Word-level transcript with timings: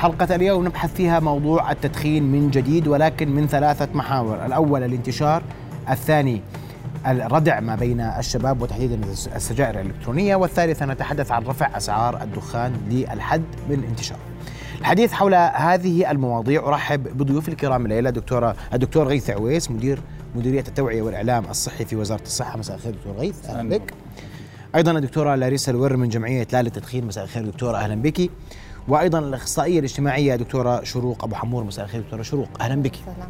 حلقة 0.00 0.34
اليوم 0.34 0.66
نبحث 0.66 0.94
فيها 0.94 1.20
موضوع 1.20 1.72
التدخين 1.72 2.24
من 2.24 2.50
جديد 2.50 2.88
ولكن 2.88 3.28
من 3.28 3.46
ثلاثة 3.46 3.88
محاور. 3.94 4.46
الأول 4.46 4.82
الانتشار 4.82 5.42
الثاني 5.90 6.42
الردع 7.06 7.60
ما 7.60 7.76
بين 7.76 8.00
الشباب 8.00 8.62
وتحديدا 8.62 9.00
السجائر 9.36 9.80
الإلكترونية 9.80 10.36
والثالث 10.36 10.82
نتحدث 10.82 11.32
عن 11.32 11.42
رفع 11.42 11.76
أسعار 11.76 12.22
الدخان 12.22 12.72
للحد 12.90 13.42
من 13.68 13.84
انتشاره 13.88 14.20
الحديث 14.80 15.12
حول 15.12 15.34
هذه 15.34 16.10
المواضيع 16.10 16.68
أرحب 16.68 17.18
بضيوف 17.18 17.48
الكرام 17.48 17.86
الليلة 17.86 18.10
دكتوره 18.10 18.56
الدكتور 18.74 19.06
غيث 19.06 19.30
عويس 19.30 19.70
مدير 19.70 20.02
مديرية 20.34 20.64
التوعية 20.68 21.02
والإعلام 21.02 21.44
الصحي 21.50 21.84
في 21.84 21.96
وزارة 21.96 22.22
الصحة. 22.22 22.58
مساء 22.58 22.76
الخير 22.76 22.92
دكتور 22.92 23.12
غيث 23.12 23.46
أهلا 23.46 23.68
بك. 23.68 23.94
أيضا 24.74 24.92
الدكتوره 24.92 25.34
لاريسا 25.34 25.72
الور 25.72 25.96
من 25.96 26.08
جمعية 26.08 26.46
لا 26.52 26.62
للتدخين. 26.62 27.06
مساء 27.06 27.24
الخير 27.24 27.44
دكتورة 27.44 27.76
أهلا 27.76 28.02
بك. 28.02 28.30
وأيضا 28.90 29.18
الأخصائية 29.18 29.78
الاجتماعية 29.78 30.36
دكتورة 30.36 30.84
شروق 30.84 31.24
أبو 31.24 31.34
حمور. 31.34 31.64
مساء 31.64 31.84
الخير 31.84 32.00
دكتورة 32.00 32.22
شروق. 32.22 32.48
أهلا 32.60 32.82
بك. 32.82 32.94
سلام. 32.94 33.28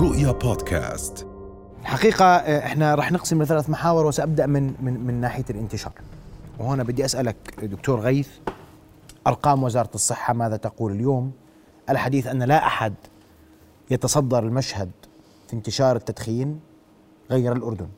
رؤيا 0.00 0.32
بودكاست. 0.32 1.26
الحقيقة 1.80 2.36
إحنا 2.58 2.94
راح 2.94 3.12
نقسم 3.12 3.42
لثلاث 3.42 3.70
محاور 3.70 4.06
وسأبدأ 4.06 4.46
من 4.46 4.74
من 4.80 5.06
من 5.06 5.20
ناحية 5.20 5.44
الانتشار. 5.50 5.92
وهنا 6.58 6.82
بدي 6.82 7.04
أسألك 7.04 7.36
دكتور 7.62 8.00
غيث 8.00 8.28
أرقام 9.26 9.62
وزارة 9.62 9.90
الصحة 9.94 10.34
ماذا 10.34 10.56
تقول 10.56 10.92
اليوم؟ 10.92 11.32
الحديث 11.90 12.26
أن 12.26 12.42
لا 12.42 12.66
أحد 12.66 12.94
يتصدر 13.90 14.38
المشهد 14.38 14.90
في 15.48 15.52
انتشار 15.54 15.96
التدخين 15.96 16.60
غير 17.30 17.52
الأردن. 17.52 17.88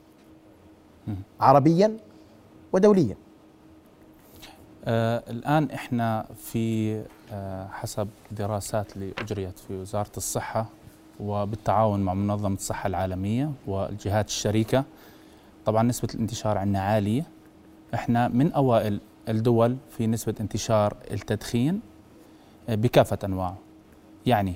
عربيا 1.41 1.97
ودوليا. 2.73 3.15
آه 3.15 3.26
الآن 4.89 5.71
إحنا 5.71 6.27
في 6.43 6.97
آه 7.33 7.69
حسب 7.69 8.09
دراسات 8.31 8.97
اللي 8.97 9.13
أجريت 9.19 9.59
في 9.59 9.75
وزارة 9.81 10.11
الصحة 10.17 10.67
وبالتعاون 11.21 12.01
مع 12.01 12.15
منظمة 12.15 12.55
الصحة 12.55 12.87
العالمية 12.87 13.51
والجهات 13.67 14.29
الشريكة 14.29 14.85
طبعا 15.67 15.83
نسبة 15.83 16.09
الانتشار 16.15 16.59
عندنا 16.59 16.81
عالية. 16.83 17.25
إحنا 17.95 18.29
من 18.29 18.53
أوائل 18.53 19.01
الدول 19.29 19.77
في 19.97 20.07
نسبة 20.07 20.35
انتشار 20.41 20.97
التدخين 21.11 21.81
آه، 22.69 22.75
بكافة 22.75 23.19
أنواعه. 23.25 23.57
يعني 24.27 24.55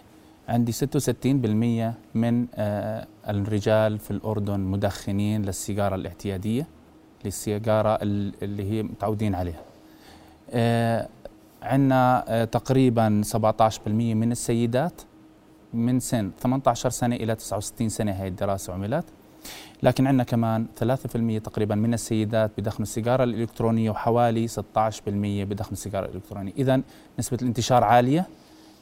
عندي 0.48 0.72
66% 0.72 1.94
من 2.14 2.46
آه، 2.54 3.06
الرجال 3.28 3.98
في 3.98 4.10
الأردن 4.10 4.60
مدخنين 4.60 5.42
للسيجارة 5.42 5.94
الاعتيادية 5.94 6.66
للسيجارة 7.24 7.98
اللي 8.02 8.70
هي 8.70 8.82
متعودين 8.82 9.34
عليها. 9.34 9.60
آه، 9.60 9.69
عندنا 11.62 12.44
تقريبا 12.52 13.22
17% 13.24 13.88
من 13.88 14.32
السيدات 14.32 15.00
من 15.74 16.00
سن 16.00 16.30
18 16.40 16.90
سنة 16.90 17.16
إلى 17.16 17.34
69 17.34 17.88
سنة 17.88 18.12
هي 18.12 18.28
الدراسة 18.28 18.72
عملت. 18.72 19.04
لكن 19.82 20.06
عندنا 20.06 20.24
كمان 20.24 20.66
3% 20.80 21.38
تقريبا 21.38 21.74
من 21.74 21.94
السيدات 21.94 22.50
بدخنوا 22.58 22.82
السيجارة 22.82 23.24
الإلكترونية 23.24 23.90
وحوالي 23.90 24.48
16% 24.48 24.52
بدخنوا 25.44 25.72
السيجارة 25.72 26.06
الإلكترونية، 26.06 26.52
اذا 26.58 26.82
نسبة 27.18 27.38
الانتشار 27.42 27.84
عالية 27.84 28.26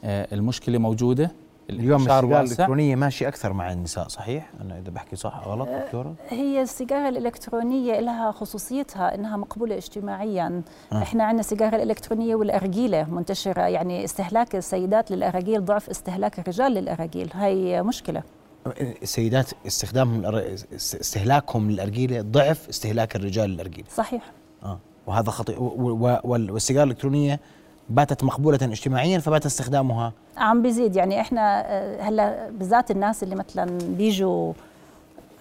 آه، 0.04 0.28
المشكلة 0.32 0.78
موجودة. 0.78 1.30
اليوم 1.70 2.00
السيجارة 2.00 2.40
الإلكترونية 2.40 2.96
ماشي 2.96 3.28
أكثر 3.28 3.52
مع 3.52 3.72
النساء 3.72 4.08
صحيح؟ 4.08 4.50
أنا 4.60 4.78
إذا 4.78 4.90
بحكي 4.90 5.16
صح 5.16 5.42
غلط 5.48 5.68
أه، 5.68 5.84
دكتورة؟ 5.84 6.14
هي 6.28 6.62
السيجارة 6.62 7.08
الإلكترونية 7.08 8.00
لها 8.00 8.32
خصوصيتها 8.32 9.14
إنها 9.14 9.36
مقبولة 9.36 9.76
اجتماعيا. 9.76 10.62
أه. 10.92 11.02
إحنا 11.02 11.24
عندنا 11.24 11.40
السيجارة 11.40 11.76
الإلكترونية 11.76 12.34
والأرجيلة 12.34 13.04
منتشرة 13.14 13.62
يعني 13.62 14.04
استهلاك 14.04 14.56
السيدات 14.56 15.10
للاراجيل 15.10 15.64
ضعف 15.64 15.90
استهلاك 15.90 16.38
الرجال 16.38 16.72
للاراجيل 16.72 17.30
هاي 17.34 17.82
مشكلة. 17.82 18.22
السيدات 18.80 19.50
استخدامهم 19.66 20.24
استهلاكهم 20.74 21.70
للأرجيلة 21.70 22.20
ضعف 22.22 22.68
استهلاك 22.68 23.16
الرجال 23.16 23.50
للارجيله 23.50 23.88
صحيح. 23.94 24.22
آه 24.62 24.78
وهذا 25.06 25.30
خطير. 25.30 25.56
والسيجارة 26.24 26.84
الإلكترونية 26.84 27.40
باتت 27.90 28.24
مقبولة 28.24 28.58
اجتماعيا 28.62 29.18
فبات 29.18 29.46
استخدامها. 29.46 30.12
عم 30.36 30.62
بيزيد. 30.62 30.96
يعني 30.96 31.20
إحنا 31.20 31.62
آه، 31.66 32.02
هلأ 32.02 32.50
بالذات 32.50 32.90
الناس 32.90 33.22
اللي 33.22 33.34
مثلا 33.34 33.78
بيجوا 33.82 34.52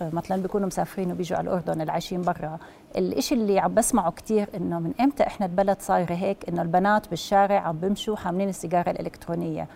آه، 0.01 0.09
مثلا 0.13 0.41
بيكونوا 0.41 0.67
مسافرين 0.67 1.11
وبيجوا 1.11 1.37
على 1.37 1.49
الأردن 1.49 1.81
اللي 1.81 1.91
عايشين 1.91 2.21
برا 2.21 2.59
الإشي 2.97 3.35
اللي 3.35 3.59
عم 3.59 3.73
بسمعه 3.73 4.11
كثير 4.11 4.47
إنه 4.55 4.79
من 4.79 4.93
إمتى 5.01 5.23
إحنا 5.23 5.45
البلد 5.45 5.77
صايرة 5.81 6.13
هيك؟ 6.13 6.49
إنه 6.49 6.61
البنات 6.61 7.09
بالشارع 7.09 7.59
عم 7.59 7.77
بيمشوا 7.77 8.15
حاملين 8.15 8.49
السيجارة 8.49 8.89
الإلكترونية. 8.89 9.67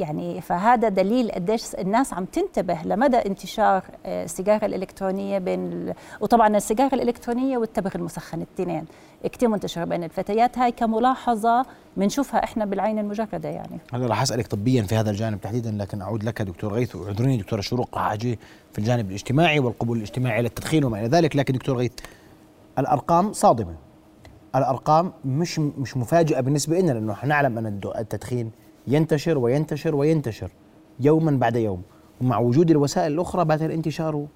يعني 0.00 0.40
فهذا 0.40 0.88
دليل 0.88 1.30
قديش 1.30 1.74
الناس 1.74 2.14
عم 2.14 2.24
تنتبه 2.24 2.78
لمدى 2.84 3.16
انتشار 3.16 3.82
آه، 4.06 4.24
السيجارة 4.24 4.66
الإلكترونية 4.66 5.38
بين 5.38 5.92
وطبعا 6.20 6.56
السيجارة 6.56 6.94
الإلكترونية 6.94 7.58
والتبغ 7.58 7.90
المسخن 7.94 8.38
الاثنين 8.38 8.84
كثير 9.32 9.48
منتشره 9.48 9.84
بين 9.84 10.04
الفتيات. 10.04 10.58
هاي 10.58 10.72
كملاحظة 10.72 11.66
بنشوفها 11.96 12.44
إحنا 12.44 12.64
بالعين 12.64 12.98
المجردة 12.98 13.48
يعني. 13.48 13.78
هلا 13.92 14.06
راح 14.06 14.22
أسألك 14.22 14.46
طبيا 14.46 14.82
في 14.82 14.94
هذا 14.94 15.10
الجانب 15.10 15.40
تحديدا 15.40 15.70
لكن 15.70 16.02
أعود 16.02 16.24
لك 16.24 16.42
دكتور 16.42 16.72
غيث. 16.72 16.96
واعذريني 16.96 17.36
دكتورة 17.36 17.60
شروق 17.60 17.98
راح 17.98 18.12
أجي 18.12 18.38
في 18.72 18.78
الجانب 18.78 19.08
الاجتماعي 19.08 19.58
والقبول 19.58 19.96
الاجتماعي 19.96 20.42
للتدخين 20.42 20.84
وما 20.84 21.00
إلى 21.00 21.08
ذلك. 21.08 21.36
لكن 21.36 21.54
دكتور 21.54 21.76
غيث 21.76 21.92
الأرقام 22.78 23.32
صادمة. 23.32 23.74
الأرقام 24.56 25.12
مش 25.24 25.58
مش 25.58 25.96
مفاجئة 25.96 26.40
بالنسبة 26.40 26.78
لنا 26.78 26.92
لأنه 26.92 27.16
نعلم 27.24 27.58
أن 27.58 27.80
التدخين 27.98 28.50
ينتشر 28.88 29.38
وينتشر 29.38 29.94
وينتشر 29.94 30.50
يوما 31.00 31.30
بعد 31.30 31.56
يوم. 31.56 31.82
ومع 32.20 32.38
وجود 32.38 32.70
الوسائل 32.70 33.12
الأخرى 33.12 33.44
بات 33.44 33.62
الانتشار 33.62 34.26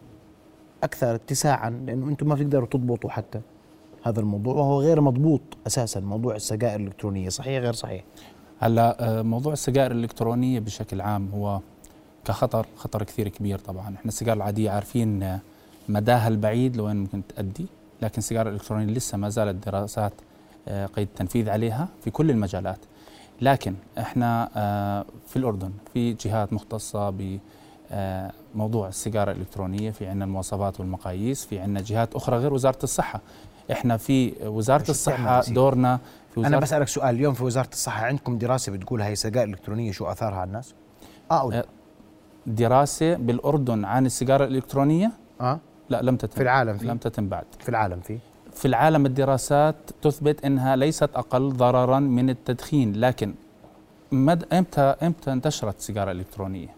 أكثر 0.82 1.14
اتساعا 1.14 1.70
لأنه 1.70 2.08
أنتم 2.08 2.28
ما 2.28 2.34
بتقدروا 2.34 2.66
تضبطوا 2.66 3.10
حتى 3.10 3.40
هذا 4.02 4.20
الموضوع 4.20 4.54
وهو 4.54 4.80
غير 4.80 5.00
مضبوط 5.00 5.40
أساسا 5.66 6.00
موضوع 6.00 6.34
السجائر 6.36 6.80
الإلكترونية. 6.80 7.28
صحيح 7.28 7.62
غير 7.62 7.72
صحيح؟ 7.72 8.04
هلا 8.60 9.18
آه، 9.18 9.22
موضوع 9.22 9.52
السجائر 9.52 9.92
الإلكترونية 9.92 10.60
بشكل 10.60 11.00
عام 11.00 11.28
هو 11.34 11.60
كخطر 12.24 12.66
خطر 12.76 13.02
كثير 13.02 13.28
كبير 13.28 13.58
طبعا. 13.58 13.94
إحنا 13.94 14.08
السجائر 14.08 14.36
العادية 14.36 14.70
عارفين 14.70 15.38
مداها 15.88 16.28
البعيد 16.28 16.76
لوين 16.76 16.96
ممكن 16.96 17.22
تؤدي 17.36 17.66
لكن 18.02 18.18
السيجاره 18.18 18.48
الإلكترونية 18.48 18.86
لسه 18.94 19.18
ما 19.18 19.28
زالت 19.28 19.66
دراسات 19.66 20.12
آه، 20.68 20.86
قيد 20.86 21.08
التنفيذ 21.08 21.50
عليها 21.50 21.88
في 22.04 22.10
كل 22.10 22.30
المجالات. 22.30 22.78
لكن 23.42 23.74
إحنا 23.98 24.48
آه، 24.56 25.04
في 25.28 25.36
الأردن 25.36 25.70
في 25.92 26.12
جهات 26.12 26.52
مختصة 26.52 27.10
بموضوع 27.10 28.86
آه، 28.86 28.88
السيجارة 28.88 29.32
الإلكترونية 29.32 29.90
في 29.90 30.06
عندنا 30.06 30.24
المواصفات 30.24 30.80
والمقاييس 30.80 31.46
في 31.46 31.58
عندنا 31.58 31.80
جهات 31.80 32.14
أخرى 32.14 32.36
غير 32.36 32.54
وزارة 32.54 32.78
الصحة. 32.82 33.20
إحنا 33.72 33.96
في 33.96 34.32
وزارة 34.44 34.90
الصحة 34.90 35.42
دورنا 35.48 35.98
في 36.34 36.40
وزارة 36.40 36.52
أنا 36.52 36.60
بسألك 36.60 36.88
سؤال 36.88 37.14
اليوم 37.14 37.34
في 37.34 37.44
وزارة 37.44 37.68
الصحة 37.72 38.06
عندكم 38.06 38.38
دراسة 38.38 38.72
بتقول 38.72 39.02
هي 39.02 39.12
السجائر 39.12 39.48
الالكترونيه 39.48 39.92
شو 39.92 40.06
آثارها 40.06 40.36
على 40.36 40.48
الناس؟ 40.48 40.74
آه 41.30 41.40
أو 41.40 41.50
لا؟ 41.50 41.66
دراسة 42.46 43.14
بالأردن 43.14 43.84
عن 43.84 44.06
السيجارة 44.06 44.44
الإلكترونية؟ 44.44 45.12
آه. 45.40 45.60
لا 45.90 46.02
لم 46.02 46.16
تتم. 46.16 46.36
في 46.36 46.42
العالم 46.42 46.78
في؟ 46.78 46.86
لم 46.86 46.96
تتم 46.96 47.28
بعد. 47.28 47.44
في 47.60 47.68
العالم 47.68 48.00
في؟ 48.00 48.18
في 48.54 48.68
العالم 48.68 49.06
الدراسات 49.06 49.76
تثبت 50.02 50.44
إنها 50.44 50.76
ليست 50.76 51.10
أقل 51.14 51.52
ضررا 51.52 51.98
من 51.98 52.30
التدخين 52.30 52.92
لكن 52.96 53.34
مد 54.12 54.44
إمتى 54.52 54.80
إمتى 54.80 55.32
انتشرت 55.32 55.78
السيجاره 55.78 56.10
الالكترونيه 56.10 56.68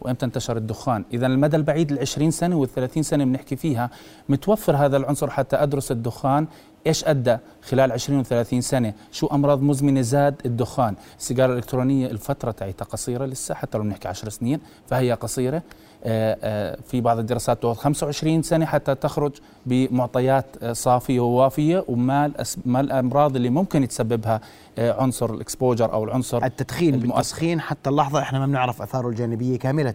وإمتى 0.00 0.26
انتشر 0.26 0.56
الدخان؟ 0.56 1.04
اذا 1.12 1.26
المدى 1.26 1.56
البعيد 1.56 1.92
ال 1.92 1.98
20 1.98 2.30
سنة 2.30 2.56
وال 2.56 2.68
30 2.68 3.02
سنة 3.02 3.24
بنحكي 3.24 3.56
فيها. 3.56 3.90
متوفر 4.28 4.76
هذا 4.76 4.96
العنصر 4.96 5.30
حتى 5.30 5.56
أدرس 5.56 5.92
الدخان 5.92 6.46
إيش 6.86 7.04
أدى 7.04 7.36
خلال 7.62 7.92
20 7.92 8.20
و 8.20 8.22
30 8.22 8.60
سنة؟ 8.60 8.92
شو 9.12 9.26
أمراض 9.26 9.62
مزمنة 9.62 10.00
زاد 10.00 10.34
الدخان؟ 10.46 10.94
السيجارة 11.18 11.52
الإلكترونية 11.52 12.06
الفترة 12.06 12.50
تاعتها 12.50 12.84
قصيرة 12.84 13.26
لسه 13.26 13.54
حتى 13.54 13.78
لو 13.78 13.84
بنحكي 13.84 14.08
10 14.08 14.28
سنين 14.28 14.60
فهي 14.86 15.12
قصيرة. 15.12 15.62
آه، 16.06 16.38
آه، 16.42 16.78
في 16.88 17.00
بعض 17.00 17.18
الدراسات 17.18 17.62
تاخذ 17.62 17.80
25 17.80 18.42
سنة 18.42 18.66
حتى 18.66 18.94
تخرج 18.94 19.32
بمعطيات 19.66 20.46
آه، 20.62 20.72
صافية 20.72 21.20
ووافية 21.20 21.84
وما 21.88 22.32
ما 22.64 22.80
الأمراض 22.80 23.36
اللي 23.36 23.50
ممكن 23.50 23.82
يتسببها 23.82 24.40
عنصر 24.78 25.34
الإكسبوجر 25.34 25.92
أو 25.92 26.04
العنصر 26.04 26.44
التدخين 26.44 26.98
بالتسخين 26.98 27.60
حتى 27.60 27.90
اللحظة 27.90 28.18
إحنا 28.22 28.38
ما 28.38 28.46
بنعرف 28.46 28.82
آثاره 28.82 29.08
الجانبية 29.08 29.58
كاملة. 29.58 29.94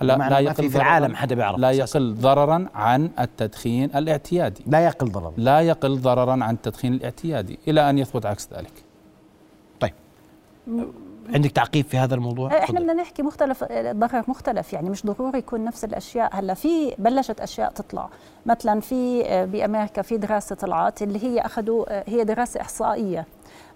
لا 0.00 0.16
لا 0.16 0.38
يقل 0.38 0.70
في 0.70 0.76
العالم 0.76 1.16
حدا 1.16 1.34
بيعرف 1.34 1.58
لا 1.58 1.70
يقل 1.70 2.14
ضررا 2.14 2.66
عن 2.74 3.10
التدخين 3.18 3.90
الاعتيادي. 3.96 4.64
لا 4.66 4.84
يقل 4.84 5.10
ضررا. 5.10 5.32
لا 5.36 5.60
يقل 5.60 5.98
ضررا 5.98 6.44
عن 6.44 6.54
التدخين 6.54 6.94
الاعتيادي 6.94 7.58
إلى 7.68 7.90
أن 7.90 7.98
يثبت 7.98 8.26
عكس 8.26 8.48
ذلك. 8.52 8.72
طيب. 9.80 9.92
عندك 11.34 11.50
تعقيب 11.50 11.84
في 11.84 11.98
هذا 11.98 12.14
الموضوع؟ 12.14 12.58
إحنا 12.58 12.80
بدنا 12.80 12.92
نحكي 12.92 13.22
مختلف 13.22 13.64
ضرر 13.72 14.24
مختلف 14.28 14.72
يعني 14.72 14.90
مش 14.90 15.06
ضروري 15.06 15.38
يكون 15.38 15.64
نفس 15.64 15.84
الأشياء. 15.84 16.30
هلأ 16.32 16.54
في 16.54 16.94
بلشت 16.98 17.40
أشياء 17.40 17.70
تطلع. 17.70 18.08
مثلا 18.46 18.80
في 18.80 19.22
بأمريكا 19.46 20.02
في 20.02 20.16
دراسة 20.16 20.56
طلعت 20.56 21.02
اللي 21.02 21.24
هي 21.24 21.40
أخذوا 21.40 22.10
هي 22.10 22.24
دراسة 22.24 22.60
إحصائية. 22.60 23.26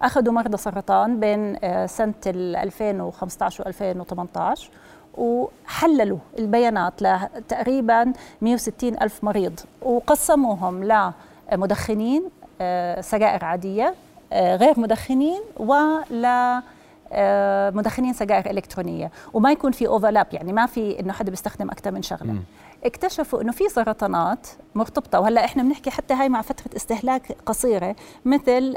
أخذوا 0.02 0.32
مرضى 0.32 0.56
سرطان 0.56 1.20
بين 1.20 1.58
سنة 1.86 2.14
2015 2.26 3.64
و 3.64 3.66
2018 3.66 4.70
وحللوا 5.16 6.18
البيانات 6.38 7.02
لتقريبا 7.02 8.12
160 8.42 9.02
ألف 9.02 9.24
مريض 9.24 9.60
وقسموهم 9.82 10.84
لمدخنين 11.52 12.22
سجائر 13.00 13.44
عادية 13.44 13.94
غير 14.32 14.80
مدخنين 14.80 15.40
ول 15.56 16.24
مدخنين 17.76 18.12
سجائر 18.12 18.50
إلكترونية 18.50 19.10
وما 19.32 19.52
يكون 19.52 19.72
في 19.72 19.86
اوفرلاب 19.86 20.26
يعني 20.32 20.52
ما 20.52 20.66
في 20.66 21.00
إنه 21.00 21.12
حدا 21.12 21.30
بيستخدم 21.30 21.70
أكثر 21.70 21.90
من 21.90 22.02
شغلة. 22.02 22.32
اكتشفوا 22.84 23.42
إنه 23.42 23.52
في 23.52 23.68
سرطانات 23.68 24.46
مرتبطة. 24.74 25.20
وهلأ 25.20 25.44
إحنا 25.44 25.62
بنحكي 25.62 25.90
حتى 25.90 26.14
هاي 26.14 26.28
مع 26.28 26.42
فترة 26.42 26.76
استهلاك 26.76 27.36
قصيرة 27.46 27.96
مثل 28.24 28.74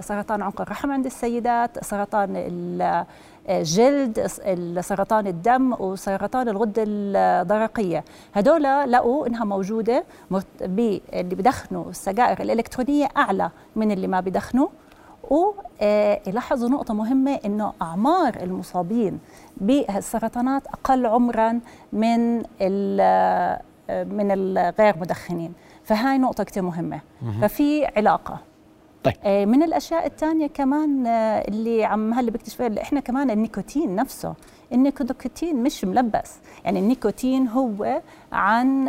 سرطان 0.00 0.42
عنق 0.42 0.60
الرحم 0.60 0.92
عند 0.92 1.06
السيدات 1.06 1.84
سرطان 1.84 2.32
الجلد 3.48 4.26
سرطان 4.80 5.26
الدم 5.26 5.72
وسرطان 5.80 6.48
الغدة 6.48 6.84
الدرقية. 6.86 8.04
هدول 8.34 8.62
لقوا 8.62 9.26
إنها 9.26 9.44
موجودة 9.44 10.04
اللي 10.72 11.00
بدخنوا 11.12 11.90
السجائر 11.90 12.42
الإلكترونية 12.42 13.08
أعلى 13.16 13.50
من 13.76 13.90
اللي 13.90 14.06
ما 14.06 14.20
بدخنوا. 14.20 14.68
ولاحظوا 15.30 16.68
نقطة 16.68 16.94
مهمة 16.94 17.40
إنه 17.44 17.72
أعمار 17.82 18.36
المصابين 18.42 19.18
بالسرطانات 19.56 20.66
أقل 20.66 21.06
عمرا 21.06 21.60
من 21.92 22.36
من 23.90 24.30
الغير 24.30 24.98
مدخنين. 24.98 25.52
فهاي 25.84 26.18
نقطة 26.18 26.44
كتير 26.44 26.62
مهمة. 26.62 27.00
ففي 27.42 27.86
علاقة. 27.86 28.38
طيب. 29.04 29.14
من 29.48 29.62
الأشياء 29.62 30.06
الثانية 30.06 30.46
كمان 30.46 31.06
اللي 31.48 31.84
عم 31.84 32.14
هلأ 32.14 32.30
بكتشفها 32.30 32.66
اللي 32.66 32.82
إحنا 32.82 33.00
كمان 33.00 33.30
النيكوتين 33.30 33.96
نفسه 33.96 34.34
النيكوتين 34.72 35.62
مش 35.62 35.84
ملبس. 35.84 36.38
يعني 36.64 36.78
النيكوتين 36.78 37.48
هو 37.48 38.00
عن 38.32 38.84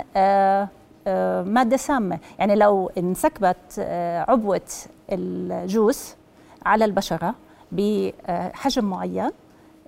مادة 1.54 1.78
سامة. 1.78 2.20
يعني 2.40 2.56
لو 2.56 2.92
انسكبت 2.98 3.80
عبوه 4.28 4.62
الجوس 5.12 6.16
على 6.68 6.86
البشرة 6.86 7.36
بحجم 7.72 8.86
معين 8.86 9.30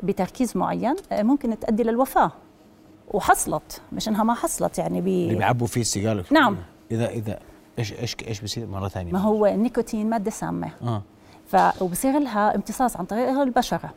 بتركيز 0.03 0.57
معين 0.57 0.95
ممكن 1.11 1.59
تؤدي 1.59 1.83
للوفاة. 1.83 2.31
وحصلت 3.11 3.81
مش 3.91 4.07
إنها 4.07 4.23
ما 4.23 4.33
حصلت 4.33 4.77
يعني 4.77 5.01
بي 5.01 5.23
اللي 5.23 5.35
بيعبوا 5.35 5.67
فيه 5.67 5.81
السيجارة. 5.81 6.25
نعم. 6.31 6.57
إذا 6.91 7.09
إذا 7.09 7.39
إيش 7.79 7.93
إيش 7.93 8.15
إيش 8.27 8.41
بصير؟ 8.41 8.67
مرة 8.67 8.87
ثانية. 8.87 9.13
ما 9.13 9.19
هو 9.19 9.45
النيكوتين 9.45 10.09
ماده 10.09 10.31
سامه 10.31 10.71
آه. 10.81 11.01
ف 11.47 11.81
وبصير 11.81 12.19
لها 12.19 12.55
امتصاص 12.55 12.97
عن 12.97 13.05
طريق 13.05 13.29
البشرة. 13.29 13.93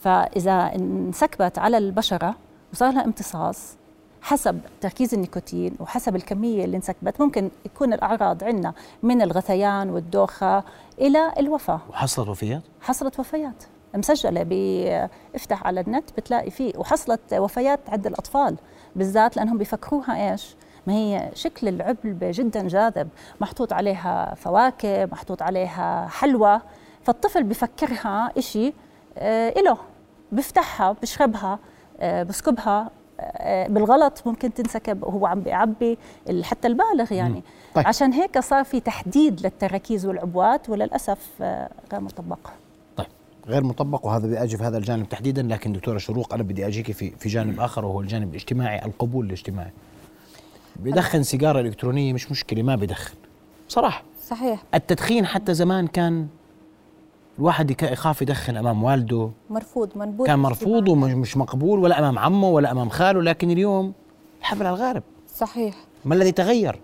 فإذا 0.00 0.74
انسكبت 0.74 1.58
على 1.58 1.78
البشرة 1.78 2.34
وصار 2.72 2.92
لها 2.92 3.04
امتصاص 3.04 3.76
حسب 4.22 4.60
تركيز 4.80 5.14
النيكوتين 5.14 5.76
وحسب 5.80 6.16
الكمية 6.16 6.64
اللي 6.64 6.76
انسكبت 6.76 7.20
ممكن 7.20 7.50
يكون 7.66 7.92
الأعراض 7.92 8.44
عندنا 8.44 8.74
من 9.02 9.22
الغثيان 9.22 9.90
والدوخة 9.90 10.64
إلى 10.98 11.32
الوفاة 11.38 11.80
وحصلت 11.90 12.28
وفيات؟ 12.28 12.62
حصلت 12.80 13.20
وفيات 13.20 13.64
مسجلة 13.94 15.08
افتح 15.34 15.66
على 15.66 15.80
النت 15.80 16.10
بتلاقي 16.16 16.50
فيه 16.50 16.72
وحصلت 16.76 17.34
وفيات 17.34 17.80
عند 17.88 18.06
الأطفال 18.06 18.56
بالذات 18.96 19.36
لأنهم 19.36 19.58
بيفكروها 19.58 20.32
إيش؟ 20.32 20.56
ما 20.86 20.92
هي 20.92 21.30
شكل 21.34 21.68
العلبة 21.68 22.30
جدا 22.30 22.68
جاذب 22.68 23.08
محطوط 23.40 23.72
عليها 23.72 24.34
فواكه 24.34 25.06
محطوط 25.06 25.42
عليها 25.42 26.06
حلوى 26.06 26.60
فالطفل 27.04 27.42
بفكرها 27.42 28.32
إشي 28.38 28.72
آه 29.18 29.48
إله 29.48 29.76
بفتحها 30.32 30.92
بشربها 30.92 31.58
آه 32.00 32.22
بسكبها 32.22 32.90
بالغلط 33.68 34.22
ممكن 34.26 34.54
تنسكب 34.54 35.02
وهو 35.02 35.26
عم 35.26 35.40
بيعبي 35.40 35.98
حتى 36.42 36.68
البالغ 36.68 37.12
يعني. 37.12 37.42
طيب. 37.74 37.86
عشان 37.86 38.12
هيك 38.12 38.38
صار 38.38 38.64
في 38.64 38.80
تحديد 38.80 39.40
للتراكيز 39.40 40.06
والعبوات 40.06 40.68
وللأسف 40.70 41.18
غير 41.92 42.00
مطبق. 42.00 42.38
طيب. 42.96 43.06
غير 43.46 43.64
مطبق 43.64 44.06
وهذا 44.06 44.26
بدي 44.26 44.42
أجي 44.42 44.56
في 44.56 44.64
هذا 44.64 44.78
الجانب 44.78 45.08
تحديدا 45.08 45.42
لكن 45.42 45.72
دكتورة 45.72 45.98
شروق 45.98 46.34
أنا 46.34 46.42
بدي 46.42 46.66
أجيك 46.66 46.92
في 46.92 47.10
في 47.10 47.28
جانب 47.28 47.60
آخر 47.60 47.84
وهو 47.84 48.00
الجانب 48.00 48.30
الاجتماعي 48.30 48.84
القبول 48.84 49.26
الاجتماعي. 49.26 49.70
بدخن 50.76 51.22
سيجارة 51.22 51.60
إلكترونية 51.60 52.12
مش 52.12 52.30
مشكلة 52.30 52.62
ما 52.62 52.76
بدخن. 52.76 53.14
صراحة. 53.68 54.02
صحيح. 54.26 54.62
التدخين 54.74 55.26
حتى 55.26 55.54
زمان 55.54 55.86
كان 55.86 56.26
الواحد 57.38 57.82
يخاف 57.82 58.22
يدخن 58.22 58.56
أمام 58.56 58.82
والده. 58.84 59.30
مرفوض 59.50 59.98
منبوذ. 59.98 60.26
كان 60.26 60.38
مرفوض 60.38 60.88
ومش 60.88 61.36
مقبول 61.36 61.78
ولا 61.78 61.98
أمام 61.98 62.18
عمه 62.18 62.48
ولا 62.48 62.70
أمام 62.70 62.88
خاله 62.88 63.22
لكن 63.22 63.50
اليوم 63.50 63.92
الحبل 64.40 64.66
على 64.66 64.76
الغارب. 64.76 65.02
صحيح. 65.36 65.74
ما 66.04 66.14
الذي 66.14 66.32
تغير؟ 66.32 66.80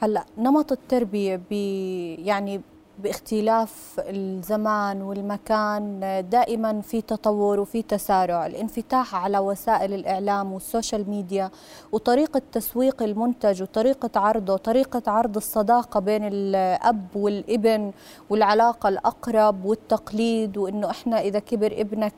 هلأ 0.00 0.24
نمط 0.38 0.72
التربية 0.72 1.40
بي 1.50 2.14
يعني 2.14 2.60
باختلاف 2.98 4.00
الزمان 4.08 5.02
والمكان 5.02 6.00
دائما 6.30 6.80
في 6.80 7.00
تطور 7.00 7.60
وفي 7.60 7.82
تسارع. 7.82 8.46
الانفتاح 8.46 9.14
على 9.14 9.38
وسائل 9.38 9.94
الإعلام 9.94 10.52
وال 10.52 10.66
social 10.66 11.10
media 11.10 11.50
وطريقة 11.92 12.42
تسويق 12.52 13.02
المنتج 13.02 13.62
وطريقة 13.62 14.20
عرضه 14.20 14.56
طريقة 14.56 15.02
عرض 15.06 15.36
الصداقة 15.36 16.00
بين 16.00 16.22
الأب 16.24 17.06
والابن 17.14 17.92
والعلاقة 18.30 18.88
الأقرب 18.88 19.64
والتقليد 19.64 20.56
وإنه 20.56 20.90
إحنا 20.90 21.20
إذا 21.20 21.38
كبر 21.38 21.72
ابنك 21.80 22.14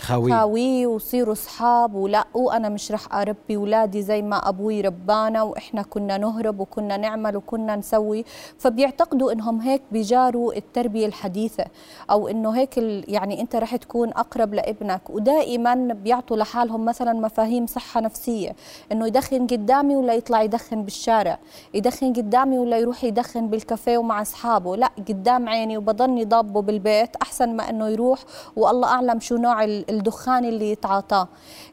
خاوي, 0.00 0.32
خاوي 0.32 0.86
وصيروا 0.86 1.32
أصحاب 1.32 1.94
ولا 1.94 2.24
وأنا 2.34 2.68
مش 2.68 2.92
رح 2.92 3.14
أربي 3.14 3.56
ولادي 3.56 4.02
زي 4.02 4.22
ما 4.22 4.48
أبوي 4.48 4.80
ربانا 4.80 5.42
وإحنا 5.42 5.82
كنا 5.82 6.18
نهرب 6.18 6.60
وكنا 6.60 6.96
نعمل 6.96 7.36
وكنا 7.36 7.76
نسوي. 7.76 8.24
فبيعتقدوا 8.58 9.32
إنهم 9.32 9.60
هيك 9.60 9.82
بي 9.92 10.03
بيجاروا 10.04 10.56
التربية 10.56 11.06
الحديثة 11.06 11.64
أو 12.10 12.28
إنه 12.28 12.50
هيك 12.50 12.78
يعني 13.08 13.40
أنت 13.40 13.56
رح 13.56 13.76
تكون 13.76 14.08
أقرب 14.08 14.54
لابنك. 14.54 15.10
ودائما 15.10 15.74
بيعطوا 15.74 16.36
لحالهم 16.36 16.84
مثلا 16.84 17.12
مفاهيم 17.12 17.66
صحة 17.66 18.00
نفسية 18.00 18.56
إنه 18.92 19.06
يدخن 19.06 19.46
قدامي 19.46 19.96
ولا 19.96 20.14
يطلع 20.14 20.42
يدخن 20.42 20.82
بالشارع 20.82 21.38
يدخن 21.74 22.12
قدامي 22.12 22.58
ولا 22.58 22.78
يروح 22.78 23.04
يدخن 23.04 23.48
بالكافيه 23.48 23.98
ومع 23.98 24.22
أصحابه. 24.22 24.76
لا 24.76 24.90
قدام 25.08 25.48
عيني 25.48 25.76
وبضلني 25.78 26.24
ضابه 26.24 26.62
بالبيت 26.62 27.16
أحسن 27.16 27.56
ما 27.56 27.70
إنه 27.70 27.88
يروح 27.88 28.18
والله 28.56 28.88
أعلم 28.88 29.20
شو 29.20 29.36
نوع 29.36 29.64
الدخان 29.64 30.44
اللي 30.44 30.70
يتعاطاه. 30.70 31.28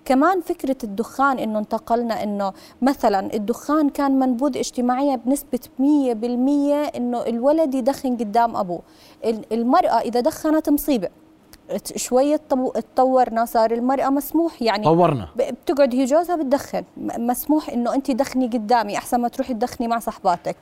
كمان 0.05 0.41
فكرة 0.41 0.77
الدخان 0.83 1.39
إنه 1.39 1.59
انتقلنا 1.59 2.23
إنه 2.23 2.53
مثلا 2.81 3.33
الدخان 3.33 3.89
كان 3.89 4.19
منبوذ 4.19 4.57
اجتماعيا 4.57 5.15
بنسبة 5.15 5.59
100% 5.79 6.95
إنه 6.95 7.21
الولد 7.27 7.75
يدخن 7.75 8.17
قدام 8.23 8.55
أبوه. 8.55 8.81
المرأة 9.51 9.99
إذا 9.99 10.19
دخنت 10.19 10.69
مصيبة 10.69 11.09
شوية 11.95 12.41
تطورنا 12.95 13.45
صار 13.45 13.71
المرأة 13.71 14.09
مسموح 14.09 14.61
يعني 14.61 14.83
طورنا. 14.83 15.27
بتقعد 15.35 15.95
هي 15.95 16.05
جوزها 16.05 16.35
بتدخن 16.35 16.83
مسموح 16.97 17.69
إنه 17.69 17.93
أنت 17.93 18.11
دخني 18.11 18.47
قدامي 18.47 18.97
أحسن 18.97 19.17
ما 19.17 19.27
تروحي 19.27 19.53
تدخني 19.53 19.87
مع 19.87 19.99
صحباتك. 19.99 20.57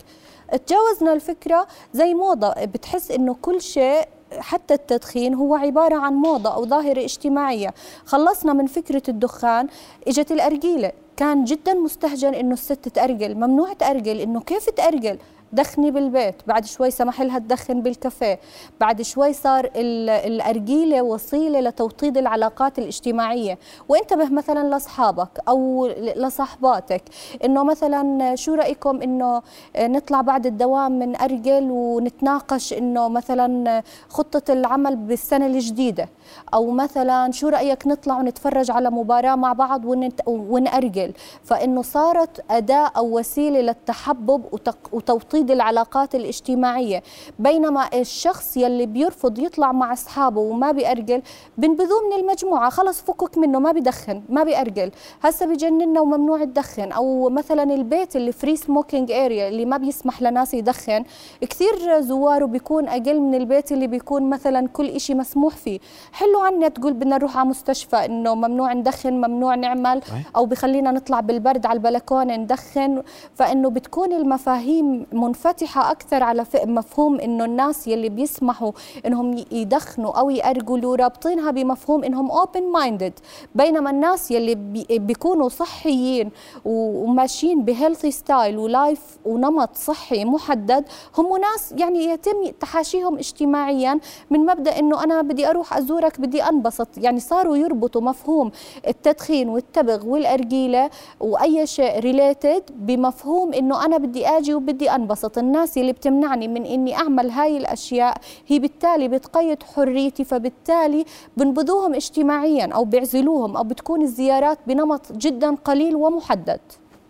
تجاوزنا 0.67 1.13
الفكرة 1.13 1.67
زي 1.93 2.13
موضة. 2.13 2.53
بتحس 2.65 3.11
إنه 3.11 3.35
كل 3.41 3.61
شيء 3.61 4.01
حتى 4.39 4.73
التدخين 4.73 5.33
هو 5.33 5.55
عبارة 5.55 5.95
عن 5.95 6.13
موضة 6.13 6.53
أو 6.53 6.65
ظاهرة 6.65 7.03
اجتماعية. 7.03 7.73
خلصنا 8.05 8.53
من 8.53 8.65
فكرة 8.65 9.03
الدخان 9.09 9.67
إجت 10.07 10.31
الأرجيلة. 10.31 10.91
كان 11.17 11.43
جدا 11.43 11.73
مستهجن 11.73 12.33
إنه 12.33 12.53
الست 12.53 12.87
تأرجل. 12.87 13.35
ممنوع 13.35 13.73
تأرجل 13.73 14.19
إنه 14.19 14.41
كيف 14.41 14.69
تأرجل؟ 14.69 15.17
دخني 15.53 15.91
بالبيت 15.91 16.35
بعد 16.47 16.65
شوي 16.65 16.91
سمح 16.91 17.21
لها 17.21 17.39
تدخن 17.39 17.81
بالكافيه. 17.81 18.39
بعد 18.79 19.01
شوي 19.01 19.33
صار 19.33 19.69
الأرجيلة 19.75 21.01
وسيلة 21.01 21.59
لتوطيد 21.59 22.17
العلاقات 22.17 22.79
الاجتماعية. 22.79 23.57
وانتبه 23.89 24.29
مثلا 24.29 24.69
لأصحابك 24.69 25.29
أو 25.47 25.87
لصحباتك 25.97 27.01
إنه 27.45 27.63
مثلا 27.63 28.35
شو 28.35 28.53
رأيكم 28.53 29.01
إنه 29.01 29.41
نطلع 29.77 30.21
بعد 30.21 30.45
الدوام 30.45 30.99
من 30.99 31.15
أرجل 31.15 31.67
ونتناقش 31.71 32.73
إنه 32.73 33.07
مثلا 33.07 33.83
خطة 34.09 34.53
العمل 34.53 34.95
بالسنة 34.95 35.45
الجديدة؟ 35.45 36.09
أو 36.53 36.71
مثلا 36.71 37.31
شو 37.31 37.47
رأيك 37.47 37.87
نطلع 37.87 38.19
ونتفرج 38.19 38.71
على 38.71 38.89
مباراة 38.89 39.35
مع 39.35 39.53
بعض 39.53 39.81
ونأرجل؟ 40.27 41.13
فإنه 41.43 41.81
صارت 41.81 42.51
أداة 42.51 42.91
أو 42.97 43.19
وسيلة 43.19 43.59
للتحبب 43.59 44.43
وتوطيد 44.91 45.19
توطيد 45.29 45.51
العلاقات 45.51 46.15
الاجتماعية. 46.15 47.03
بينما 47.39 47.89
الشخص 47.93 48.57
يلي 48.57 48.85
بيرفض 48.85 49.39
يطلع 49.39 49.71
مع 49.71 49.93
أصحابه 49.93 50.41
وما 50.41 50.71
بيأرجل 50.71 51.21
بنبذوه 51.57 52.07
من 52.07 52.19
المجموعة. 52.19 52.69
خلص 52.69 53.01
فكك 53.01 53.37
منه 53.37 53.59
ما 53.59 53.71
بيدخن 53.71 54.21
ما 54.29 54.43
بيأرجل. 54.43 54.91
هسا 55.21 55.45
بجننا 55.45 56.01
وممنوع 56.01 56.43
تدخن 56.43 56.91
أو 56.91 57.29
مثلا 57.29 57.63
البيت 57.63 58.15
اللي 58.15 58.31
free 58.31 58.55
smoking 58.55 59.11
area 59.11 59.47
اللي 59.47 59.65
ما 59.65 59.77
بيسمح 59.77 60.21
لناس 60.21 60.53
يدخن 60.53 61.03
كثير 61.41 62.01
زواره 62.01 62.45
بيكون 62.45 62.87
أقل 62.87 63.19
من 63.19 63.35
البيت 63.35 63.71
اللي 63.71 63.87
بيكون 63.87 64.29
مثلا 64.29 64.67
كل 64.67 64.87
إشي 64.89 65.13
مسموح 65.13 65.55
فيه. 65.55 65.79
حلو 66.19 66.39
عنا 66.39 66.67
تقول 66.67 66.93
بدنا 66.93 67.17
نروح 67.17 67.37
على 67.37 67.49
مستشفى 67.49 67.95
إنه 68.05 68.35
ممنوع 68.35 68.73
ندخن 68.73 69.13
ممنوع 69.13 69.55
نعمل 69.55 70.01
أو 70.35 70.45
بخلينا 70.45 70.91
نطلع 70.91 71.19
بالبرد 71.19 71.65
على 71.65 71.77
البلكونة 71.77 72.35
ندخن. 72.35 73.03
فإنه 73.35 73.69
بتكون 73.69 74.13
المفاهيم 74.13 75.05
منفتحة 75.11 75.91
أكثر 75.91 76.23
على 76.23 76.45
مفهوم 76.65 77.19
إنه 77.19 77.45
الناس 77.45 77.87
يلي 77.87 78.09
بيسمحوا 78.09 78.71
إنهم 79.05 79.45
يدخنوا 79.51 80.19
أو 80.19 80.29
يأرجلوا 80.29 80.95
رابطينها 80.95 81.51
بمفهوم 81.51 82.03
إنهم 82.03 82.31
open 82.31 82.63
minded 82.79 83.13
بينما 83.55 83.89
الناس 83.89 84.31
يلي 84.31 84.55
بيكونوا 84.99 85.49
صحيين 85.49 86.31
وماشيين 86.65 87.63
ب 87.65 87.71
healthy 87.71 88.11
style 88.11 88.57
و 88.57 88.66
life 88.66 89.01
ونمط 89.25 89.77
صحي 89.77 90.25
محدد 90.25 90.85
هم 91.17 91.37
ناس 91.37 91.71
يعني 91.77 92.05
يتم 92.05 92.45
تحاشيهم 92.59 93.17
اجتماعيا 93.17 93.99
من 94.29 94.39
مبدأ 94.39 94.79
إنه 94.79 95.03
أنا 95.03 95.21
بدي 95.21 95.49
أروح 95.49 95.77
ازورك 95.77 96.08
بدي 96.17 96.43
أنبسط. 96.43 96.87
يعني 96.97 97.19
صاروا 97.19 97.57
يربطوا 97.57 98.01
مفهوم 98.01 98.51
التدخين 98.87 99.49
والتبغ 99.49 100.05
والأرجيلة 100.05 100.89
وأي 101.19 101.67
شيء 101.67 101.99
related 101.99 102.63
بمفهوم 102.75 103.53
إنه 103.53 103.85
أنا 103.85 103.97
بدي 103.97 104.27
آجي 104.27 104.53
وبدي 104.53 104.91
أنبسط. 104.91 105.37
الناس 105.37 105.77
اللي 105.77 105.93
بتمنعني 105.93 106.47
من 106.47 106.65
إني 106.65 106.95
أعمل 106.95 107.29
هاي 107.29 107.57
الأشياء 107.57 108.17
هي 108.47 108.59
بالتالي 108.59 109.07
بتقيد 109.07 109.63
حريتي 109.63 110.23
فبالتالي 110.23 111.05
بنبذوهم 111.37 111.93
اجتماعيا 111.93 112.73
أو 112.73 112.85
بيعزلوهم 112.85 113.57
أو 113.57 113.63
بتكون 113.63 114.01
الزيارات 114.01 114.59
بنمط 114.67 115.11
جدا 115.11 115.55
قليل 115.55 115.95
ومحدد. 115.95 116.59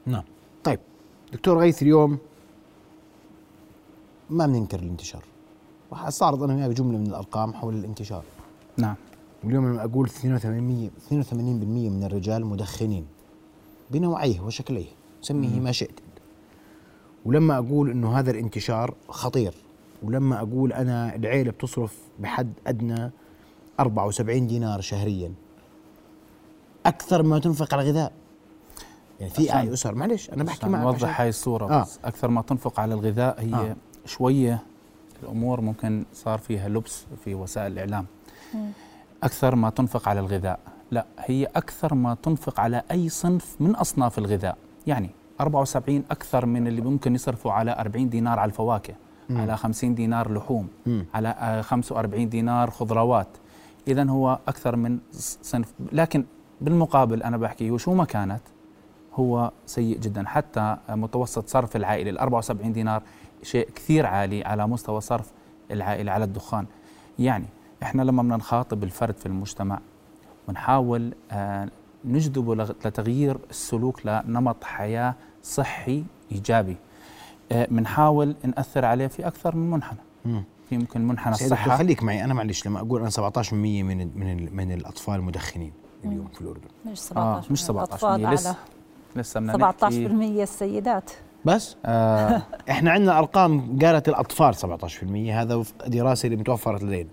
نعم. 0.05 0.23
طيب 0.63 0.79
دكتور 1.33 1.59
غيث 1.59 1.81
اليوم 1.81 2.17
ما 4.29 4.47
بننكر 4.47 4.79
الانتشار. 4.79 5.23
وحستعرض 5.91 6.43
أنا 6.43 6.55
وياك 6.55 6.71
جمله 6.71 6.97
من 6.97 7.07
الأرقام 7.07 7.53
حول 7.53 7.73
الانتشار. 7.73 8.23
نعم. 8.81 8.95
واليوم 9.43 9.67
لما 9.67 9.83
أقول 9.83 10.09
82% 10.09 10.13
82% 10.13 10.23
من 11.33 12.03
الرجال 12.03 12.45
مدخنين 12.45 13.05
بنوعيه 13.91 14.41
وشكليه 14.41 14.87
سميه 15.21 15.59
ما 15.59 15.71
شئت. 15.71 15.99
ولما 17.25 17.57
أقول 17.57 17.89
إنه 17.89 18.19
هذا 18.19 18.31
الانتشار 18.31 18.93
خطير 19.09 19.53
ولما 20.03 20.39
أقول 20.41 20.73
أنا 20.73 21.15
العيلة 21.15 21.51
بتصرف 21.51 21.97
بحد 22.19 22.53
أدنى 22.67 23.11
74 23.79 24.47
دينار 24.47 24.81
شهريا. 24.81 25.33
أكثر 26.85 27.23
ما 27.23 27.39
تنفق 27.39 27.73
على 27.73 27.83
الغذاء. 27.83 28.11
يعني 29.19 29.31
في 29.31 29.59
آي 29.59 29.73
أسر 29.73 29.95
معلش 29.95 30.29
أنا 30.29 30.43
بحكي 30.43 30.69
معك 30.69 30.81
نوضح 30.81 31.21
هاي 31.21 31.29
الصورة 31.29 31.71
آه. 31.71 31.81
بس. 31.81 31.99
أكثر 32.05 32.27
ما 32.27 32.41
تنفق 32.41 32.79
على 32.79 32.93
الغذاء 32.93 33.41
هي 33.41 33.53
آه. 33.53 33.75
شوية 34.05 34.63
الأمور 35.23 35.61
ممكن 35.61 36.05
صار 36.13 36.39
فيها 36.39 36.69
لبس 36.69 37.05
في 37.25 37.35
وسائل 37.35 37.71
الإعلام. 37.71 38.05
أكثر 39.23 39.55
ما 39.55 39.69
تنفق 39.69 40.09
على 40.09 40.19
الغذاء. 40.19 40.59
لا 40.91 41.05
هي 41.19 41.45
أكثر 41.45 41.93
ما 41.93 42.17
تنفق 42.23 42.59
على 42.59 42.83
أي 42.91 43.09
صنف 43.09 43.55
من 43.59 43.75
أصناف 43.75 44.17
الغذاء. 44.17 44.57
يعني 44.87 45.09
74 45.41 46.03
أكثر 46.11 46.45
من 46.45 46.67
اللي 46.67 46.81
ممكن 46.81 47.15
يصرفوا 47.15 47.51
على 47.51 47.75
40 47.79 48.09
دينار 48.09 48.39
على 48.39 48.49
الفواكه 48.49 48.93
مم. 49.29 49.37
على 49.41 49.57
50 49.57 49.95
دينار 49.95 50.33
لحوم 50.33 50.67
مم. 50.85 51.05
على 51.13 51.61
45 51.63 52.29
دينار 52.29 52.69
خضروات. 52.69 53.27
اذا 53.87 54.03
هو 54.09 54.39
أكثر 54.47 54.75
من 54.75 54.99
صنف. 55.41 55.73
لكن 55.91 56.25
بالمقابل 56.61 57.23
أنا 57.23 57.37
بحكي 57.37 57.71
وشو 57.71 57.93
ما 57.93 58.05
كانت 58.05 58.41
هو 59.13 59.51
سيء 59.65 59.97
جدا. 59.99 60.23
حتى 60.27 60.77
متوسط 60.89 61.47
صرف 61.47 61.75
العائلة 61.75 62.09
ال 62.09 62.19
74 62.19 62.73
دينار 62.73 63.03
شيء 63.43 63.69
كثير 63.75 64.05
عالي 64.05 64.43
على 64.43 64.67
مستوى 64.67 65.01
صرف 65.01 65.31
العائلة 65.71 66.11
على 66.11 66.23
الدخان. 66.25 66.65
يعني 67.19 67.45
إحنا 67.83 68.01
لما 68.01 68.23
بدنا 68.23 68.37
نخاطب 68.37 68.83
الفرد 68.83 69.17
في 69.17 69.25
المجتمع 69.25 69.79
ونحاول 70.47 71.13
آه 71.31 71.69
نجذبه 72.05 72.55
لتغيير 72.55 73.37
السلوك 73.49 74.05
لنمط 74.05 74.63
حياة 74.63 75.15
صحي 75.43 76.03
إيجابي. 76.31 76.77
بنحاول 77.51 78.35
آه 78.45 78.47
نأثر 78.47 78.85
عليه 78.85 79.07
في 79.07 79.27
أكثر 79.27 79.55
من 79.55 79.71
منحنى. 79.71 79.99
في 80.69 80.75
يمكن 80.75 81.07
منحنى 81.07 81.33
الصحة. 81.33 81.77
خليك 81.77 82.03
معي. 82.03 82.23
أنا 82.23 82.33
معلش 82.33 82.67
لما 82.67 82.79
أقول 82.79 83.01
أنا 83.01 83.09
17% 83.09 83.53
من 83.53 83.97
من 84.19 84.55
من 84.55 84.71
الأطفال 84.71 85.15
المدخنين 85.15 85.73
اليوم 86.05 86.27
في 86.27 86.41
الأردن. 86.41 86.67
مش 86.85 86.99
17 86.99 87.17
آه 87.17 87.51
مش 87.51 87.63
17 87.65 88.33
لسه 88.33 88.55
لسه 89.15 89.39
بدنا 89.39 89.71
17% 89.71 89.83
السيدات. 90.41 91.11
بس؟ 91.45 91.75
آه. 91.85 92.41
إحنا 92.69 92.91
عندنا 92.91 93.19
أرقام 93.19 93.79
قالت 93.81 94.09
الأطفال 94.09 94.55
17% 94.55 95.03
هذا 95.13 95.55
وفق 95.55 95.87
دراسة 95.87 96.25
اللي 96.25 96.37
متوفرت 96.37 96.83
لدينا. 96.83 97.09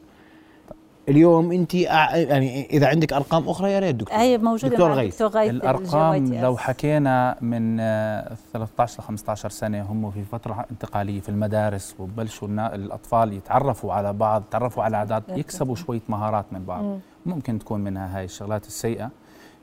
اليوم 1.09 1.53
انت 1.53 1.75
يعني 1.75 2.67
إذا 2.71 2.87
عندك 2.89 3.13
أرقام 3.13 3.49
أخرى 3.49 3.73
يا 3.73 3.79
ريت 3.79 3.95
دكتور. 3.95 4.19
هي 4.19 4.39
موجودة 4.39 4.69
دكتور 4.69 4.93
غيث. 4.93 5.13
دكتور 5.13 5.41
غيث 5.41 5.51
الأرقام 5.51 6.35
لو 6.35 6.57
حكينا 6.57 7.37
من 7.41 7.77
13 8.53 9.03
ل 9.03 9.03
15 9.03 9.49
سنة 9.49 9.83
هم 9.83 10.11
في 10.11 10.25
فترة 10.25 10.67
انتقالية 10.71 11.21
في 11.21 11.29
المدارس 11.29 11.95
وبلشوا 11.99 12.49
الأطفال 12.49 13.33
يتعرفوا 13.33 13.93
على 13.93 14.13
بعض 14.13 14.43
يتعرفوا 14.49 14.83
على 14.83 14.97
عادات 14.97 15.23
يكسبوا 15.29 15.75
شوية 15.75 16.01
مهارات 16.09 16.45
من 16.53 16.65
بعض. 16.65 16.99
ممكن 17.27 17.59
تكون 17.59 17.81
منها 17.81 18.19
هاي 18.19 18.25
الشغلات 18.25 18.67
السيئة. 18.67 19.11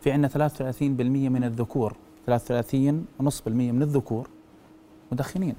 في 0.01 0.11
عندنا 0.11 0.27
33% 0.27 1.29
من 1.29 1.43
الذكور 1.43 1.95
33.5% 2.27 2.31
من 3.47 3.81
الذكور 3.81 4.27
مدخنين. 5.11 5.55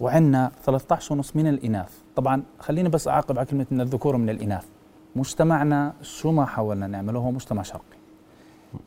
وعندنا 0.00 0.50
13.5 0.66 1.36
من 1.36 1.46
الإناث. 1.46 1.92
طبعا 2.16 2.42
خليني 2.58 2.88
بس 2.88 3.08
أعاقب 3.08 3.38
على 3.38 3.46
كلمة 3.46 3.66
من 3.70 3.80
الذكور 3.80 4.14
ومن 4.14 4.30
الإناث. 4.30 4.64
مجتمعنا 5.16 5.92
شو 6.02 6.32
ما 6.32 6.44
حاولنا 6.46 6.86
نعمله 6.86 7.18
هو 7.20 7.30
مجتمع 7.30 7.62
شرقي. 7.62 7.96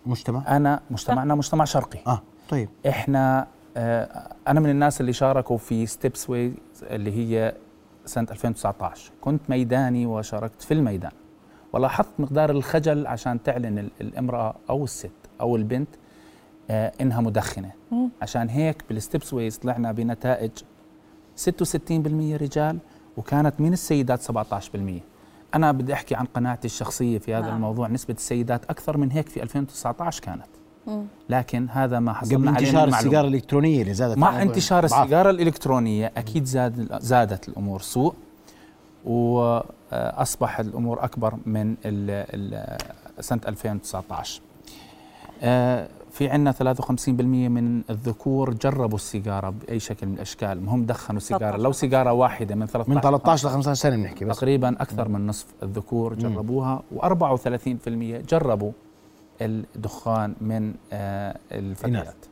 مجتمع؟ 0.05 0.57
أنا 0.57 0.79
مجتمعنا 0.91 1.35
مجتمع 1.35 1.65
شرقي. 1.65 1.99
آه 2.07 2.21
طيب. 2.49 2.69
إحنا 2.87 3.47
آه 3.77 4.33
أنا 4.47 4.59
من 4.59 4.69
الناس 4.69 5.01
اللي 5.01 5.13
شاركوا 5.13 5.57
في 5.57 5.85
STEPwise 5.85 6.53
اللي 6.83 7.11
هي 7.11 7.55
سنة 8.05 8.27
2019 8.31 9.11
كنت 9.21 9.41
ميداني 9.49 10.05
وشاركت 10.05 10.61
في 10.61 10.73
الميدان. 10.73 11.11
ولاحظت 11.73 12.09
مقدار 12.19 12.49
الخجل 12.51 13.07
عشان 13.07 13.43
تعلن 13.43 13.89
الإمرأة 14.01 14.55
أو 14.69 14.83
الست 14.83 15.11
أو 15.41 15.55
البنت 15.55 15.89
آه 16.69 16.91
إنها 17.01 17.21
مدخنة. 17.21 17.71
مم. 17.91 18.09
عشان 18.21 18.49
هيك 18.49 18.83
بال 18.89 19.33
STEPwise 19.33 19.57
طلعنا 19.57 19.91
بنتائج 19.91 20.51
66% 21.35 21.49
رجال 22.41 22.77
وكانت 23.17 23.61
من 23.61 23.73
السيدات 23.73 24.21
17% 24.31 24.31
أنا 25.55 25.71
بدي 25.71 25.93
أحكي 25.93 26.15
عن 26.15 26.25
قناعتي 26.25 26.65
الشخصية 26.65 27.19
في 27.19 27.33
هذا 27.33 27.45
نعم. 27.45 27.55
الموضوع 27.55 27.87
نسبة 27.87 28.13
السيدات 28.13 28.65
أكثر 28.65 28.97
من 28.97 29.11
هيك 29.11 29.29
في 29.29 29.43
2019 29.43 30.21
كانت. 30.21 30.47
لكن 31.29 31.69
هذا 31.69 31.99
ما 31.99 32.13
حصلنا 32.13 32.37
قبل 32.37 32.47
انتشار 32.47 32.87
السيجارة 32.87 33.27
الإلكترونية 33.27 33.81
اللي 33.81 33.93
زادت 33.93 34.17
مع 34.17 34.41
انتشار 34.41 34.83
السيجارة 34.83 35.29
الإلكترونية 35.29 36.11
أكيد 36.17 36.45
زاد 36.45 36.97
زادت 37.01 37.49
الأمور 37.49 37.81
سوء 37.81 38.13
واصبح 39.05 40.59
الأمور 40.59 41.03
أكبر 41.03 41.33
من 41.45 41.75
سنة 43.19 43.41
2019 43.47 44.41
في 46.17 46.29
عندنا 46.29 46.51
53% 46.51 47.19
من 47.19 47.81
الذكور 47.89 48.53
جربوا 48.53 48.95
السيجارة 48.95 49.49
بأي 49.49 49.79
شكل 49.79 50.07
من 50.07 50.13
الأشكال. 50.13 50.69
هم 50.69 50.85
دخنوا 50.85 51.19
سيجارة. 51.19 51.57
لو 51.57 51.71
سيجارة 51.71 52.13
واحدة 52.13 52.55
من 52.55 52.65
13 52.65 52.95
من 52.95 53.01
13 53.01 53.47
ل 53.47 53.51
15 53.51 53.81
سنة 53.81 53.95
بنحكي 53.95 54.25
بس. 54.25 54.37
تقريبا 54.37 54.69
أكثر 54.81 55.07
من 55.07 55.27
نصف 55.27 55.45
الذكور 55.63 56.13
جربوها 56.13 56.83
و34% 56.95 57.89
جربوا 58.29 58.71
الدخان 59.41 60.35
من 60.41 60.73
آه 60.93 61.37
الفتيات 61.51 62.25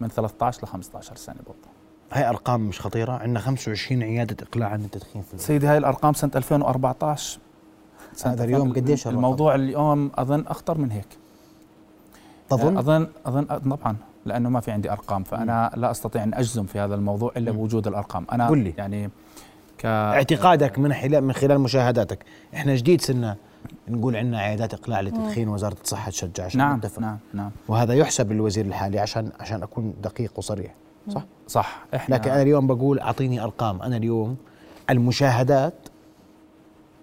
من 0.00 0.08
13 0.08 0.62
ل 0.62 0.66
15 0.66 1.16
سنة 1.16 1.36
برضه. 1.46 1.68
هاي 2.12 2.28
أرقام 2.28 2.60
مش 2.60 2.80
خطيرة؟ 2.80 3.12
عندنا 3.12 3.40
25 3.40 4.02
عيادة 4.02 4.36
إقلاع 4.42 4.68
عن 4.68 4.80
التدخين 4.80 5.22
في 5.22 5.28
الوقت. 5.28 5.46
سيدي 5.46 5.66
هاي 5.66 5.78
الأرقام 5.78 6.14
سنة 6.14 6.30
2014 6.36 7.38
هذا 8.24 8.44
اليوم 8.44 8.72
قديش 8.72 9.06
الموضوع 9.06 9.54
اليوم 9.54 10.10
أظن 10.14 10.44
أخطر 10.46 10.78
من 10.78 10.90
هيك. 10.90 11.18
تظن؟ 12.48 12.76
اظن 12.76 13.08
اظن 13.26 13.44
طبعا 13.44 13.96
لأنه 14.24 14.48
ما 14.48 14.60
في 14.60 14.70
عندي 14.70 14.92
أرقام 14.92 15.22
فأنا 15.22 15.70
لا 15.76 15.90
أستطيع 15.90 16.22
أن 16.22 16.34
أجزم 16.34 16.66
في 16.66 16.80
هذا 16.80 16.94
الموضوع 16.94 17.32
إلا 17.36 17.50
بوجود 17.50 17.86
الأرقام. 17.86 18.26
أنا 18.32 18.48
قل 18.48 18.58
لي. 18.58 18.74
يعني 18.78 19.10
ك 19.78 19.86
اعتقادك 19.86 20.78
من 20.78 20.94
خلال 20.94 21.24
من 21.24 21.32
خلال 21.32 21.60
مشاهداتك. 21.60 22.24
إحنا 22.54 22.74
جديد 22.74 23.00
صرنا 23.00 23.36
نقول 23.88 24.16
عندنا 24.16 24.38
عيادات 24.38 24.74
إقلاع 24.74 25.00
للتدخين 25.00 25.48
وزارة 25.48 25.76
الصحة 25.84 26.10
تشجع 26.10 26.44
عشان 26.44 26.58
نعم 26.58 26.80
نعم 27.00 27.18
نعم. 27.34 27.50
وهذا 27.68 27.94
يحسب 27.94 28.32
للوزير 28.32 28.66
الحالي 28.66 28.98
عشان 28.98 29.32
عشان 29.40 29.62
أكون 29.62 29.94
دقيق 30.02 30.32
وصريح 30.36 30.74
صح؟ 31.08 31.24
صح 31.48 31.84
إحنا 31.94 32.14
لكن 32.14 32.30
أنا 32.30 32.42
اليوم 32.42 32.66
بقول 32.66 32.98
أعطيني 32.98 33.42
أرقام. 33.42 33.82
أنا 33.82 33.96
اليوم 33.96 34.36
المشاهدات 34.90 35.74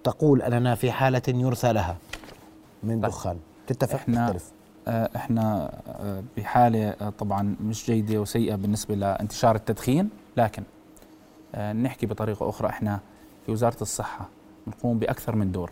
تقول 0.03 0.41
أننا 0.41 0.75
في 0.75 0.91
حالة 0.91 1.21
يرثى 1.27 1.73
لها 1.73 1.97
من. 2.83 3.01
دخان. 3.01 3.38
تتفق؟ 3.67 3.95
إحنا 3.95 4.27
تختلف. 4.27 4.51
إحنا 4.87 5.71
آه، 5.87 6.23
بحالة 6.37 6.89
آه، 6.89 7.09
طبعا 7.19 7.55
مش 7.63 7.85
جيدة 7.85 8.21
وسيئة 8.21 8.55
بالنسبة 8.55 8.95
لانتشار 8.95 9.55
التدخين 9.55 10.09
لكن 10.37 10.63
آه، 11.55 11.73
نحكي 11.73 12.05
بطريقة 12.05 12.49
أخرى. 12.49 12.69
إحنا 12.69 12.99
في 13.45 13.51
وزارة 13.51 13.77
الصحة 13.81 14.29
نقوم 14.67 14.99
بأكثر 14.99 15.35
من 15.35 15.51
دور. 15.51 15.71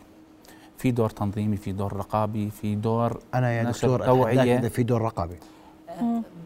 في 0.77 0.91
دور 0.91 1.10
تنظيمي 1.10 1.58
في 1.58 1.72
دور 1.72 1.94
رقابي 1.94 2.50
في 2.50 2.75
دور 2.75 3.20
أنا 3.34 3.51
يا 3.51 3.63
دكتور 3.63 4.06
توعية. 4.06 4.36
توعيه 4.36 4.60
في 4.70 4.84
دور 4.84 5.01
رقابي. 5.01 5.36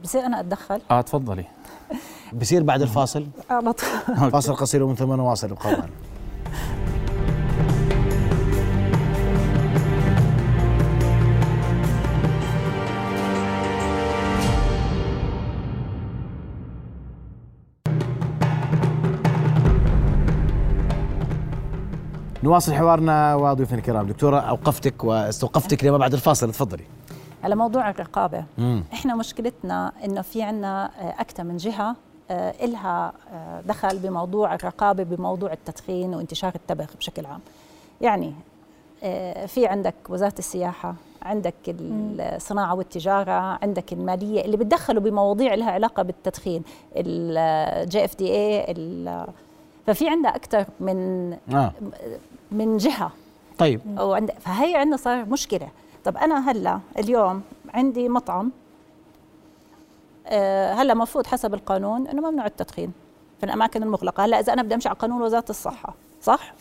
بصير 0.03 0.25
أنا 0.25 0.39
أتدخل؟ 0.39 0.81
آه 0.91 1.01
تفضلي. 1.01 1.45
بصير 2.34 2.63
بعد 2.63 2.81
الفاصل؟ 2.81 3.27
على 3.50 3.74
طول. 3.74 4.31
فاصل 4.31 4.55
قصير 4.55 4.84
ومن 4.84 4.95
ثم 4.95 5.13
نواصل 5.13 5.50
ابقوا 5.51 5.72
نواصل 22.46 22.74
حوارنا 22.74 23.36
وضيوفنا 23.36 23.78
الكرام. 23.78 24.08
دكتورة 24.08 24.40
أوقفتك 24.40 25.04
واستوقفتك 25.04 25.84
لما 25.84 25.98
بعد 25.98 26.14
الفاصل. 26.14 26.52
تفضلي. 26.52 26.84
على 27.44 27.56
موضوع 27.56 27.90
الرقابة. 27.90 28.46
مم. 28.58 28.84
إحنا 28.94 29.16
مشكلتنا 29.16 29.92
إنه 30.06 30.22
في 30.22 30.44
عنا 30.44 30.92
أكثر 31.22 31.44
من 31.44 31.58
جهة 31.58 31.96
آه، 32.32 32.54
إلها 32.64 33.14
آه، 33.34 33.62
دخل 33.62 34.00
بموضوع 34.00 34.56
الرقابة 34.56 35.04
بموضوع 35.04 35.54
التدخين 35.54 36.16
وانتشار 36.16 36.52
التبغ 36.56 36.86
بشكل 36.98 37.25
عام. 37.25 37.40
يعني 38.02 38.34
آه، 39.04 39.46
في 39.46 39.68
عندك 39.68 39.96
وزارة 40.10 40.36
السياحة 40.40 40.96
عندك 41.22 41.54
الصناعة 41.68 42.75
والتجارة 42.75 43.60
عندك 43.62 43.94
المالية 43.94 44.46
اللي 44.46 44.58
بتدخلوا 44.58 45.02
بمواضيع 45.02 45.54
لها 45.54 45.72
علاقة 45.72 46.04
بالتدخين 46.04 46.64
الجي 46.96 48.06
إف 48.06 48.16
دي 48.16 48.32
اي 48.32 48.75
ففي 49.88 50.10
عندنا 50.10 50.36
أكثر 50.36 50.66
من 50.80 51.32
آه. 51.54 51.72
من 52.52 52.78
جهة. 52.78 53.12
طيب. 53.58 54.00
وعند 54.00 54.32
فهي 54.32 54.75
عندنا 54.75 54.98
صار 54.98 55.25
مشكلة. 55.25 55.68
طب 56.06 56.18
أنا 56.18 56.52
هلأ 56.52 56.80
اليوم 57.00 57.42
عندي 57.74 58.10
مطعم 58.10 58.52
آه، 60.28 60.74
هلأ 60.74 60.94
مفروض 60.94 61.28
حسب 61.28 61.54
القانون 61.54 62.08
إنه 62.08 62.30
ممنوع 62.30 62.46
التدخين 62.46 62.92
في 63.40 63.46
الأماكن 63.46 63.84
المغلقة. 63.84 64.25
هلأ 64.25 64.40
إذا 64.40 64.54
أنا 64.54 64.64
بدي 64.64 64.75
أمشي 64.75 64.90
على 64.90 64.98
قانون 64.98 65.22
وزارة 65.22 65.46
الصحة 65.50 65.94
صح؟ 66.22 66.54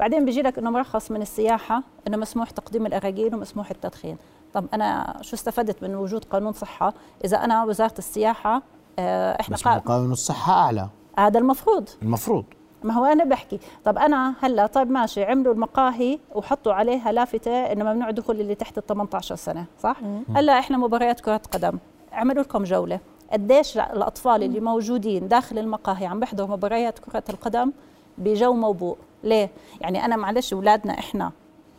بعدين 0.00 0.24
بيجي 0.24 0.42
لك 0.42 0.58
إنه 0.58 0.70
مرخص 0.70 1.10
من 1.10 1.22
السياحة 1.22 1.82
إنه 2.08 2.16
مسموح 2.16 2.50
تقديم 2.50 2.86
الاراجيل 2.86 3.34
ومسموح 3.34 3.70
التدخين. 3.70 4.16
طب 4.54 4.64
أنا 4.74 5.18
شو 5.20 5.36
استفدت 5.36 5.82
من 5.82 5.94
وجود 5.94 6.24
قانون 6.24 6.52
صحة؟ 6.52 6.94
إذا 7.24 7.44
أنا 7.44 7.64
وزارة 7.64 7.94
السياحة 7.98 8.62
آه، 8.98 9.40
إحنا. 9.40 9.78
قانون 9.78 10.12
الصحة 10.12 10.52
أعلى. 10.52 10.88
هذا 11.18 11.38
المفروض. 11.38 11.88
المفروض. 12.02 12.44
ما 12.84 12.94
هو 12.94 13.04
أنا 13.04 13.24
بحكي. 13.24 13.58
طب 13.84 13.98
أنا 13.98 14.34
هلأ 14.40 14.66
طيب 14.66 14.90
ماشي 14.90 15.24
عملوا 15.24 15.54
المقاهي 15.54 16.18
وحطوا 16.34 16.72
عليها 16.72 17.12
لافته 17.12 17.50
إنه 17.72 17.84
ممنوع 17.84 18.10
دخول 18.10 18.40
اللي 18.40 18.54
تحت 18.54 18.78
ال 18.78 18.86
18 18.86 19.34
سنة 19.36 19.64
صح؟ 19.80 19.96
هلأ 20.36 20.58
إحنا 20.58 20.76
مباريات 20.78 21.20
كرة 21.20 21.40
قدم. 21.52 21.78
عملوا 22.12 22.42
لكم 22.42 22.64
جولة. 22.64 23.00
قديش 23.32 23.78
الأطفال 23.78 24.42
اللي 24.42 24.60
موجودين 24.60 25.28
داخل 25.28 25.58
المقاهي 25.58 26.06
عم 26.06 26.20
بيحضروا 26.20 26.48
مباريات 26.48 26.98
كرة 26.98 27.24
القدم 27.30 27.72
بجو 28.18 28.52
موبوء. 28.54 28.96
ليه؟ 29.24 29.50
يعني 29.80 30.04
أنا 30.04 30.16
معلش 30.16 30.52
اولادنا 30.52 30.98
إحنا 30.98 31.32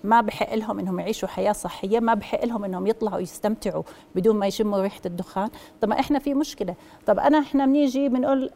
ما 0.04 0.22
بحق 0.22 0.54
لهم 0.56 0.80
إنهم 0.80 1.00
يعيشوا 1.00 1.28
حياة 1.28 1.52
صحية 1.52 2.00
ما 2.00 2.14
بحق 2.14 2.46
لهم 2.46 2.64
إنهم 2.66 2.88
يطلعوا 2.88 3.20
يستمتعوا 3.20 3.84
بدون 4.16 4.36
ما 4.36 4.48
يشموا 4.48 4.82
ريحة 4.82 5.02
الدخان. 5.06 5.50
طب 5.82 5.90
ما 5.90 6.00
إحنا 6.00 6.20
في 6.20 6.34
مشكلة. 6.34 6.76
طب 7.06 7.20
أنا 7.20 7.40
إحنا 7.40 7.66
بنيجي 7.66 8.10
بنقول 8.10 8.50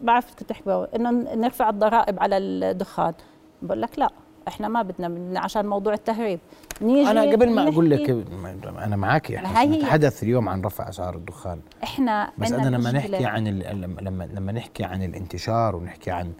بعرف 0.00 0.30
بقى، 0.66 0.88
إنه 0.96 1.10
نرفع 1.34 1.68
الضرائب 1.70 2.20
على 2.20 2.36
الدخان. 2.38 3.14
بقول 3.62 3.82
لك 3.82 3.98
لا 3.98 4.10
إحنا 4.48 4.68
ما 4.68 4.82
بدنا 4.82 5.08
من 5.08 5.36
عشان 5.36 5.66
موضوع 5.66 5.94
التهريب. 5.94 6.38
نيجي 6.82 7.10
أنا 7.10 7.20
قبل 7.32 7.50
ما 7.50 7.64
نحكي- 7.64 7.80
لك 7.88 8.26
أنا 8.84 8.96
معك 8.96 9.32
إحنا. 9.32 9.64
نتحدث 9.64 10.22
اليوم 10.22 10.48
عن 10.48 10.60
رفع 10.62 10.88
أسعار 10.88 11.14
الدخان. 11.14 11.60
إحنا 11.82 12.30
بس 12.38 12.52
عنا 12.52 12.68
أنا 12.68 12.76
لما. 12.76 12.92
نحكي 12.92 13.26
عن 13.26 13.48
لما 14.00 14.24
لما 14.34 14.52
نحكي 14.52 14.84
عن 14.84 15.02
الانتشار 15.02 15.76
ونحكي 15.76 16.10
عن 16.10 16.32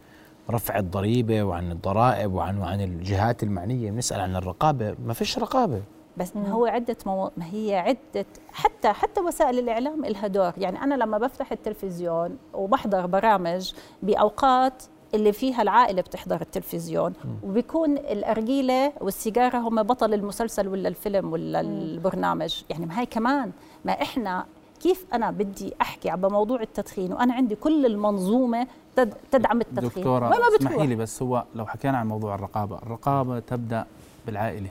رفع 0.50 0.78
الضريبة 0.78 1.42
وعن 1.42 1.72
الضرائب 1.72 2.32
وعن 2.34 2.58
وعن 2.58 2.80
الجهات 2.80 3.42
المعنية 3.42 3.90
بنسأل 3.90 4.20
عن 4.20 4.36
الرقابة. 4.36 4.94
ما 5.06 5.12
فيش 5.12 5.38
رقابة. 5.38 5.82
بس 6.16 6.36
ما 6.36 6.48
هو 6.48 6.66
عدة 6.66 6.96
مو... 7.06 7.30
ما 7.36 7.44
هي 7.52 7.76
عدة 7.76 8.26
حتى 8.52 8.88
حتى 8.92 9.20
وسائل 9.20 9.58
الإعلام 9.58 10.04
إلها 10.04 10.26
دور. 10.26 10.52
يعني 10.58 10.82
أنا 10.82 10.94
لما 10.94 11.18
بفتح 11.18 11.52
التلفزيون 11.52 12.38
وبحضر 12.54 13.06
برامج 13.06 13.72
بأوقات 14.02 14.82
اللي 15.14 15.32
فيها 15.32 15.62
العائلة 15.62 16.02
بتحضر 16.02 16.40
التلفزيون 16.40 17.12
وبيكون 17.42 17.96
الأرجيلة 17.98 18.92
والسيجارة 19.00 19.58
هم 19.58 19.82
بطل 19.82 20.14
المسلسل 20.14 20.68
ولا 20.68 20.88
الفيلم 20.88 21.32
ولا 21.32 21.60
البرنامج. 21.60 22.62
يعني 22.70 22.86
ما 22.86 23.00
هي 23.00 23.06
كمان 23.06 23.52
ما 23.84 23.92
إحنا 23.92 24.46
كيف 24.80 25.06
أنا 25.12 25.30
بدي 25.30 25.74
أحكي 25.80 26.10
على 26.10 26.28
موضوع 26.28 26.62
التدخين 26.62 27.12
وأنا 27.12 27.34
عندي 27.34 27.54
كل 27.54 27.86
المنظومة 27.86 28.66
تد... 28.96 29.14
تدعم 29.30 29.60
التدخين؟ 29.60 30.04
ما 30.30 30.36
اسمحي 30.60 30.86
لي 30.86 30.96
بس 30.96 31.22
هو 31.22 31.44
لو 31.54 31.66
حكينا 31.66 31.98
عن 31.98 32.08
موضوع 32.08 32.34
الرقابة 32.34 32.78
الرقابة 32.78 33.38
تبدأ 33.38 33.86
بالعائلة. 34.26 34.70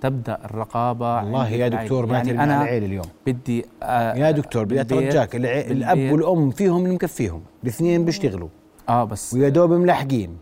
تبدأ 0.00 0.38
الرقابة 0.44 1.16
والله 1.16 1.48
يا. 1.48 1.68
دكتور 1.68 2.06
ما 2.06 2.16
يعني 2.16 2.40
على 2.40 2.62
العيل 2.62 2.84
اليوم. 2.84 3.04
بدي 3.26 3.66
آه 3.82 4.14
يا 4.14 4.30
دكتور 4.30 4.64
بدي 4.64 4.80
أترجاك 4.80 5.36
الأب 5.36 6.12
والأم 6.12 6.50
فيهم 6.50 6.84
اللي 6.84 6.94
مكفيهم 6.94 7.42
الاثنين 7.62 8.04
بيشتغلوا. 8.04 8.48
آه 8.88 9.04
بس 9.04 9.34
ويا 9.34 9.48
دوب 9.48 9.72
ملحقين 9.72 10.36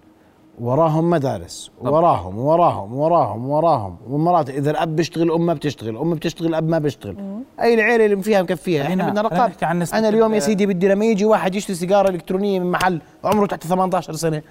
وراهم 0.61 1.11
مدارس 1.11 1.71
وراهم 1.81 2.39
وراهم 2.39 2.95
وراهم 2.95 3.49
وراهم. 3.49 3.97
ومرات 4.11 4.51
إذا 4.51 4.71
الأب 4.71 4.97
بيشتغل 4.97 5.23
الام 5.23 5.47
ما 5.47 5.55
بتشتغل 5.55 5.91
الام 5.91 6.15
بتشتغل 6.15 6.49
الأب 6.49 6.69
ما 6.69 6.79
بيشتغل. 6.79 7.17
أي 7.61 7.75
العيلة 7.75 8.05
اللي 8.05 8.23
فيها 8.23 8.43
مكفيها. 8.43 8.83
إحنا 8.83 9.09
بدنا 9.09 9.21
رقابة. 9.23 9.55
أنا 9.93 10.09
اليوم 10.09 10.35
يا 10.35 10.41
سيدي 10.41 10.67
بدي 10.67 10.89
لما 10.89 11.05
يجي 11.05 11.25
واحد 11.25 11.55
يشتري 11.55 11.77
سيجارة 11.77 12.09
إلكترونية 12.09 12.61
من 12.61 12.71
محل 12.71 13.01
عمره 13.25 13.47
تحت 13.47 13.67
18 13.67 14.13
سنة. 14.13 14.43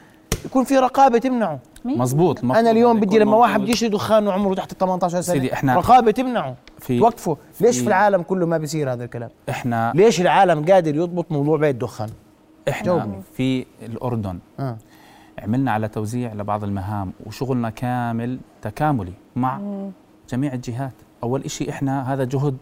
يكون 0.46 0.64
في 0.64 0.78
رقابة 0.78 1.18
تمنعه. 1.18 1.60
مزبوط 1.86 2.40
المفروض 2.40 2.60
أنا 2.60 2.72
اليوم 2.72 3.00
بدي 3.00 3.20
لما 3.20 3.36
واحد. 3.38 3.62
بده 3.62 3.70
يشتري 3.72 3.90
دخان 3.90 4.28
وعمره 4.28 4.54
تحت 4.56 4.74
18 4.74 5.10
سنة 5.22 5.22
سيدي، 5.36 5.54
إحنا 5.54 5.76
رقابة 5.76 6.12
تمنعه. 6.12 6.56
في- 6.80 7.00
توقفه 7.00 7.38
ليش 7.62 7.76
في- 7.78 7.82
في 7.82 7.88
العالم 7.88 8.22
كله 8.22 8.46
ما 8.46 8.58
بيصير 8.58 8.94
هذا 8.94 9.04
الكلام؟ 9.04 9.30
إحنا 9.50 9.92
ليش 9.96 10.22
العالم 10.22 10.66
قادر 10.66 10.96
يضبط 10.96 11.32
موضوع 11.32 11.58
بيع 11.58 11.70
الدخان؟ 11.70 12.10
إحنا 12.70 12.86
جاوبني. 12.86 13.22
في 13.34 13.66
الأردن 13.82 14.40
آه. 14.60 14.78
عملنا 15.40 15.72
على 15.72 15.88
توزيع 15.88 16.34
لبعض 16.34 16.64
المهام 16.64 17.14
وشغلنا 17.26 17.70
كامل 17.70 18.40
تكاملي 18.62 19.14
مع 19.36 19.60
جميع 20.30 20.54
الجهات. 20.54 20.94
أول 21.24 21.44
إشي 21.44 21.70
إحنا 21.70 22.14
هذا 22.14 22.24
جهد 22.24 22.58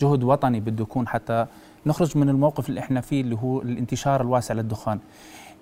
جهد 0.00 0.24
وطني 0.24 0.60
بده 0.60 0.82
يكون 0.82 1.08
حتى 1.08 1.46
نخرج 1.86 2.18
من 2.18 2.28
الموقف 2.28 2.68
اللي 2.68 2.80
إحنا 2.80 3.00
فيه 3.00 3.20
اللي 3.20 3.36
هو 3.42 3.62
الانتشار 3.62 4.20
الواسع 4.20 4.54
للدخان. 4.54 4.98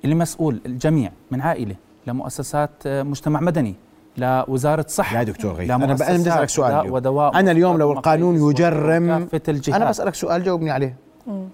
اللي 0.05 0.15
مسؤول 0.15 0.61
الجميع 0.67 1.11
من 1.31 1.41
عائلة 1.41 1.75
لمؤسسات 2.07 2.71
آه، 2.87 3.03
مجتمع 3.03 3.41
مدني 3.41 3.75
لوزارة 4.17 4.87
صحة 4.89 5.19
يا 5.19 5.23
دكتور 5.23 5.53
غيث 5.53 5.71
أنا 5.71 5.85
أنا 5.85 5.95
بدي 5.95 6.05
أسألك 6.05 6.49
سؤال 6.49 6.73
اليوم. 6.73 6.95
ودواء 6.95 7.39
أنا 7.41 7.51
اليوم 7.51 7.79
لو 7.79 7.93
القانون 7.93 8.51
يجرم 8.51 9.29
أنا 9.75 9.89
بسألك 9.91 10.15
سؤال 10.15 10.43
جاوبني 10.45 10.71
عليه. 10.71 10.97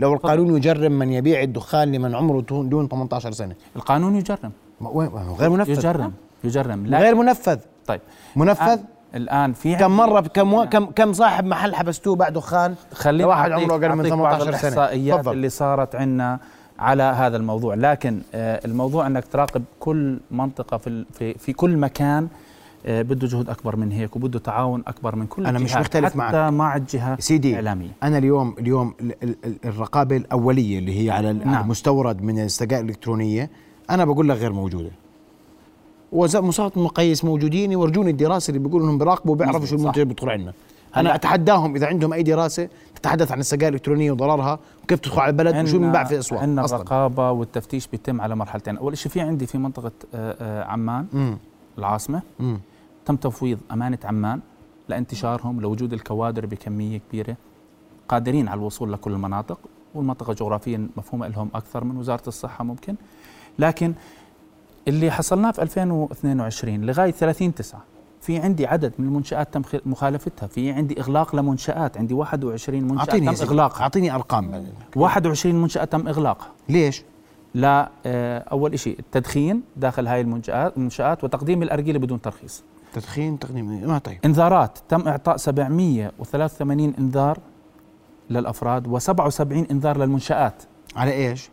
لو 0.01 0.13
القانون 0.15 0.57
يجرم 0.57 0.93
من 0.93 1.13
يبيع 1.13 1.43
الدخان 1.43 1.93
لمن 1.93 2.15
عمره 2.15 2.41
دون 2.41 2.69
دون 2.69 2.89
18 2.89 3.33
سنة. 3.33 3.55
القانون 3.77 4.17
يجرم. 4.17 4.53
غير 5.39 5.51
منفذ. 5.51 5.71
يجرم 5.71 6.13
يجرم. 6.45 6.87
لا. 6.87 6.99
غير 6.99 7.15
منفذ. 7.15 7.59
طيب. 7.87 8.01
منفذ؟ 8.37 8.65
الآن, 8.65 8.81
الآن 9.15 9.53
في 9.53 9.77
كم 9.77 9.91
مره 9.97 10.21
كم 10.21 10.55
و- 10.55 10.65
كم 10.65 10.85
كم 10.87 11.13
صاحب 11.13 11.45
محل 11.45 11.75
حبستوه 11.75 12.17
باع 12.17 12.29
دخان؟ 12.29 12.75
خليني 12.95 13.23
لواحد 13.23 13.51
أعطيك- 13.51 13.55
عمره 13.55 13.75
أقل 13.75 13.89
من 13.97 14.07
أعطيك 14.07 14.13
بعض 14.13 14.35
18 14.41 14.41
سنة. 14.45 14.51
الإحصائيات. 14.51 15.29
اللي 15.29 15.49
صارت 15.49 15.95
عندنا 15.95 16.39
على 16.81 17.03
هذا 17.03 17.37
الموضوع 17.37 17.75
لكن 17.75 18.21
آه، 18.35 18.61
الموضوع 18.64 19.07
أنك 19.07 19.25
تراقب 19.25 19.62
كل 19.81 20.19
منطقة 20.31 20.77
في 20.77 21.05
في, 21.12 21.35
في 21.35 21.53
كل 21.53 21.77
مكان 21.77 22.29
آه، 22.87 23.03
بده 23.03 23.29
جهد 23.29 23.49
أكبر 23.51 23.77
من 23.77 23.93
هيك 23.93 24.16
وبده 24.16 24.38
تعاون 24.38 24.83
أكبر 24.87 25.16
من 25.16 25.27
كل 25.27 25.43
مش 25.43 25.49
الجهات، 25.61 25.79
مختلف 25.81 26.07
حتى 26.11 26.19
معك. 26.19 26.53
مع 26.53 26.77
الجهة 26.77 27.21
سيدي 27.21 27.51
الإعلامية 27.51 27.88
أنا 28.03 28.19
اليوم 28.19 28.55
اليوم 28.59 28.95
ال- 29.01 29.14
ال- 29.23 29.37
ال- 29.45 29.57
الرقابة 29.64 30.16
الأولية 30.16 30.79
اللي 30.79 31.05
هي 31.05 31.11
على 31.11 31.33
نعم. 31.33 31.64
المستورد 31.64 32.23
من 32.23 32.38
السجائر 32.38 32.85
الإلكترونية 32.85 33.51
أنا 33.90 34.05
بقول 34.05 34.29
لك 34.29 34.37
غير 34.37 34.53
موجودة 34.53 34.90
ومصادر 36.12 36.79
مقيس 36.83 37.25
موجودين 37.25 37.73
يورجوني 37.73 38.11
الدراسة 38.11 38.51
اللي 38.51 38.59
بيقولوا 38.69 38.87
إنهم 38.87 38.99
بيراقبوا 38.99 39.33
وبيعرفوا 39.33 39.61
مظبوط، 39.61 39.71
شو. 39.81 39.83
المنتج 39.83 40.03
بيدخل 40.03 40.29
عندنا 40.31 40.53
أنا 40.96 41.14
أتحداهم 41.14 41.74
إذا 41.74 41.87
عندهم 41.87 42.12
أي 42.12 42.22
دراسة 42.22 42.68
تتحدث 42.94 43.33
عن 43.33 43.40
السجائر 43.40 43.68
الإلكترونية 43.68 44.12
وضررها 44.12 44.59
وكيف 44.85 45.00
تدخل 45.00 45.20
على 45.20 45.31
البلد 45.31 45.57
وشو 45.57 45.79
بنباع 45.79 46.05
في 46.05 46.14
الأسواق 46.14 46.40
عندنا 46.42 46.64
الرقابة 46.64 47.31
والتفتيش 47.31 47.87
بيتم 47.87 48.20
على 48.20 48.37
مرحلتين 48.37 48.76
أول 48.76 48.98
شيء 48.98 49.12
في 49.12 49.20
عندي 49.20 49.46
في 49.46 49.59
منطقة 49.59 49.92
آه، 50.14 50.37
آه، 50.40 50.64
عمان 50.64 51.07
مم. 51.12 51.38
العاصمة 51.79 52.22
مم. 52.40 52.61
تم 53.07 53.16
تفويض 53.16 53.59
أمانة 53.72 53.98
عمان 54.05 54.40
لانتشارهم 54.88 55.61
لوجود 55.61 55.92
الكوادر 55.92 56.46
بكمية 56.46 57.00
كبيرة 57.09 57.37
قادرين 58.09 58.48
على 58.48 58.59
الوصول 58.59 58.92
لكل 58.92 59.12
المناطق 59.12 59.59
والمنطقة 59.94 60.33
جغرافيا 60.33 60.88
مفهومة 60.96 61.29
لهم 61.29 61.50
أكثر 61.55 61.85
من 61.85 61.96
وزارة 61.96 62.22
الصحة 62.29 62.64
ممكن 62.64 62.94
لكن 63.59 63.94
اللي 64.88 65.11
حصلناه 65.11 65.50
في 65.50 65.62
2022 65.62 66.81
لغاية 66.81 67.11
30 67.11 67.55
9 67.55 67.83
في 68.20 68.38
عندي 68.38 68.66
عدد 68.66 68.92
من 68.98 69.06
المنشآت 69.06 69.54
تم 69.54 69.62
مخالفتها. 69.87 70.46
في 70.46 70.70
عندي 70.70 71.00
إغلاق 71.00 71.37
لمنشآت. 71.37 71.98
عندي 71.98 72.14
21 72.14 72.85
منشأة 72.85 72.98
أعطيني 73.00 73.26
يا 73.26 73.33
تم. 73.33 73.44
إغلاقها. 73.44 73.83
أعطيني 73.83 74.14
أرقام. 74.14 74.64
21 74.96 75.54
منشأة 75.62 75.85
تم 75.85 76.09
إغلاقها. 76.09 76.48
ليش؟ 76.68 77.04
لا 77.54 77.90
آه، 78.06 78.38
أول 78.38 78.78
شيء 78.78 78.98
التدخين 78.98 79.62
داخل 79.76 80.06
هاي 80.06 80.20
المنشآت 80.20 80.76
المنشآت 80.76 81.24
وتقديم 81.24 81.62
الأرجيلة 81.62 81.98
بدون 81.98 82.20
ترخيص. 82.20 82.62
تدخين 82.92 83.38
تقديم 83.38 83.88
ما 83.88 83.98
طيب. 83.98 84.18
انذارات 84.24 84.78
تم 84.88 85.09
إعطاء 85.09 85.37
783 85.37 86.94
إنذار 86.98 87.38
للأفراد 88.30 88.98
و77 88.98 89.70
إنذار 89.70 89.98
للمنشآت. 89.98 90.62
على 90.96 91.12
إيش؟ 91.12 91.50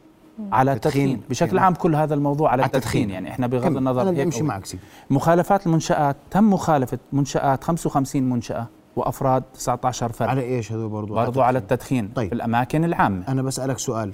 على 0.51 0.75
تدخين. 0.75 1.03
التدخين 1.09 1.29
بشكل 1.29 1.59
عام 1.59 1.73
كل 1.73 1.95
هذا 1.95 2.13
الموضوع 2.13 2.51
على 2.51 2.61
على 2.61 2.67
التدخين 2.67 3.01
التدخين. 3.01 3.09
يعني 3.09 3.29
إحنا 3.29 3.47
بغض. 3.47 3.77
النظر 3.77 4.01
أنا 4.09 4.31
أو- 4.31 4.41
معك 4.41 4.65
سيدي 4.65 4.83
مخالفات 5.09 5.67
المنشآت 5.67 6.15
تم 6.31 6.53
مخالفة 6.53 6.99
منشآت 7.13 7.63
55 7.63 8.29
منشأة 8.29 8.67
وأفراد 8.95 9.43
19 9.53 10.11
فرد 10.11 10.27
على 10.29 10.41
إيش 10.41 10.71
هذول 10.71 10.89
برضو 10.89 11.13
برضو 11.15 11.41
على 11.41 11.59
التدخين 11.59 12.07
طيب. 12.15 12.27
في 12.29 12.35
الأماكن 12.35 12.83
العامة 12.83 13.23
أنا 13.27 13.41
بسألك 13.41 13.79
سؤال 13.79 14.11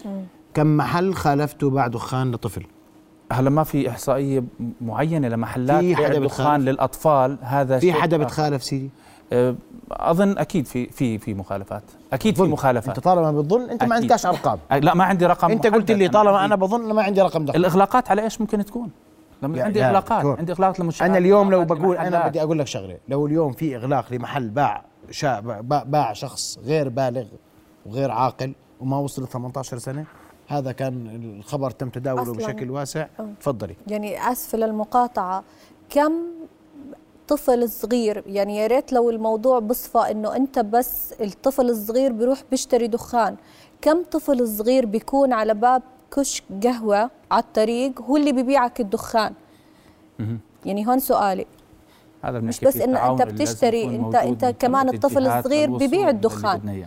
كم 0.54 0.78
محل 0.78 1.14
خالفته 1.14 1.70
باع 1.70 1.88
دخان 1.88 2.32
لطفل؟ 2.32 2.66
هلا 3.32 3.50
ما 3.50 3.64
في 3.64 3.90
إحصائية 3.90 4.44
معينة 4.82 5.28
لمحلات 5.28 5.80
في 5.84 5.96
حدا 5.96 6.08
الدخان 6.18 6.24
بتخالف؟ 6.60 6.64
للأطفال 6.70 7.38
هذا 7.42 7.80
في 7.80 7.94
حدا. 7.94 8.18
بتخالف 8.18 8.64
سيدي؟ 8.64 8.90
أه، 9.34 9.56
أظن 9.92 10.38
أكيد 10.38 10.66
في 10.66 10.86
في 10.86 11.18
في 11.18 11.34
مخالفات 11.34 11.84
أكيد 12.14 12.36
في. 12.36 12.42
مخالفات 12.42 12.98
أنت 12.98 13.06
طالما 13.06 13.32
بتظن 13.32 13.70
أنت 13.70 13.84
ما. 13.84 13.96
عندكش 13.96 14.26
أرقام 14.26 14.60
أه، 14.72 14.78
لا 14.80 14.94
ما 14.94 15.04
عندي 15.04 15.26
رقم 15.26 15.52
أنت 15.52 15.68
قلت. 15.68 15.92
لي 15.92 16.08
طالما 16.10 16.38
عندي 16.38 16.46
أنا 16.46 16.56
بظن 16.56 16.92
ما 16.94 17.04
عندي 17.04 17.22
رقم 17.22 17.46
دخل 17.46 17.60
الإغلاقات 17.60 18.12
على 18.12 18.22
إيش 18.24 18.42
ممكن 18.42 18.66
تكون؟ 18.66 18.90
لما 19.42 19.64
عندي 19.64 19.80
دكتور. 19.80 20.38
عندي 20.38 20.52
إغلاقات 20.52 20.80
لمنشآت 20.80 21.10
أنا 21.10 21.18
اليوم 21.18 21.52
لو 21.52 21.66
بقول 21.66 21.98
أنا. 21.98 22.28
بدي 22.28 22.42
أقول 22.44 22.60
لك 22.60 22.68
شغلة 22.68 22.98
لو 23.10 23.28
اليوم 23.28 23.52
في 23.52 23.76
إغلاق 23.76 24.14
لمحل 24.14 24.50
باع 24.50 24.84
شا 25.12 25.40
باع, 25.40 25.84
باع 25.84 26.14
شخص 26.14 26.60
غير 26.66 26.90
بالغ 26.90 27.26
وغير 27.86 28.12
عاقل 28.12 28.54
وما 28.82 28.98
وصل 28.98 29.28
18 29.28 29.78
سنة 29.78 30.06
هذا 30.48 30.72
كان 30.72 31.08
الخبر 31.40 31.72
تم 31.72 31.90
تداوله. 31.90 32.34
بشكل 32.34 32.72
واسع. 32.72 33.08
تفضلي 33.40 33.76
يعني 33.88 34.32
اسفه 34.32 34.58
للمقاطعه 34.58 35.44
كم 35.90 36.12
طفل 37.34 37.70
صغير 37.70 38.24
يعني 38.28 38.58
يا 38.58 38.68
ريت 38.68 38.94
لو 38.94 39.10
الموضوع 39.10 39.60
بصفى 39.60 40.12
إنه 40.12 40.36
أنت 40.36 40.60
بس 40.60 41.14
الطفل 41.22 41.70
الصغير 41.70 42.12
بيروح 42.12 42.44
بيشتري 42.52 42.88
دخان 42.88 43.36
كم 43.82 44.04
طفل 44.04 44.48
صغير 44.48 44.86
بيكون 44.86 45.34
على 45.34 45.54
باب 45.54 45.82
كشك 46.12 46.44
قهوة 46.64 47.10
على 47.32 47.44
الطريق 47.44 48.02
هو 48.02 48.18
اللي 48.18 48.32
بيبيعك 48.32 48.82
الدخان. 48.82 49.34
يعني 50.66 50.88
هون 50.88 51.00
سؤالي. 51.00 51.46
هذا 52.22 52.40
مش 52.40 52.60
بنحكي 52.60 52.66
بس 52.66 52.84
اللي 52.84 53.16
لازم 53.18 53.26
بتشتري، 53.26 53.86
أنت 53.86 54.16
من 54.16 54.52
كمان 54.52 54.90
الطفل 54.90 55.28
الصغير 55.28 55.72
ببيع 55.72 56.10
الدخان. 56.10 56.86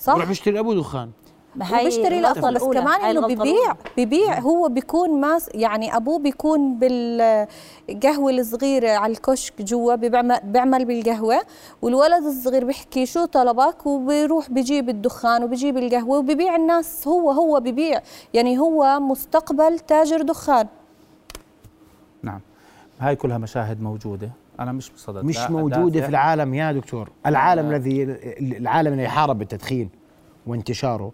صح؟ 0.00 0.14
بروح 0.14 0.28
بيشتري 0.28 0.58
ابوه 0.58 0.74
دخان. 0.74 1.10
وبيشتري 1.56 2.18
الغلطة 2.18 2.50
لقطة 2.50 2.68
بس. 2.68 2.74
كمان 2.76 3.00
إنه 3.00 3.26
ببيع. 3.26 3.74
ببيع 3.98 4.38
هو 4.38 4.68
بيكون 4.68 5.20
ماس 5.20 5.50
يعني 5.54 5.96
أبوه 5.96 6.18
بيكون 6.18 6.78
بالقهوة 6.78 8.30
الصغيرة 8.30 8.90
على 8.90 9.12
الكشك 9.12 9.62
جوا 9.62 9.94
بيعمل 9.94 10.40
بيعمل 10.44 10.84
بالقهوة 10.84 11.40
والولد 11.82 12.24
الصغير 12.24 12.64
بيحكي 12.64 13.06
شو 13.06 13.24
طلبك؟ 13.24 13.86
وبيروح 13.86 14.50
بيجيب 14.50 14.88
الدخان 14.88 15.44
وبيجيب 15.44 15.76
القهوة 15.76 16.18
وبيبيع 16.18 16.56
الناس 16.56 17.08
هو 17.08 17.30
هو 17.30 17.60
ببيع. 17.60 18.00
يعني 18.34 18.58
هو 18.58 19.00
مستقبل 19.00 19.78
تاجر 19.78 20.22
دخان. 20.22 20.66
نعم. 22.22 22.40
هاي 23.00 23.16
كلها 23.16 23.38
مشاهد 23.38 23.82
موجودة. 23.82 24.30
أنا 24.60 24.72
مش 24.72 24.90
بصدد 24.90 25.24
مش 25.24 25.38
لا 25.38 25.50
موجودة. 25.50 26.00
في 26.00 26.08
العالم 26.08 26.54
يا 26.54 26.72
دكتور. 26.72 27.10
العالم 27.26 27.70
الذي 27.70 28.02
العالم 28.40 28.92
اللي 28.92 29.08
حارب 29.08 29.42
التدخين 29.42 29.90
وانتشاره 30.46 31.12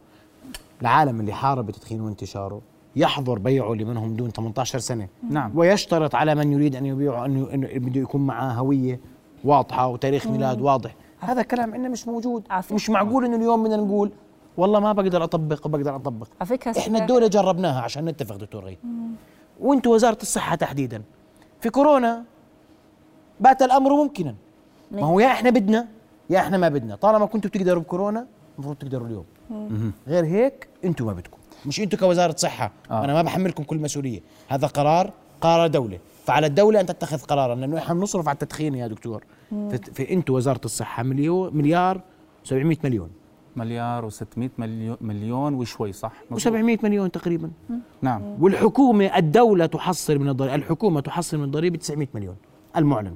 العالم 0.83 1.21
اللي 1.21 1.33
حارب 1.33 1.69
التدخين 1.69 2.01
وانتشاره 2.01 2.61
يحظر 2.97 3.39
بيعه 3.39 3.73
لمنهم 3.73 4.17
دون 4.17 4.31
18 4.31 4.79
سنة. 4.79 5.09
نعم. 5.31 5.59
ويشترط 5.59 6.15
على 6.15 6.35
من 6.35 6.53
يريد 6.53 6.77
أن 6.77 6.87
يبيعه 6.87 7.27
انه 7.27 7.69
بده 7.75 8.01
يكون 8.01 8.27
معاه 8.27 8.53
هوية 8.53 9.01
واضحة 9.45 9.87
وتاريخ 9.87 10.27
ميلاد 10.27 10.61
واضح. 10.61 10.95
هذا 11.21 11.43
كلام 11.43 11.75
عندنا 11.75 11.89
مش 11.89 12.09
موجود. 12.09 12.43
عفوا. 12.51 12.77
مش 12.77 12.91
معقول 12.91 13.25
إنه 13.25 13.37
اليوم 13.37 13.65
بدنا 13.65 13.77
نقول 13.77 14.13
والله 14.57 14.81
ما 14.81 14.93
بقدر 14.93 15.25
أطبق 15.25 15.67
وبقدر 15.67 15.97
أطبق. 15.97 16.29
على 16.41 16.49
فكرة 16.49 16.79
إحنا 16.79 16.99
الدولة 16.99 17.27
جربناها 17.27 17.81
عشان 17.81 18.05
نتفق 18.05 18.37
دكتور 18.37 18.65
غيث. 18.65 18.79
وأنتم 19.61 19.91
وزارة 19.91 20.19
الصحة 20.23 20.57
تحديدا. 20.57 21.03
في 21.61 21.71
كورونا 21.71 22.25
بات 23.41 23.63
الأمر 23.63 23.91
ممكنا. 23.93 24.35
ما 24.91 25.03
هو 25.03 25.21
يا 25.21 25.27
إحنا 25.27 25.51
بدنا 25.51 25.89
يا 26.31 26.39
إحنا 26.39 26.59
ما 26.59 26.69
بدنا. 26.69 26.97
طالما 26.97 27.27
كنتوا 27.27 27.51
بتقدروا 27.51 27.83
بكورونا 27.83 28.27
المفروض 28.55 28.77
تقدروا 28.77 29.07
اليوم. 29.07 29.25
غير 30.09 30.25
هيك 30.25 30.69
أنتم 30.85 31.07
ما 31.07 31.13
بدكم. 31.13 31.39
مش 31.67 31.81
أنتم 31.81 31.99
كوزارة 31.99 32.37
صحة. 32.37 32.71
آه. 32.91 33.05
أنا 33.05 33.13
ما 33.15 33.23
بحملكم 33.23 33.63
كل 33.63 33.79
مسؤولية. 33.79 34.21
هذا 34.49 34.67
قرار 34.67 35.11
قرار 35.41 35.67
دولة. 35.67 35.99
فعلى 36.25 36.47
الدولة 36.47 36.81
أن 36.81 36.87
تتخذ 36.87 37.19
قرارا 37.19 37.55
لأنه 37.55 37.79
إحنا 37.79 37.95
بنصرف 37.95 38.29
على 38.29 38.35
التدخين 38.35 38.75
يا 38.75 38.87
دكتور. 38.87 39.25
في, 39.51 39.79
في 39.95 40.13
أنتم 40.13 40.35
وزارة 40.35 40.61
الصحة 40.65 41.03
مليون 41.03 41.57
مليار 41.57 42.01
700 42.45 42.77
مليون. 42.85 43.11
مليار 43.57 44.11
و600 44.11 44.49
مليون 44.59 44.97
مليون 45.01 45.55
وشوي 45.55 45.93
صح؟ 45.93 46.13
مظبوط. 46.31 46.55
و700 46.55 46.85
مليون 46.85 47.11
تقريبا. 47.11 47.51
نعم. 48.03 48.23
والحكومة 48.41 49.17
الدولة 49.17 49.67
تحصل 49.67 50.19
من 50.19 50.29
الضريبة. 50.29 50.55
الحكومة 50.55 51.01
تحصل 51.01 51.39
من 51.39 51.45
الضريبة 51.45 51.79
900 51.79 52.09
مليون. 52.15 52.37
المعلن. 52.77 53.15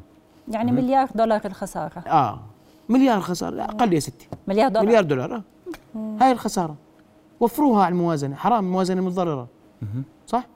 يعني 0.48 0.72
مليار 0.72 1.08
دولار 1.14 1.40
الخساره 1.44 1.98
آه. 1.98 2.40
مليار 2.88 3.20
خسارة. 3.20 3.62
أقل 3.62 3.92
يا 3.92 4.00
ستي. 4.00 4.28
مليار 4.48 4.68
دولار. 4.68 4.86
مليار 4.86 5.04
دولار. 5.04 5.34
آه. 5.34 5.42
هاي 5.96 6.32
الخسارة. 6.32 6.76
وفروها 7.40 7.84
على 7.84 7.92
الموازنة. 7.92 8.36
حرام 8.36 8.64
الموازنة 8.64 9.02
متضررة. 9.02 9.48
صح؟ 10.26 10.46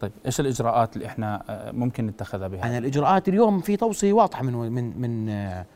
طيب 0.00 0.12
إيش 0.26 0.40
الإجراءات 0.40 0.96
اللي 0.96 1.06
إحنا 1.06 1.42
آه، 1.48 1.70
ممكن 1.72 2.06
نتخذها 2.06 2.48
بها 2.48 2.64
أنا 2.64 2.78
الإجراءات 2.78 3.28
اليوم 3.28 3.60
في 3.60 3.76
توصية 3.76 4.12
واضحة 4.12 4.42
من 4.42 4.52
من 4.52 5.00
من 5.00 5.28
آه، 5.28 5.66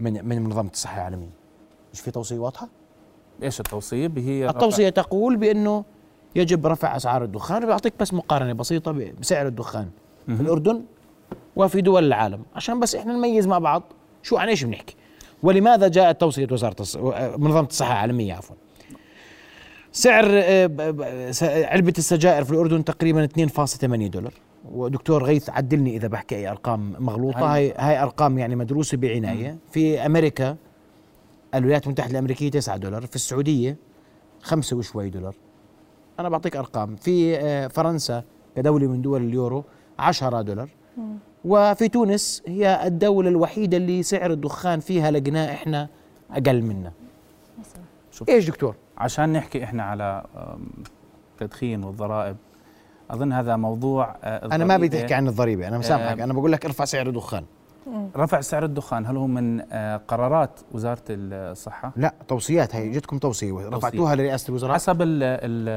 من 0.00 0.28
من 0.28 0.42
منظمة 0.42 0.70
الصحة 0.70 0.96
العالمية. 0.96 1.30
مش 1.92 2.00
في 2.00 2.10
توصية 2.10 2.38
واضحة؟ 2.38 2.68
إيش 3.42 3.60
التوصية؟ 3.60 4.10
هي 4.16 4.48
التوصية 4.48 4.88
تقول 4.88 5.36
بأنه 5.36 5.84
يجب 6.36 6.66
رفع 6.66 6.96
أسعار 6.96 7.24
الدخان. 7.24 7.66
بعطيك 7.66 7.94
بس 8.00 8.14
مقارنة 8.14 8.52
بسيطة 8.52 8.92
بسعر 9.20 9.46
الدخان. 9.46 9.90
في 10.26 10.40
الأردن 10.40 10.84
وفي 11.56 11.80
دول 11.80 12.04
العالم. 12.04 12.42
عشان 12.54 12.80
بس 12.80 12.94
إحنا 12.94 13.12
نميز 13.12 13.46
مع 13.46 13.58
بعض. 13.58 13.82
شو 14.22 14.36
عن 14.36 14.48
إيش 14.48 14.64
بنحكي؟ 14.64 14.96
ولماذا 15.42 15.88
جاءت 15.88 16.20
توصية 16.20 16.48
وزارة 16.52 16.76
الص... 16.80 16.96
آه، 16.96 17.36
منظمة 17.36 17.66
الصحة 17.66 17.92
العالمية 17.92 18.34
عفوا؟ 18.34 18.56
سعر 19.92 20.24
آه، 20.28 20.68
علبة 21.42 21.92
السجائر 21.98 22.44
في 22.44 22.50
الأردن 22.50 22.84
تقريبا 22.84 23.24
2.8 23.24 24.06
دولار. 24.08 24.32
ودكتور 24.72 25.24
غيث 25.24 25.50
عدلني 25.50 25.96
إذا 25.96 26.08
بحكي 26.08 26.36
أي 26.36 26.48
أرقام 26.50 26.92
مغلوطة. 26.98 27.54
هاي. 27.54 27.72
هاي 27.76 28.02
أرقام 28.02 28.38
يعني 28.38 28.56
مدروسة 28.56 28.96
بعناية. 28.96 29.58
في 29.72 30.06
أمريكا 30.06 30.56
الولايات 31.54 31.86
المتحدة 31.86 32.10
الأمريكية 32.10 32.50
9 32.50 32.76
دولار 32.76 33.06
في 33.06 33.16
السعودية 33.16 33.76
خمسة 34.42 34.76
وشوي 34.76 35.10
دولار. 35.10 35.34
أنا 36.20 36.28
بعطيك 36.28 36.56
أرقام. 36.56 36.96
في 36.96 37.36
آه، 37.36 37.66
فرنسا 37.66 38.24
كدولة 38.56 38.86
من 38.86 39.02
دول 39.02 39.22
اليورو 39.22 39.64
10 39.98 40.42
دولار. 40.42 40.68
وفي 41.44 41.88
تونس 41.88 42.42
هي 42.46 42.86
الدولة 42.86 43.28
الوحيدة 43.28 43.76
اللي 43.76 44.02
سعر 44.02 44.30
الدخان 44.32 44.80
فيها 44.80 45.10
لقيناه 45.10 45.52
إحنا 45.52 45.88
أقل 46.30 46.62
منا 46.62 46.92
شوف. 48.12 48.28
إيش 48.28 48.46
دكتور؟ 48.46 48.74
عشان 48.98 49.32
نحكي 49.32 49.64
إحنا 49.64 49.82
على 49.82 50.24
آم، 50.36 50.66
تدخين 51.38 51.84
والضرائب. 51.84 52.36
أظن 53.10 53.32
هذا 53.32 53.56
موضوع 53.56 54.16
آه، 54.24 54.54
أنا 54.54 54.64
ما 54.64 54.76
بدي. 54.76 54.88
تحكي 55.00 55.14
عن 55.14 55.28
الضريبة 55.28 55.68
أنا 55.68 55.78
مسامحك. 55.78 56.20
أنا 56.20 56.32
بقول 56.32 56.52
لك 56.52 56.64
ارفع 56.64 56.84
سعر 56.84 57.06
الدخان. 57.06 57.44
رفع 58.16 58.40
سعر 58.40 58.64
الدخان 58.64 59.06
هل 59.06 59.16
هو 59.16 59.26
من 59.26 59.60
آه، 59.72 59.96
قرارات 59.96 60.60
وزارة 60.72 61.02
الصحة؟ 61.10 61.92
لا 61.96 62.14
توصيات. 62.28 62.74
هي 62.74 62.88
جتكم 62.90 63.18
توصية. 63.18 63.68
رفعتوها 63.68 64.14
لرئاسة 64.16 64.48
الوزراء. 64.48 64.74
حسب 64.74 65.02
ال 65.02 65.22
ال 65.22 65.68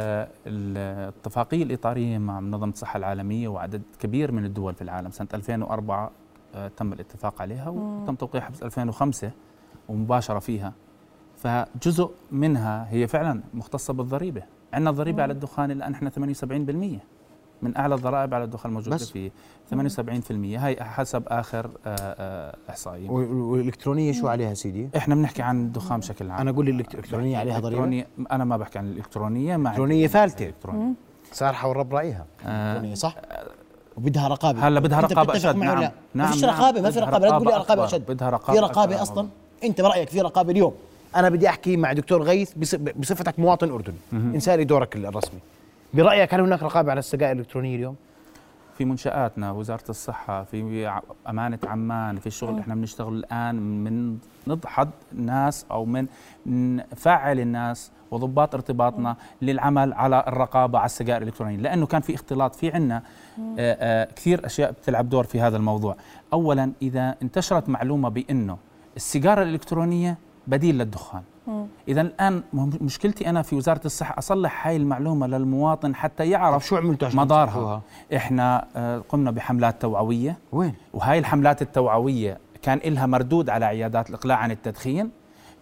ال 0.47 0.77
الاتفاقية 1.07 1.63
الإطارية 1.63 2.17
مع 2.17 2.39
منظمة 2.39 2.71
الصحة 2.71 2.97
العالمية 2.97 3.47
وعدد 3.47 3.81
كبير 3.99 4.31
من 4.31 4.45
الدول 4.45 4.73
في 4.75 4.81
العالم. 4.81 5.11
سنة 5.11 5.27
2004 5.33 6.11
آه، 6.55 6.67
تم 6.77 6.93
الاتفاق 6.93 7.41
عليها 7.41 7.69
وتم 7.69 8.15
توقيعها 8.15 8.49
في 8.51 8.65
2005 8.65 9.31
ومباشرة 9.89 10.39
فيها. 10.39 10.73
فجزء 11.43 12.11
منها 12.31 12.87
هي 12.89 13.07
فعلا 13.07 13.41
مختصة 13.53 13.93
بالضريبة. 13.93 14.41
عندنا 14.73 14.91
ضريبة 14.91 15.23
على 15.23 15.33
الدخان 15.33 15.71
الآن 15.71 15.93
إحنا 15.93 16.09
78% 16.09 16.99
من 17.61 17.77
أعلى 17.77 17.95
الضرائب 17.95 18.33
على 18.33 18.43
الدخان 18.43 18.69
الموجودة 18.69 18.95
بس. 18.95 19.09
فيه. 19.11 19.31
78% 19.71 20.57
هاي 20.57 20.83
حسب 20.83 21.23
آخر 21.27 21.65
آه، 21.85 21.95
آه، 22.19 22.55
إحصائية. 22.69 23.09
وال- 23.09 23.31
والإلكترونية 23.31 24.11
شو 24.11 24.27
عليها 24.27 24.53
سيدي؟ 24.53 24.89
إحنا 24.97 25.15
بنحكي 25.15 25.41
عن 25.41 25.61
الدخان 25.65 25.99
بشكل 25.99 26.31
عام. 26.31 26.39
أنا 26.41 26.49
أقول 26.51 26.69
الالكترونيه 26.69 27.37
عليها 27.37 27.59
ضريبة؟ 27.59 28.05
أنا 28.31 28.45
ما 28.45 28.57
بحكي 28.57 28.79
عن 28.79 28.87
الإلكترونية 28.87 29.57
مع. 29.57 29.69
الالكترونيه 29.77 30.07
سارحه 31.31 31.67
والرب 31.67 31.95
رأيها. 31.95 32.25
آه، 32.45 32.71
الالكترونيه 32.71 32.95
صح؟ 32.95 33.15
وبدها 33.97 34.27
رقابة. 34.27 34.67
هلا 34.67 34.79
بدها 34.79 34.99
رقابة 34.99 35.35
أشد. 35.35 35.55
نعم. 35.55 35.79
لا؟ 35.79 35.91
نعم 36.13 36.27
ما 36.27 36.31
فيش 36.33 36.43
نعم. 36.43 36.53
رقابة 36.55 36.81
ما 36.81 36.91
في 36.91 36.99
رقابة. 36.99 37.19
لا 37.27 37.29
تقول 37.29 37.47
لي 37.47 37.53
رقابة. 37.57 37.85
أشد. 37.85 38.11
بدها 38.11 38.29
رقابة 38.29 38.59
في 38.59 38.65
رقابه. 38.65 39.01
أصلا؟ 39.01 39.27
أنت 39.63 39.81
برأيك 39.81 40.09
في 40.09 40.21
رقابة 40.21 40.51
اليوم؟ 40.51 40.73
أنا 41.15 41.29
بدي 41.29 41.49
أحكي 41.49 41.77
مع 41.77 41.93
دكتور 41.93 42.23
غيث 42.23 42.53
بص- 42.53 42.75
بصفتك 42.75 43.39
مواطن 43.39 43.71
أردني. 43.71 43.95
إنسان 44.13 44.65
دورك 44.65 44.95
الرسمي. 44.95 45.39
برأيك 45.93 46.33
هل 46.33 46.41
هناك 46.41 46.63
رقابة 46.63 46.91
على 46.91 46.99
السجائر 46.99 47.31
الإلكترونية 47.31 47.75
اليوم؟ 47.75 47.95
في 48.77 48.85
منشآتنا 48.85 49.51
وزارة 49.51 49.83
الصحة 49.89 50.43
في 50.43 50.91
أمانة 51.29 51.59
عمان 51.67 52.17
في 52.19 52.27
الشغل 52.27 52.49
اللي 52.49 52.61
إحنا 52.61 52.75
بنشتغل 52.75 53.13
الآن 53.13 53.55
من 53.83 54.17
نضحض 54.47 54.89
ناس 55.13 55.65
أو 55.71 55.85
من 55.85 56.07
نفعل 56.45 57.39
الناس 57.39 57.91
وضباط 58.11 58.55
ارتباطنا 58.55 59.15
للعمل 59.41 59.93
على 59.93 60.23
الرقابة 60.27 60.79
على 60.79 60.85
السجائر 60.85 61.21
الإلكترونية. 61.21 61.57
لأنه 61.57 61.85
كان 61.85 62.01
في 62.01 62.15
اختلاط. 62.15 62.55
في 62.55 62.71
عنا 62.71 62.97
آه، 62.97 63.03
آه، 63.59 64.07
كثير 64.15 64.45
أشياء 64.45 64.71
بتلعب 64.71 65.09
دور 65.09 65.23
في 65.23 65.41
هذا 65.41 65.57
الموضوع. 65.57 65.95
أولا 66.33 66.71
إذا 66.81 67.15
انتشرت 67.21 67.69
معلومة 67.69 68.09
بأنه 68.09 68.57
السيجارة 68.95 69.43
الإلكترونية 69.43 70.17
بديل 70.49 70.77
للدخان. 70.77 71.21
إذا 71.87 72.01
الآن 72.01 72.43
م- 72.53 72.69
مشكلتي 72.81 73.29
أنا 73.29 73.41
في 73.41 73.55
وزارة 73.55 73.81
الصحة 73.85 74.15
أصلح 74.17 74.67
هاي 74.67 74.75
المعلومة 74.75 75.27
للمواطن 75.27 75.95
حتى 75.95 76.29
يعرف 76.29 76.65
شو 76.67 76.75
عملتوا 76.75 77.07
تصلحوها؟ 77.45 77.81
إحنا 78.15 78.67
آه، 78.75 78.97
قمنا 79.09 79.31
بحملات 79.31 79.81
توعوية. 79.81 80.37
وين؟ 80.51 80.73
وهاي 80.93 81.19
الحملات 81.19 81.61
التوعوية 81.61 82.37
كان 82.61 82.79
لها 82.85 83.05
مردود 83.05 83.49
على 83.49 83.65
عيادات 83.65 84.09
الإقلاع 84.09 84.37
عن 84.37 84.51
التدخين. 84.51 85.09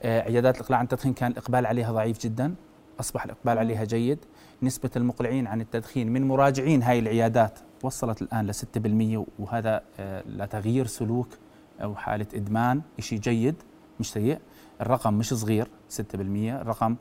آه، 0.04 0.22
عيادات 0.22 0.56
الإقلاع 0.58 0.80
عن 0.80 0.86
التدخين 0.86 1.14
كان 1.14 1.32
الإقبال 1.32 1.66
عليها 1.66 1.92
ضعيف 1.92 2.20
جدا. 2.20 2.56
أصبح 3.00 3.24
الإقبال 3.24 3.58
عليها 3.58 3.84
جيد. 3.84 4.20
نسبة 4.64 4.90
المقلعين 4.96 5.48
عن 5.48 5.62
التدخين 5.62 6.14
من 6.14 6.28
مراجعين 6.28 6.84
هاي 6.84 7.00
العيادات 7.00 7.60
وصلت 7.84 8.22
الآن 8.22 8.48
ل 8.48 8.54
6% 8.54 9.26
وهذا 9.40 9.82
آه، 10.00 10.24
لتغيير 10.28 10.86
سلوك 10.88 11.28
أو 11.84 11.96
حالة 11.96 12.26
إدمان 12.36 12.82
شيء 13.00 13.20
جيد 13.20 13.56
مش 14.00 14.12
سيء. 14.12 14.40
الرقم 14.82 15.14
مش 15.14 15.34
صغير 15.34 15.68
6% 15.90 16.02
الرقم 16.14 16.96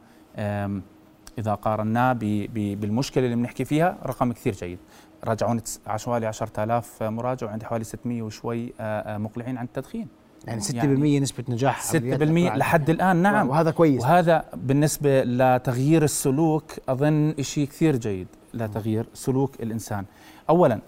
إذا 1.38 1.54
قارناه 1.62 2.12
بالمشكلة 2.52 3.24
اللي 3.24 3.36
بنحكي 3.36 3.64
فيها 3.64 3.98
رقم 4.06 4.32
كثير 4.32 4.52
جيد. 4.52 4.78
راجعون 5.24 5.60
حوالي 5.86 6.26
10000 6.26 7.02
مراجع 7.02 7.46
وعندي 7.46 7.66
حوالي 7.66 7.84
600 7.84 8.22
وشوي 8.22 8.72
مقلعين 9.08 9.58
عن 9.58 9.64
التدخين. 9.64 10.08
يعني 10.46 10.60
6% 10.60 10.74
يعني 10.74 11.20
نسبة 11.20 11.44
نجاح 11.48 11.82
6% 11.82 11.96
عمليات 11.96 12.22
الإقلاع. 12.22 12.56
لحد 12.56 12.90
الآن 12.90 13.16
نعم. 13.16 13.48
وهذا 13.48 13.70
كويس. 13.70 14.02
وهذا 14.02 14.44
بالنسبة 14.54 15.24
لتغيير 15.24 16.04
السلوك 16.04 16.72
أظن 16.88 17.34
شيء 17.40 17.66
كثير 17.66 17.96
جيد 17.96 18.26
لتغيير 18.54 19.08
سلوك 19.14 19.62
الإنسان. 19.62 20.04
اولا 20.50 20.80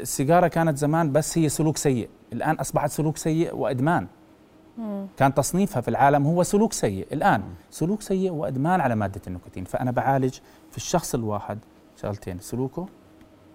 السيجارة 0.00 0.48
كانت 0.48 0.78
زمان 0.78 1.12
بس 1.12 1.38
هي 1.38 1.48
سلوك 1.48 1.76
سيء. 1.76 2.08
الآن 2.32 2.54
أصبحت 2.54 2.90
سلوك 2.90 3.16
سيء 3.16 3.56
وإدمان. 3.56 4.06
كان 5.16 5.34
تصنيفها 5.34 5.80
في 5.80 5.88
العالم 5.88 6.26
هو 6.26 6.42
سلوك 6.42 6.72
سيء. 6.72 7.06
الآن 7.12 7.42
سلوك 7.70 8.02
سيء 8.02 8.30
وإدمان 8.30 8.80
على 8.80 8.94
مادة 8.94 9.20
النيكوتين. 9.26 9.64
فأنا 9.64 9.90
بعالج 9.90 10.38
في 10.70 10.76
الشخص 10.76 11.14
الواحد 11.14 11.58
شغلتين 11.96 12.40
سلوكه 12.40 12.86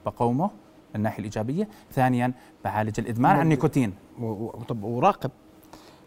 بقومه 0.05 0.45
من 0.45 0.95
الناحية 0.95 1.19
الإيجابية. 1.19 1.67
ثانيا 1.91 2.33
بعالج 2.63 2.99
الإدمان 2.99 3.31
على 3.31 3.41
النيكوتين. 3.41 3.93
طب 4.67 4.83
وراقب 4.83 5.31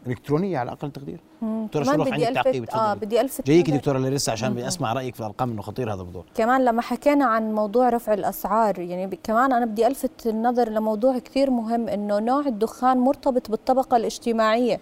إلكترونية 0.06 0.58
على 0.58 0.72
أقل 0.72 0.90
تقدير. 0.90 1.20
دكتورة 1.42 1.84
كمان 1.84 1.98
شرف 1.98 2.08
بدي 2.14 2.26
عندك 2.26 2.42
تعقيب 2.42 2.62
الفت 2.62 2.74
آه 2.74 2.94
بدي 2.94 3.20
الفت 3.20 3.46
جايك 3.46 3.70
دكتورة 3.70 3.98
لاريسا 3.98 4.30
عشان 4.30 4.52
بدي 4.52 4.68
اسمع 4.68 4.92
رأيك 4.92 5.14
في 5.14 5.20
الأرقام 5.20 5.50
انه 5.50 5.62
خطير 5.62 5.92
هذا 5.94 6.00
الموضوع. 6.00 6.24
كمان 6.34 6.64
لما 6.64 6.82
حكينا 6.82 7.24
عن 7.24 7.52
موضوع 7.54 7.88
رفع 7.88 8.14
الأسعار 8.14 8.78
يعني 8.78 9.18
كمان 9.22 9.52
أنا 9.52 9.66
بدي 9.66 9.86
ألفت 9.86 10.26
النظر 10.26 10.68
لموضوع 10.68 11.18
كثير 11.18 11.50
مهم 11.50 11.88
إنه 11.88 12.18
نوع 12.18 12.46
الدخان 12.46 12.98
مرتبط 12.98 13.50
بالطبقة 13.50 13.96
الاجتماعية. 13.96 14.80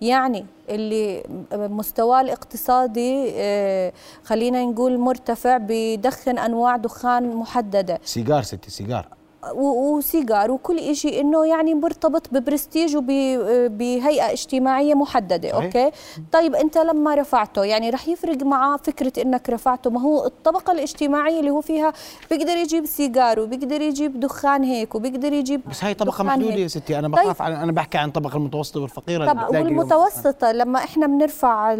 يعني 0.00 0.46
اللي 0.68 1.22
مستواه 1.52 2.20
الاقتصادي 2.20 3.32
آه، 3.36 3.92
خلينا 4.24 4.64
نقول 4.64 4.98
مرتفع 4.98 5.58
بدخن 5.60 6.38
أنواع 6.38 6.76
دخان 6.76 7.36
محددة. 7.36 7.98
سيجار 8.04 8.42
ستي 8.42 8.70
سيجار. 8.70 9.08
وسيجار 9.54 10.50
وكل 10.50 10.96
شيء 10.96 11.20
إنه 11.20 11.46
يعني 11.46 11.74
مرتبط 11.74 12.28
ببرستيج 12.32 12.96
وبهيئة 12.96 14.32
اجتماعية 14.32 14.94
محددة 14.94 15.48
صحيح. 15.52 15.64
okay 15.64 15.90
طيب 16.32 16.54
أنت 16.54 16.78
لما 16.78 17.14
رفعته 17.14 17.64
يعني 17.64 17.90
رح 17.90 18.08
يفرق 18.08 18.42
معه 18.42 18.76
فكرة 18.76 19.22
إنك 19.22 19.50
رفعته 19.50 19.90
ما 19.90 20.00
هو 20.00 20.26
الطبقة 20.26 20.72
الاجتماعية 20.72 21.40
اللي 21.40 21.50
هو 21.50 21.60
فيها 21.60 21.92
بيقدر 22.30 22.56
يجيب 22.56 22.86
سيجار 22.86 23.40
وبيقدر 23.40 23.80
يجيب 23.80 24.20
دخان 24.20 24.64
هيك 24.64 24.94
وبيقدر 24.94 25.32
يجيب 25.32 25.60
بس 25.70 25.84
هاي 25.84 25.94
طبقة 25.94 26.24
محدودة. 26.24 26.54
يا 26.54 26.68
ستي 26.68 26.98
أنا 26.98 27.16
طيب. 27.16 27.24
بخاف 27.24 27.42
على 27.42 27.54
أنا 27.56 27.72
بحكي 27.72 27.98
عن 27.98 28.08
الطبقه 28.08 28.36
المتوسطة 28.36 28.80
والفقيرة 28.80 29.32
طب 29.32 29.54
والمتوسطة 29.54 30.52
لما 30.52 30.78
إحنا 30.78 31.06
بنرفع 31.06 31.72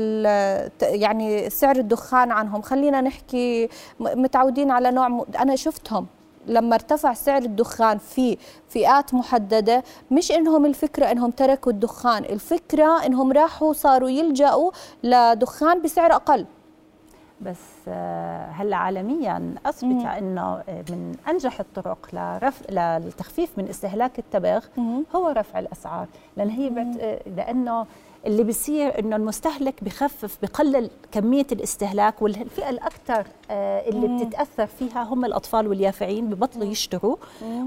يعني 0.82 1.50
سعر 1.50 1.76
الدخان 1.76 2.30
عنهم 2.30 2.62
خلينا 2.62 3.00
نحكي 3.00 3.68
متعودين 4.00 4.70
على 4.70 4.90
نوع 4.90 5.08
م... 5.08 5.22
أنا 5.38 5.56
شفتهم 5.56 6.06
لما 6.46 6.74
ارتفع 6.74 7.12
سعر 7.12 7.42
الدخان 7.42 7.98
في 7.98 8.36
فئات 8.68 9.14
محددة 9.14 9.82
مش 10.10 10.32
إنهم 10.32 10.66
الفكرة 10.66 11.10
إنهم 11.12 11.30
تركوا 11.30 11.72
الدخان 11.72 12.24
الفكرة 12.24 13.06
إنهم 13.06 13.32
راحوا 13.32 13.72
صاروا 13.72 14.10
يلجأوا 14.10 14.70
لدخان 15.02 15.82
بسعر 15.82 16.12
أقل. 16.12 16.46
بس 17.40 17.56
آه، 17.88 18.46
هلا 18.46 18.76
عالميا 18.76 19.54
أثبت 19.66 20.06
إنه 20.06 20.62
آه، 20.68 20.84
من 20.90 21.14
أنجح 21.28 21.60
الطرق 21.60 22.08
لرفع 22.12 22.98
للتخفيف 22.98 23.58
من 23.58 23.68
استهلاك 23.68 24.18
التبغ. 24.18 24.64
هو 25.16 25.28
رفع 25.28 25.58
الأسعار 25.58 26.06
لأن 26.36 26.50
هي 26.50 26.70
بت... 26.70 27.00
آه، 27.00 27.20
لأنه 27.36 27.86
اللي 28.26 28.44
بيصير 28.44 28.98
إنه 28.98 29.16
المستهلك 29.16 29.84
بخفف 29.84 30.38
بقلل 30.42 30.90
كمية 31.12 31.46
الاستهلاك 31.52 32.22
والفئة 32.22 32.70
الأكثر 32.70 33.26
آه، 33.50 33.88
اللي 33.88 34.24
بتتأثر 34.24 34.66
فيها 34.66 35.02
هم 35.02 35.24
الأطفال 35.24 35.68
واليافعين 35.68 36.26
ببطلوا 36.30 36.64
يشتروا 36.64 37.16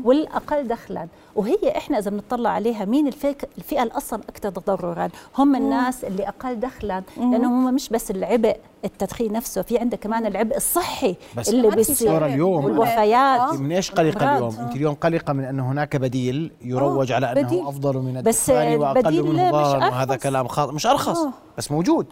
والأقل 0.04 0.68
دخلا. 0.68 1.08
وهي 1.36 1.58
إحنا 1.78 1.98
إذا 2.00 2.12
بنطلع 2.12 2.50
عليها 2.50 2.86
مين 2.86 3.08
الفئه 3.08 3.36
الفئة 3.58 3.84
اللي 3.84 3.94
أصلا 3.94 4.22
أكثر 4.30 4.50
تضررا؟ 4.50 5.10
هم 5.38 5.56
الناس 5.56 6.04
اللي 6.04 6.28
أقل 6.28 6.60
دخلا. 6.60 7.04
لانهم 7.18 7.68
هم 7.68 7.74
مش 7.74 7.90
بس 7.90 8.12
العبء 8.12 8.58
التدخين 8.86 9.32
نفسه 9.32 9.62
في 9.62 9.78
عندك 9.78 10.00
كمان 10.00 10.26
العبء 10.26 10.58
الصحي 10.58 11.16
بس 11.38 11.50
اللي 11.50 11.70
بيصير 11.76 12.26
اليوم 12.26 12.66
والوفيات 12.66 13.54
من 13.54 13.72
إيش 13.72 13.92
قلقه. 13.92 14.36
اليوم؟ 14.36 14.56
انت 14.60 14.76
اليوم 14.76 14.94
قلقه 14.94 15.34
من 15.34 15.44
أنه 15.44 15.72
هناك 15.72 15.96
بديل 15.96 16.52
يروج 16.62 17.12
على 17.12 17.32
أنه 17.32 17.42
بديل. 17.42 17.68
أفضل 17.68 17.98
من 17.98 18.22
بس 18.22 18.50
الدخان 18.50 18.80
وأقل 18.80 19.24
مش 19.24 19.40
ضررا 19.52 19.90
وهذا. 19.90 20.16
كلام 20.16 20.48
خاطئ 20.48 20.74
مش 20.74 20.86
أرخص 20.86 21.18
آه. 21.18 21.32
بس 21.58 21.72
موجود 21.72 22.06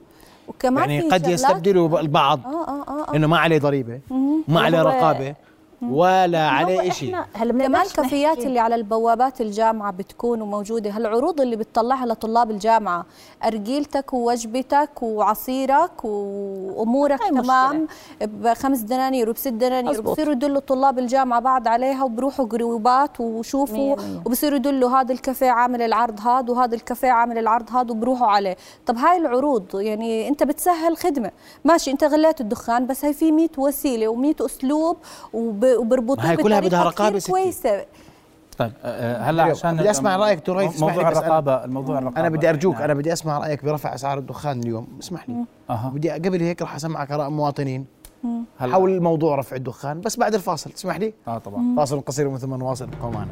وكمان 0.47 0.89
يعني 0.89 1.09
قد 1.09 1.27
يستبدلوا 1.27 1.99
البعض 1.99 2.39
آه 2.45 2.49
آه 2.49 2.83
آه, 2.87 3.11
آه. 3.11 3.15
إنه 3.15 3.27
ما 3.27 3.37
عليه 3.37 3.59
ضريبة 3.59 3.99
ما 4.47 4.61
عليه 4.61 4.81
رقابة 4.81 5.35
ولا 5.91 6.47
عليه 6.47 6.89
شيء 6.91 7.15
هلا 7.33 7.51
كمان 7.65 7.81
الكافيات. 7.81 8.37
اللي 8.45 8.59
على 8.59 8.75
البوابات 8.75 9.41
الجامعة 9.41 9.91
بتكون 9.91 10.39
موجودة 10.41 10.89
هالعروض 10.91 11.41
اللي 11.41 11.55
بتطلعها 11.55 12.05
لطلاب 12.05 12.51
الجامعة 12.51 13.05
أرجيلتك 13.45 14.13
ووجبتك 14.13 15.03
وعصيرك 15.03 16.05
مشكلة. 17.31 17.41
تمام 17.41 17.87
بخمس 18.21 18.79
دنانير 18.79 19.29
وبست 19.29 19.47
دنانير. 19.47 19.99
وبصيروا 19.99 20.33
يدلوا 20.33 20.59
طلاب 20.61 20.99
الجامعة 20.99 21.39
بعد 21.39 21.67
عليها 21.67 22.03
وبروحوا 22.03 22.45
جروبات 22.45 23.19
وشوفوا. 23.19 23.95
وبصيروا 24.25 24.57
يدلوا 24.57 24.89
هذا 24.89 25.13
الكافيه 25.13 25.49
عامل 25.49 25.81
العرض 25.81 26.19
هذا 26.27 26.51
وهذا 26.53 26.75
الكافيه 26.75 27.07
عامل 27.11 27.37
العرض 27.37 27.69
هذا 27.75 27.91
وبروحوا 27.91 28.27
عليه 28.27 28.55
طب 28.85 28.97
هاي 28.97 29.17
العروض 29.17 29.65
يعني 29.75 30.27
أنت 30.27 30.43
بتسهل 30.43 30.97
خدمة 30.97 31.31
ماشي 31.65 31.91
أنت 31.91 32.03
غليت 32.03 32.41
الدخان 32.41 32.87
بس 32.87 33.05
هي 33.05 33.13
في 33.13 33.31
100 33.31 33.47
وسيلة 33.57 34.13
و100 34.15 34.45
أسلوب 34.45 34.97
وب- 35.33 35.72
وبربطوه 35.79 36.23
ما 36.25 36.31
هي 36.31 36.37
كلها 36.37 36.59
بدها 36.59 36.83
ستي. 37.19 37.31
كويسة. 37.31 37.85
طيب 38.57 38.71
آه، 38.83 39.17
هلا 39.21 39.43
اليوم 39.43 39.57
عشان 39.57 39.77
بدي 39.77 39.89
دكتور 40.35 40.57
ريث، 40.57 40.75
اسمح 40.75 40.89
موضوع 40.95 41.09
الرقابة 41.09 41.65
الموضوع 41.65 41.97
الرقابة 41.99 42.19
أنا 42.19 42.29
بدي 42.29 42.49
أرجوك 42.49 42.75
إحنا- 42.75 42.81
أنا 42.81 42.93
بدي 42.93 43.13
أسمع 43.13 43.37
رأيك 43.37 43.65
برفع 43.65 43.93
أسعار 43.95 44.17
الدخان 44.17 44.59
اليوم. 44.59 44.87
اسمح 44.99 45.29
لي. 45.29 45.35
أها. 45.69 45.91
بدي 45.95 46.09
قبل 46.11 46.41
هيك 46.41 46.61
راح 46.61 46.75
أسمعك 46.75 47.11
آراء 47.11 47.29
مواطنين 47.29 47.85
هلا. 48.59 48.73
حول 48.73 49.01
موضوع 49.01 49.35
رفع 49.35 49.55
الدخان 49.55 50.01
بس 50.01 50.17
بعد 50.17 50.33
الفاصل. 50.35 50.71
تسمح 50.71 50.97
لي؟ 50.97 51.13
آه 51.27 51.37
طبعا. 51.37 51.75
فاصل 51.77 52.01
قصير 52.01 52.27
ومن 52.27 52.37
ثم 52.37 52.55
نواصل. 52.55 52.87
ابقوا 52.93 53.11
معنا. 53.11 53.31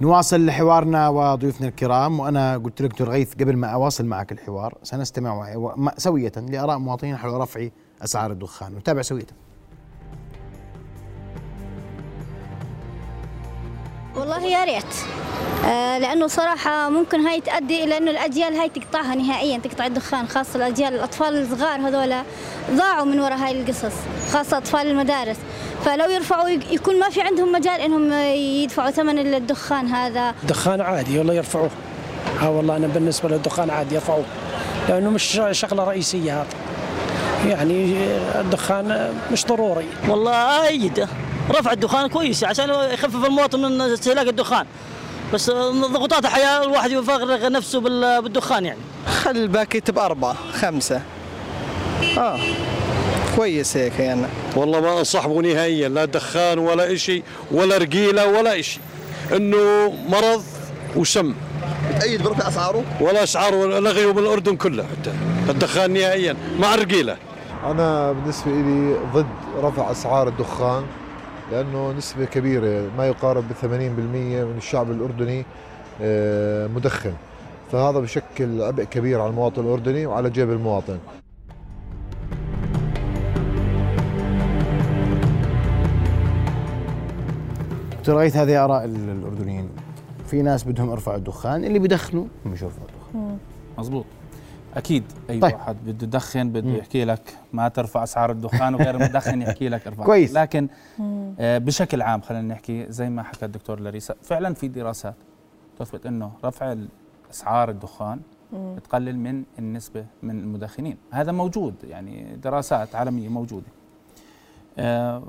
نواصل 0.00 0.50
حوارنا 0.50 1.08
وضيوفنا 1.08 1.68
الكرام 1.68 2.20
وأنا 2.20 2.56
قلت 2.56 2.82
لك 2.82 2.90
دكتور 2.90 3.08
غيث 3.10 3.34
قبل 3.34 3.56
ما 3.56 3.66
أواصل 3.66 4.06
معك 4.06 4.32
الحوار 4.32 4.78
سنستمع 4.82 5.54
سوية 5.96 6.32
لآراء 6.36 6.78
مواطنين 6.78 7.16
حول 7.16 7.40
رفع 7.40 7.68
أسعار 8.04 8.32
الدخان 8.32 8.74
نتابع 8.74 9.02
سوية. 9.02 9.26
والله 14.16 14.46
يا 14.46 14.64
ريت. 14.64 14.94
آه 15.66 15.98
لأنه 15.98 16.26
صراحة 16.26 16.88
ممكن 16.88 17.20
هاي 17.20 17.40
تؤدي 17.40 17.84
إلى 17.84 17.98
إنه 17.98 18.10
الأجيال 18.10 18.54
هاي 18.54 18.68
تقطعها 18.68 19.14
نهائيا 19.14 19.58
تقطع 19.58 19.86
الدخان 19.86 20.28
خاصة 20.28 20.56
الأجيال 20.56 20.94
الأطفال 20.94 21.42
الصغار 21.42 21.80
هذول 21.80 22.14
ضاعوا 22.70 23.04
من 23.04 23.20
وراء 23.20 23.38
هاي 23.38 23.60
القصص 23.60 23.94
خاصة 24.32 24.56
أطفال 24.56 24.86
المدارس. 24.86 25.36
فلو 25.84 26.10
يرفعوا 26.10 26.48
يكون 26.48 26.98
ما 26.98 27.08
في 27.08 27.20
عندهم 27.20 27.52
مجال 27.52 27.80
إنهم 27.80 28.12
يدفعوا 28.62 28.90
ثمن 28.90 29.34
الدخان 29.34 29.86
هذا. 29.86 30.34
الدخان 30.42 30.80
عادي 30.80 31.18
والله 31.18 31.34
يرفعوه. 31.34 31.70
ها 32.40 32.48
والله 32.48 32.76
أنا 32.76 32.86
بالنسبة 32.86 33.28
للدخان 33.28 33.70
عادي 33.70 33.94
يرفعوه. 33.94 34.24
لأنه 34.88 35.10
مش 35.10 35.40
شغلة 35.50 35.84
رئيسية 35.84 36.40
هذا. 36.40 36.46
يعني 37.48 37.96
الدخان 38.40 39.14
مش 39.32 39.46
ضروري. 39.46 39.88
والله 40.08 40.66
ايده 40.66 41.08
رفع 41.50 41.72
الدخان 41.72 42.08
كويس 42.08 42.44
عشان 42.44 42.70
يخفف 42.70 43.24
المواطن 43.24 43.60
من 43.60 43.80
استهلاك 43.80 44.28
الدخان. 44.28 44.66
بس 45.34 45.50
ضغوطات 45.92 46.24
الحياة 46.24 46.62
الواحد 46.62 46.90
يفرغ 46.90 47.48
نفسه 47.48 47.80
بالدخان 48.20 48.64
يعني. 48.64 48.80
خلي 49.22 49.42
الباكيت 49.42 49.90
بأربعة 49.90 50.36
خمسة. 50.52 51.02
آه 52.18 52.38
كويس 53.36 53.76
هيك 53.76 53.98
يعني. 53.98 54.26
والله 54.56 54.80
ما 54.80 54.98
انصحبه 54.98 55.40
نهائيا 55.40 55.88
لا 55.88 56.04
دخان 56.04 56.58
ولا 56.58 56.92
إشي 56.92 57.22
ولا 57.50 57.78
رقيله 57.78 58.26
ولا 58.26 58.60
إشي. 58.60 58.80
إنه 59.32 59.92
مرض 60.08 60.42
وسم. 60.96 61.34
تأيد 62.00 62.22
برفع 62.22 62.48
اسعاره؟ 62.48 62.84
ولا 63.00 63.22
اسعاره 63.22 63.80
لغيوا 63.80 64.12
من 64.12 64.18
الاردن 64.18 64.56
كله 64.56 64.82
حتى. 64.84 65.12
الدخان 65.48 65.92
نهائيا 65.92 66.36
مع 66.58 66.74
الرقيله 66.74 67.16
أنا 67.64 68.12
بالنسبة 68.12 68.50
لي 68.50 68.96
ضد 69.14 69.26
رفع 69.62 69.90
أسعار 69.90 70.28
الدخان. 70.28 70.84
لأنه 71.52 71.92
نسبة 71.92 72.24
كبيرة 72.24 72.90
ما 72.98 73.06
يقارب 73.06 73.44
ب 73.48 73.52
80% 73.52 73.66
من 73.66 74.54
الشعب 74.56 74.90
الأردني 74.90 75.44
آه، 76.02 76.66
مدخن. 76.66 77.12
فهذا 77.72 77.98
بشكل 77.98 78.62
عبء 78.62 78.84
كبير 78.84 79.20
على 79.20 79.30
المواطن 79.30 79.62
الأردني 79.62 80.06
وعلى 80.06 80.30
جيب 80.30 80.50
المواطن. 80.50 80.98
دكتور 87.98 88.18
غيث 88.18 88.36
هذه 88.36 88.64
آراء 88.64 88.84
الأردنيين؟ 88.84 89.68
في 90.26 90.42
ناس 90.42 90.64
بدهم 90.64 90.90
يرفعوا 90.90 91.16
الدخان 91.16 91.64
اللي 91.64 91.78
بيدخنوا 91.78 92.24
مش 92.46 92.62
يرفعوا 92.62 92.86
الدخان 92.88 93.38
مزبوط 93.78 94.04
أكيد 94.76 95.04
أي 95.30 95.40
طيب. 95.40 95.54
واحد 95.54 95.76
بده 95.86 96.06
يدخن 96.06 96.52
بده 96.52 96.70
يحكي 96.70 97.04
لك 97.04 97.38
ما 97.52 97.68
ترفع 97.68 98.02
أسعار 98.02 98.30
الدخان 98.30 98.74
وغير 98.74 98.94
المدخن 98.94 99.42
يحكي 99.42 99.68
لك 99.68 99.86
أرفع. 99.86 100.04
كويس. 100.10 100.34
لكن 100.34 100.68
آه 101.40 101.58
بشكل 101.58 102.02
عام 102.02 102.20
خلينا 102.20 102.54
نحكي 102.54 102.86
زي 102.88 103.10
ما 103.10 103.22
حكى 103.22 103.44
الدكتور 103.44 103.80
لاريسا 103.80 104.14
فعلا 104.22 104.54
في 104.54 104.68
دراسات 104.68 105.14
تثبت 105.78 106.06
إنه 106.06 106.32
رفع 106.44 106.76
اسعار 107.30 107.70
الدخان 107.70 108.20
تقلل 108.84 109.18
من 109.18 109.44
النسبة 109.58 110.06
من 110.22 110.38
المدخنين. 110.38 110.96
هذا 111.10 111.32
موجود 111.32 111.74
يعني 111.84 112.36
دراسات 112.36 112.94
عالمية 112.94 113.28
موجودة. 113.28 113.66
آه 114.78 115.22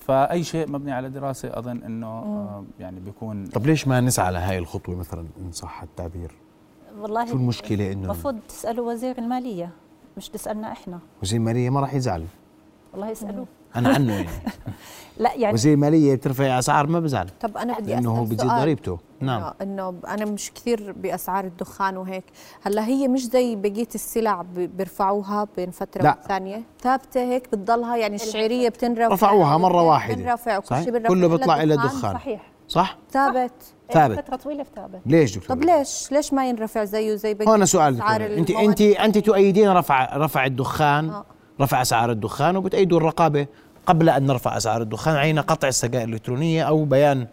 فأي 0.00 0.44
شيء 0.44 0.70
مبني 0.70 0.92
على 0.92 1.10
دراسة 1.10 1.58
أظن 1.58 1.82
إنه 1.82 2.06
آه 2.06 2.64
يعني 2.80 3.00
بيكون 3.00 3.46
طب 3.46 3.66
ليش 3.66 3.88
ما 3.88 4.00
نسعى 4.00 4.32
لهي 4.32 4.58
الخطوة 4.58 4.96
مثلا 4.96 5.26
إن 5.40 5.52
صح 5.52 5.82
التعبير؟ 5.82 6.43
والله 7.00 7.26
شو 7.26 7.32
المشكلة 7.32 7.92
إنه؟ 7.92 8.04
المفروض 8.04 8.38
تسألوا 8.48 8.92
وزير 8.92 9.18
المالية 9.18 9.70
مش 10.16 10.28
تسألنا 10.28 10.72
إحنا. 10.72 10.98
وزير 11.22 11.38
المالية 11.38 11.70
ما 11.70 11.80
راح 11.80 11.94
يزعل. 11.94 12.24
والله 12.92 13.10
يسألوه. 13.10 13.46
أنا 13.76 13.88
عنه 13.94 14.12
يعني. 14.12 14.28
لا 15.18 15.34
يعني 15.34 15.54
وزير 15.54 15.74
المالية 15.74 16.14
بترفع 16.14 16.58
أسعار 16.58 16.86
ما 16.86 17.00
بزعل. 17.00 17.28
طب 17.40 17.56
أنا 17.56 17.78
بدي 17.78 17.90
لأنه 17.90 18.18
هو 18.18 18.24
بيزيد. 18.24 18.46
ضريبته. 18.46 18.98
نعم. 19.20 19.52
إنه 19.62 19.94
أنا 20.08 20.24
مش 20.24 20.52
كثير 20.52 20.92
بأسعار 20.92 21.44
الدخان 21.44 21.96
وهيك. 21.96 22.24
هلأ 22.62 22.84
هي 22.84 23.08
مش 23.08 23.26
زي 23.26 23.56
بقية 23.56 23.88
السلع 23.94 24.42
بيرفعوها 24.56 25.48
بين 25.56 25.70
فترة 25.70 26.02
لا. 26.02 26.16
والثانية؟ 26.18 26.62
ثابتة 26.82 27.20
هيك؟ 27.20 27.48
بتضلها 27.52 27.96
يعني 27.96 28.14
الشعريه 28.16 28.68
بتنرفع. 28.68 29.14
رفعوها 29.14 29.56
مرة 29.58 29.82
واحدة. 29.82 30.14
بتنرفع 30.14 30.58
وكل؟ 30.58 30.76
شيء 30.76 30.90
بنرفع. 30.90 31.08
كله 31.08 31.28
بيطلع 31.28 31.62
إلى 31.62 31.74
الدخان. 31.74 31.98
دخان. 31.98 32.14
صحيح. 32.14 32.50
صح؟ 32.68 32.98
ثابت. 33.10 33.73
ثابت. 33.92 34.16
فترة 34.20 34.36
طويلة 34.36 34.66
ثابت. 34.76 35.00
ليش 35.06 35.38
دكتور؟ 35.38 35.56
طب 35.56 35.64
ليش؟ 35.64 36.12
ليش 36.12 36.32
ما 36.32 36.48
ينرفع 36.48 36.84
زيه 36.84 37.14
زي 37.14 37.34
بقيه 37.34 37.48
هون 37.48 37.66
سؤال. 37.66 38.02
انت؟ 38.02 38.50
انت 38.50 38.80
أنت 38.80 39.18
تؤيدين 39.18 39.68
رفع 39.72 40.16
رفع 40.16 40.44
الدخان 40.46 41.10
آه. 41.10 41.24
رفع 41.60 41.82
أسعار 41.82 42.10
الدخان 42.10 42.56
وبتأيدوا 42.56 42.98
الرقابة 42.98 43.46
قبل 43.86 44.08
أن 44.10 44.26
نرفع 44.26 44.56
أسعار 44.56 44.82
الدخان 44.82 45.16
علينا 45.16 45.40
قطع 45.40 45.68
السجائر 45.68 46.08
الإلكترونية 46.08 46.62
أو 46.62 46.84
بيان 46.84 47.26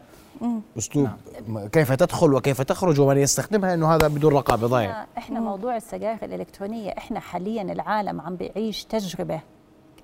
أسلوب 0.77 1.09
م- 1.47 1.67
كيف 1.67 1.91
تدخل 1.91 2.33
وكيف 2.33 2.61
تخرج 2.61 2.99
ومن 2.99 3.17
يستخدمها 3.17 3.69
لأنه 3.69 3.95
هذا 3.95 4.07
بدون 4.07 4.33
رقابة 4.33 4.67
ضايع. 4.67 4.91
إحنا, 4.91 5.07
إحنا 5.17 5.39
موضوع 5.39 5.75
السجائر 5.77 6.17
الإلكترونية 6.25 6.89
إحنا 6.97 7.19
حاليا 7.19 7.61
العالم 7.61 8.21
عم 8.21 8.35
بيعيش 8.35 8.83
تجربة 8.83 9.39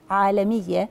عالمية 0.09 0.81
ال- 0.83 0.87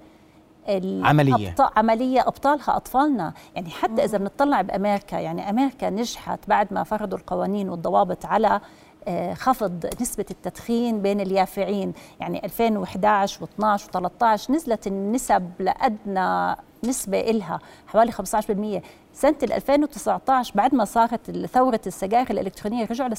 عملية. 1.05 1.55
عملية 1.77 2.21
أبطالها 2.21 2.77
أطفالنا. 2.77 3.33
يعني 3.55 3.71
حتى 3.71 4.05
إذا 4.05 4.19
بنطلع 4.19 4.63
بأمريكا 4.63 5.17
يعني 5.17 5.51
أمريكا 5.51 5.91
نجحت 5.91 6.39
بعد 6.49 6.73
ما 6.73 6.85
فرضوا 6.85 7.19
القوانين 7.19 7.69
والضوابط 7.69 8.27
على 8.27 8.61
آه، 9.09 9.35
خفض 9.35 9.87
نسبة 10.01 10.25
التدخين 10.31 11.03
بين 11.03 11.21
اليافعين. 11.21 11.93
يعني 12.21 12.45
2011 12.45 13.47
و12 13.47 13.81
و13 13.81 14.51
نزلت 14.51 14.87
النسب 14.87 15.51
لأدنى 15.59 16.57
نسبة 16.85 17.21
إلها 17.21 17.59
حوالي 17.87 18.13
15% 18.13 18.83
سنة 19.13 19.37
ال 19.43 19.53
2019 19.53 20.53
بعد 20.55 20.75
ما 20.75 20.85
صارت 20.85 21.31
ثورة 21.31 21.81
السجائر 21.87 22.31
الإلكترونية 22.31 22.87
رجعوا 22.91 23.09
ل 23.09 23.17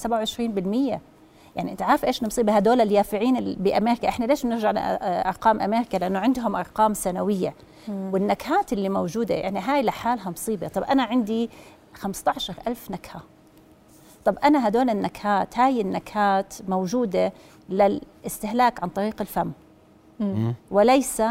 27% 0.97 0.99
يعني 1.57 1.71
انت 1.71 1.81
عارف 1.81 2.05
إيش 2.05 2.21
المصيبه 2.21 2.53
هدول 2.53 2.81
اليافعين 2.81 3.37
ال- 3.37 3.55
بأمريكا 3.55 4.09
إحنا 4.09 4.25
ليش 4.25 4.43
بنرجع 4.43 4.71
لارقام 4.71 5.61
أمريكا؟ 5.61 5.97
لأنه 5.97 6.19
عندهم 6.19 6.55
أرقام 6.55 6.93
سنوية. 6.93 7.53
والنكهات 7.89 8.73
اللي 8.73 8.89
موجودة 8.89 9.35
يعني 9.35 9.59
هاي 9.59 9.81
لحالها 9.83 10.29
مصيبة. 10.29 10.67
طب 10.67 10.83
أنا 10.83 11.03
عندي 11.03 11.49
15 11.93 12.53
ألف 12.67 12.91
نكهة. 12.91 13.21
طب 14.25 14.37
أنا 14.43 14.67
هدول 14.67 14.89
النكهات 14.89 15.59
هاي 15.59 15.81
النكهات 15.81 16.53
موجودة 16.67 17.33
للاستهلاك 17.69 18.83
عن 18.83 18.89
طريق 18.89 19.21
الفم. 19.21 19.51
وليس 20.71 21.21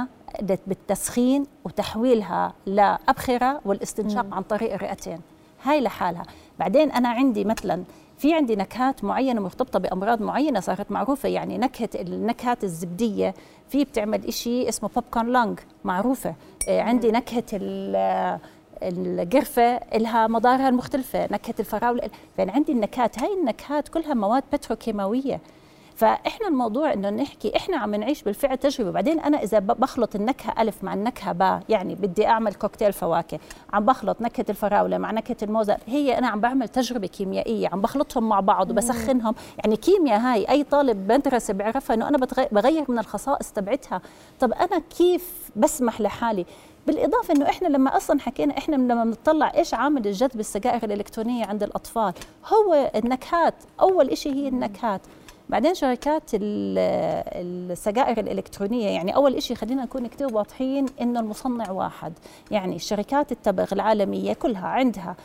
بالتسخين 0.66 1.46
وتحويلها 1.64 2.52
لأبخرة 2.66 3.60
والإستنشاق 3.64 4.26
عن 4.34 4.42
طريق 4.42 4.72
الرئتين. 4.74 5.18
هاي 5.64 5.80
لحالها. 5.80 6.22
بعدين 6.58 6.90
أنا 6.92 7.08
عندي 7.08 7.44
مثلا 7.44 7.84
في 8.18 8.34
عندي 8.34 8.56
نكهات 8.56 9.04
معينة 9.04 9.40
مرتبطة 9.40 9.78
بأمراض 9.78 10.22
معينة 10.22 10.60
صارت 10.60 10.90
معروفة 10.92 11.28
يعني 11.28 11.58
نكهة 11.58 11.88
النكهات 11.94 12.64
الزبدية 12.64 13.34
في 13.68 13.84
بتعمل 13.84 14.26
إشي 14.26 14.68
اسمه 14.68 14.88
popcorn 14.94 15.26
lung 15.32 15.58
معروفة. 15.84 16.34
آه، 16.68 16.80
عندي 16.80 17.10
نكهة 17.10 17.44
ال- 17.52 18.38
القرفة 18.82 19.62
إلها 19.76 20.26
مضارها 20.26 20.68
المختلفة 20.68 21.24
نكهة 21.32 21.54
الفراولة 21.60 22.10
يعني 22.38 22.50
عندي 22.50 22.72
النكهات 22.72 23.18
هاي 23.18 23.32
النكهات 23.40 23.88
كلها 23.88 24.14
مواد 24.14 24.42
بتروكيماوية 24.52 25.40
فإحنا 25.96 26.48
الموضوع 26.48 26.92
إنه 26.92 27.10
نحكي 27.10 27.56
إحنا 27.56 27.76
عم 27.76 27.94
نعيش 27.94 28.22
بالفعل 28.22 28.58
تجربة. 28.58 28.90
بعدين 28.90 29.20
أنا 29.20 29.42
إذا 29.42 29.58
بخلط 29.58 30.14
النكهة 30.14 30.62
ألف 30.62 30.84
مع 30.84 30.94
النكهة 30.94 31.32
باء 31.32 31.62
يعني 31.68 31.94
بدي 31.94 32.26
أعمل 32.26 32.54
كوكتيل 32.54 32.92
فواكه 32.92 33.38
عم 33.72 33.84
بخلط 33.84 34.20
نكهة 34.20 34.46
الفراولة 34.48 34.98
مع 34.98 35.10
نكهة 35.10 35.36
الموزة 35.42 35.76
هي 35.86 36.18
أنا 36.18 36.28
عم 36.28 36.40
بعمل 36.40 36.68
تجربة 36.68 37.06
كيميائية 37.06 37.68
عم 37.68 37.80
بخلطهم 37.80 38.28
مع 38.28 38.40
بعض 38.40 38.70
وبسخنهم. 38.70 39.34
يعني 39.58 39.76
كيمياء 39.76 40.20
هاي 40.20 40.48
أي 40.48 40.64
طالب 40.64 41.12
مدرسة 41.12 41.54
بيعرفها 41.54 41.94
إنه 41.94 42.08
أنا 42.08 42.18
بغير 42.52 42.84
من 42.88 42.98
الخصائص 42.98 43.52
تبعتها. 43.52 44.00
طب 44.40 44.52
أنا 44.52 44.82
كيف 44.98 45.50
بسمح 45.56 46.00
لحالي؟ 46.00 46.46
بالإضافة 46.86 47.34
إنه 47.34 47.48
إحنا 47.48 47.68
لما 47.68 47.96
أصلا 47.96 48.20
حكينا 48.20 48.58
إحنا 48.58 48.76
لما 48.76 49.04
بنطلع 49.04 49.52
إيش 49.56 49.74
عامل 49.74 50.06
الجذب 50.06 50.40
السجائر 50.40 50.84
الإلكترونية 50.84 51.46
عند 51.46 51.62
الأطفال 51.62 52.12
هو 52.52 52.90
النكهات 52.96 53.54
أول 53.80 54.18
شيء 54.18 54.34
هي 54.34 54.48
النكهات. 54.48 55.00
بعدين 55.48 55.74
شركات 55.74 56.22
ال- 56.34 56.78
السجائر 57.72 58.20
الإلكترونية 58.20 58.86
يعني 58.86 59.14
أول 59.14 59.42
شيء 59.42 59.56
خلينا 59.56 59.82
نكون 59.84 60.06
كثير 60.06 60.34
واضحين 60.34 60.86
إنه 61.00 61.20
المصنع 61.20 61.70
واحد. 61.70 62.12
يعني 62.50 62.76
الشركات 62.76 63.32
التبغ 63.32 63.66
العالمية 63.72 64.32
كلها 64.32 64.66
عندها 64.68 65.16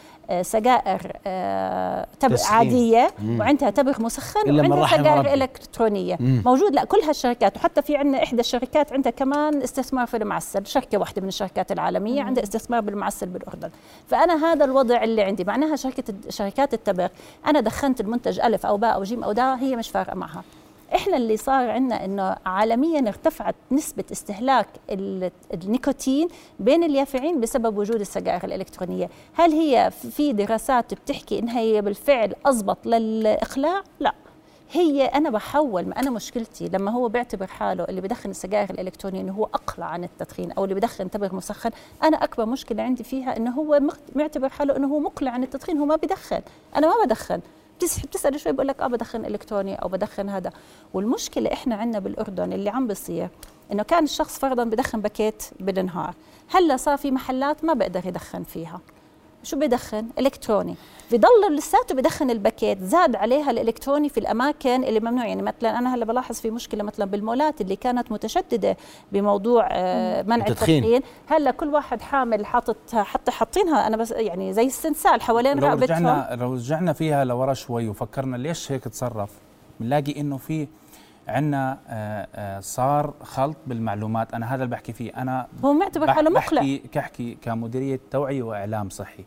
سجائر 0.42 1.12
آه، 1.28 2.08
تبغ. 2.20 2.44
عادية. 2.50 3.12
وعندها 3.40 3.70
تبغ 3.70 4.02
مسخن 4.02 4.60
وعندها 4.60 4.88
سجائر. 4.88 5.34
إلكترونية 5.34 6.18
مم. 6.20 6.42
موجود 6.46 6.76
لا 6.76 6.84
كل 6.84 6.98
هالشركات 7.08 7.58
وحتى 7.58 7.82
في 7.82 7.98
عندنا 7.98 8.24
إحدى 8.24 8.40
الشركات 8.40 8.94
عندها 8.94 9.12
كمان 9.12 9.62
استثمار 9.62 10.08
في 10.08 10.18
المعسل 10.18 10.66
شركة 10.66 10.98
واحدة 10.98 11.22
من 11.22 11.28
الشركات 11.28 11.72
العالمية 11.72 12.22
عندها 12.24 12.44
استثمار 12.44 12.82
بالمعسل 12.82 13.28
بالأردن 13.28 13.70
فأنا 14.08 14.46
هذا 14.54 14.66
الوضع 14.66 15.04
اللي 15.04 15.22
عندي 15.22 15.44
معناها 15.44 15.76
شركه 15.76 16.04
شركات 16.30 16.74
التبغ 16.74 17.08
أنا 17.48 17.60
دخنت 17.60 18.02
المنتج 18.02 18.40
ألف 18.40 18.66
أو 18.66 18.78
باء 18.78 18.94
أو 18.96 19.04
جيم 19.04 19.24
أو 19.24 19.32
داء 19.32 19.56
هي 19.56 19.76
مش 19.76 19.90
فارقة 19.90 20.16
معها 20.16 20.44
إحنا 20.96 21.18
اللي 21.18 21.38
صار 21.38 21.70
عندنا 21.70 22.06
إنه 22.06 22.36
عالميا 22.46 23.00
ارتفعت 23.08 23.56
نسبة 23.72 24.04
استهلاك 24.12 24.68
ال- 24.90 25.32
النيكوتين 25.54 26.28
بين 26.60 26.84
اليافعين 26.84 27.40
بسبب 27.42 27.78
وجود 27.78 28.00
السجائر 28.00 28.44
الإلكترونية. 28.44 29.10
هل 29.34 29.52
هي 29.52 29.92
في 30.12 30.34
دراسات 30.34 30.94
بتحكي 30.94 31.40
إنها 31.40 31.60
هي 31.60 31.82
بالفعل 31.82 32.36
أضبط 32.46 32.86
للإقلاع؟ 32.86 33.82
لا. 34.00 34.14
هي 34.74 35.06
أنا 35.06 35.30
بحول 35.30 35.86
ما 35.88 36.00
أنا 36.00 36.10
مشكلتي 36.12 36.68
لما 36.74 36.92
هو 36.92 37.08
بيعتبر 37.10 37.48
حاله 37.48 37.84
اللي 37.84 38.02
بدخن 38.02 38.30
السجائر 38.30 38.70
الإلكترونية 38.70 39.22
إنه 39.22 39.34
هو 39.34 39.44
أقلع 39.46 39.86
عن 39.86 40.04
التدخين 40.04 40.52
أو 40.52 40.64
اللي 40.64 40.76
بدخن 40.76 41.10
تبغ 41.12 41.36
مسخن 41.36 41.70
أنا 42.04 42.24
أكبر 42.24 42.46
مشكلة 42.46 42.84
عندي 42.84 43.04
فيها 43.04 43.38
إنه 43.38 43.52
هو 43.52 43.80
معتبر 44.16 44.50
حاله 44.50 44.76
إنه 44.78 44.88
هو 44.88 45.00
مقلع 45.00 45.32
عن 45.32 45.44
التدخين 45.44 45.78
هو 45.78 45.86
ما 45.86 45.96
بدخن. 45.96 46.42
أنا 46.78 46.88
ما 46.88 46.94
بدخن. 47.06 47.40
بتسال 47.84 48.40
شوي 48.40 48.52
بقول 48.52 48.68
لك 48.68 48.82
آه 48.82 48.88
بدخن 48.88 49.26
إلكتروني 49.26 49.76
أو 49.76 49.88
بدخن 49.88 50.30
هذا. 50.30 50.52
والمشكلة 50.94 51.54
إحنا 51.54 51.76
عندنا 51.76 52.00
بالأردن 52.00 52.54
اللي 52.54 52.70
عم 52.70 52.88
بيصير 52.88 53.30
إنه 53.72 53.84
كان 53.84 54.04
الشخص 54.04 54.40
فرضا 54.40 54.64
بدخن 54.64 55.02
باكيت 55.02 55.44
بالنهار. 55.60 56.16
هلأ 56.50 56.78
صار 56.78 56.98
في 56.98 57.12
محلات 57.12 57.66
ما 57.66 57.74
بقدر 57.74 58.08
يدخن 58.08 58.44
فيها. 58.44 58.82
شو 59.44 59.58
بدخن؟ 59.58 60.08
إلكتروني. 60.20 60.76
بضل 61.12 61.56
لساته 61.56 61.96
بدخن 61.96 62.30
الباكيت. 62.30 62.84
زاد 62.84 63.16
عليها 63.16 63.52
الإلكتروني 63.52 64.10
في 64.10 64.20
الأماكن 64.20 64.84
اللي 64.84 65.00
ممنوع. 65.00 65.26
يعني 65.26 65.42
مثلا 65.42 65.78
أنا 65.80 65.96
هلأ 65.96 66.06
بلاحظ 66.06 66.36
في 66.36 66.52
مشكلة 66.52 66.84
مثلا 66.84 67.06
بالمولات 67.06 67.62
اللي 67.62 67.76
كانت 67.76 68.12
متشدده 68.12 68.78
بموضوع 69.12 69.68
آه، 69.72 70.22
منع 70.22 70.48
التدخين. 70.48 71.02
هلأ 71.28 71.52
كل 71.52 71.68
واحد 71.68 72.02
حامل 72.02 72.46
حاطط 72.46 72.78
حتى 72.96 73.32
حاطينها. 73.32 73.88
أنا 73.88 73.98
بس 73.98 74.12
يعني 74.12 74.54
زي 74.54 74.66
السنسال 74.66 75.22
حوالين 75.22 75.58
لو 75.58 75.68
رقبتهم. 75.68 75.84
رجعنا 75.84 76.38
لو 76.40 76.54
رجعنا 76.54 76.94
فيها 76.94 77.26
لورا 77.26 77.54
شوي 77.54 77.90
وفكرنا 77.90 78.38
ليش 78.38 78.72
هيك 78.72 78.84
تصرف 78.84 79.30
بنلاقي 79.80 80.20
إنه 80.20 80.38
في 80.38 80.68
عندنا 81.28 82.60
صار 82.62 83.14
خلط 83.24 83.58
بالمعلومات. 83.68 84.34
أنا 84.34 84.56
هذا 84.56 84.64
اللي 84.64 84.76
بحكي 84.76 84.94
فيه. 84.94 85.12
أنا 85.18 85.48
هو 85.66 85.74
معتبر 85.74 86.14
حاله 86.14 86.30
مقلع 86.30 86.62
بحكي 86.62 86.78
كحكي 86.78 87.38
كمديرية 87.42 88.00
توعية 88.12 88.44
وإعلام 88.44 88.90
صحي. 88.90 89.24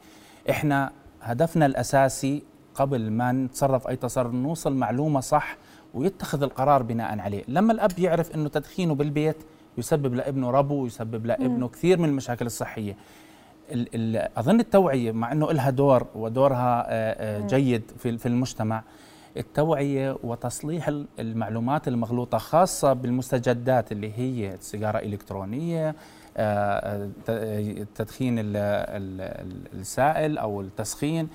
إحنا 0.51 0.92
هدفنا 1.22 1.66
الأساسي 1.66 2.42
قبل 2.74 3.11
ما 3.11 3.32
نتصرف 3.32 3.88
أي 3.88 3.97
تصرف 3.97 4.32
نوصل 4.32 4.74
معلومة 4.74 5.20
صح 5.20 5.57
ويتخذ 5.95 6.42
القرار 6.42 6.82
بناء 6.82 7.18
عليه. 7.18 7.45
لما 7.49 7.72
الأب 7.72 7.99
يعرف 7.99 8.34
إنه 8.34 8.49
تدخينه 8.49 8.95
بالبيت 8.95 9.36
يسبب 9.78 10.14
لابنه 10.14 10.51
ربو 10.51 10.82
ويسبب 10.82 11.26
لابنه 11.26 11.68
كثير 11.68 11.99
من 11.99 12.09
المشاكل 12.09 12.47
الصحية. 12.47 12.97
ال 13.70 13.88
ال 13.95 14.38
أظن 14.38 14.61
التوعية 14.61 15.12
مع 15.12 15.32
إنه 15.32 15.53
لها 15.53 15.70
دور 15.70 16.07
ودورها 16.14 16.86
آه، 16.88 17.42
آه، 17.42 17.47
جيد 17.47 17.82
في 17.99 18.26
المجتمع 18.26 18.82
التوعية 19.37 20.16
وتصليح 20.24 20.89
ال- 20.89 21.07
المعلومات 21.18 21.89
المغلوطة 21.89 22.39
خاصة 22.39 22.93
بالمستجدات 22.93 23.93
اللي 23.93 24.12
هي 24.18 24.55
السيجارة 24.55 24.99
الالكترونيه 24.99 25.95
آه، 26.37 27.07
ت- 27.07 27.30
التدخين 27.30 28.39
ال- 28.39 28.57
ال- 28.57 29.20
ال- 29.20 29.80
السائل 29.80 30.39
أو 30.39 30.61
التسخين 30.61 31.28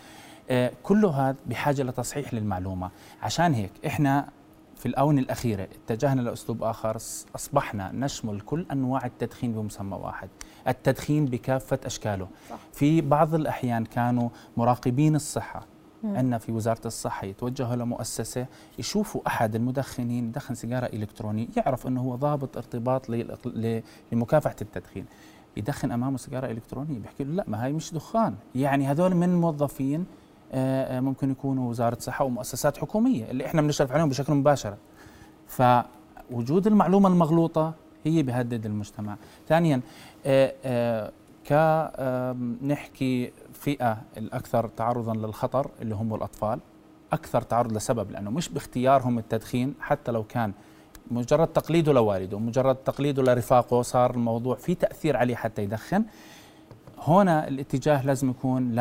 آه، 0.50 0.72
كله 0.84 1.10
هذا 1.10 1.36
بحاجة 1.46 1.84
لتصحيح 1.84 2.34
للمعلومة 2.34 2.90
عشان 3.24 3.54
هيك 3.54 3.72
إحنا 3.86 4.28
في 4.76 4.86
الآونة 4.86 5.22
الأخيرة 5.22 5.64
اتجهنا 5.86 6.22
لأسلوب 6.22 6.64
آخر 6.64 6.96
أصبحنا 7.36 7.92
نشمل 7.94 8.42
كل 8.42 8.66
أنواع 8.72 9.06
التدخين 9.06 9.54
بمسمى 9.54 9.96
واحد 9.98 10.30
التدخين 10.68 11.26
بكافة 11.26 11.80
أشكاله 11.86 12.28
صح. 12.50 12.56
في 12.74 13.02
بعض 13.02 13.36
الأحيان 13.36 13.86
كانوا 13.86 14.30
مراقبين 14.58 15.16
الصحة 15.16 15.66
عندنا 16.04 16.38
في 16.38 16.52
وزارة 16.52 16.82
الصحة 16.88 17.28
يتوجهوا 17.28 17.76
لمؤسسة 17.76 18.46
يشوفوا 18.80 19.22
أحد 19.28 19.56
المدخنين 19.56 20.32
دخن 20.32 20.56
سيجارة 20.56 20.86
إلكترونية 20.86 21.48
يعرف 21.58 21.88
أنه 21.88 22.02
هو 22.02 22.16
ضابط 22.16 22.58
ارتباط 22.58 23.06
للإق- 23.12 23.48
ل- 23.48 23.82
لمكافحة 24.12 24.56
التدخين. 24.62 25.06
يدخن 25.58 25.92
أمامه 25.92 26.18
سيجارة 26.18 26.52
إلكترونية 26.52 27.00
بيحكي 27.00 27.24
له 27.24 27.34
لا 27.34 27.44
ما 27.48 27.66
هي 27.66 27.72
مش 27.74 27.94
دخان. 27.94 28.36
يعني 28.56 28.86
هذول 28.88 29.16
من 29.16 29.30
الموظفين 29.30 30.06
آه، 30.52 30.98
آه، 30.98 31.00
ممكن 31.00 31.32
يكونوا 31.32 31.70
وزارة 31.70 31.98
صحة 32.00 32.26
ومؤسسات 32.26 32.78
حكومية 32.78 33.32
اللي 33.32 33.46
إحنا 33.46 33.62
بنشرف 33.62 33.92
عليهم 33.92 34.10
بشكل 34.10 34.34
مباشر. 34.34 34.76
فوجود 35.48 36.68
المعلومة 36.68 37.10
المغلوطة 37.10 37.74
هي 38.06 38.24
بيهدد 38.24 38.66
المجتمع. 38.66 39.16
ثانيا 39.48 39.82
آه، 40.26 40.54
آه، 40.66 41.12
ك 41.46 41.54
فئة 43.60 43.98
الأكثر 44.18 44.68
تعرضا 44.68 45.14
للخطر 45.14 45.72
اللي 45.82 45.96
هم 45.96 46.16
الأطفال 46.16 46.60
أكثر 47.14 47.42
تعرض 47.42 47.74
لسبب 47.74 48.12
لأنه 48.12 48.32
مش 48.32 48.50
باختيارهم 48.50 49.18
التدخين 49.18 49.74
حتى 49.82 50.12
لو 50.12 50.24
كان 50.24 50.52
مجرد 51.12 51.48
تقليده 51.48 51.94
لوالده 51.94 52.40
مجرد 52.40 52.76
تقليده 52.76 53.24
لرفاقه 53.24 53.82
صار 53.82 54.12
الموضوع 54.12 54.56
في 54.56 54.76
تأثير 54.76 55.18
عليه 55.18 55.36
حتى 55.36 55.64
يدخن. 55.64 56.04
هنا 56.98 57.48
الاتجاه 57.48 58.06
لازم 58.06 58.30
يكون 58.30 58.72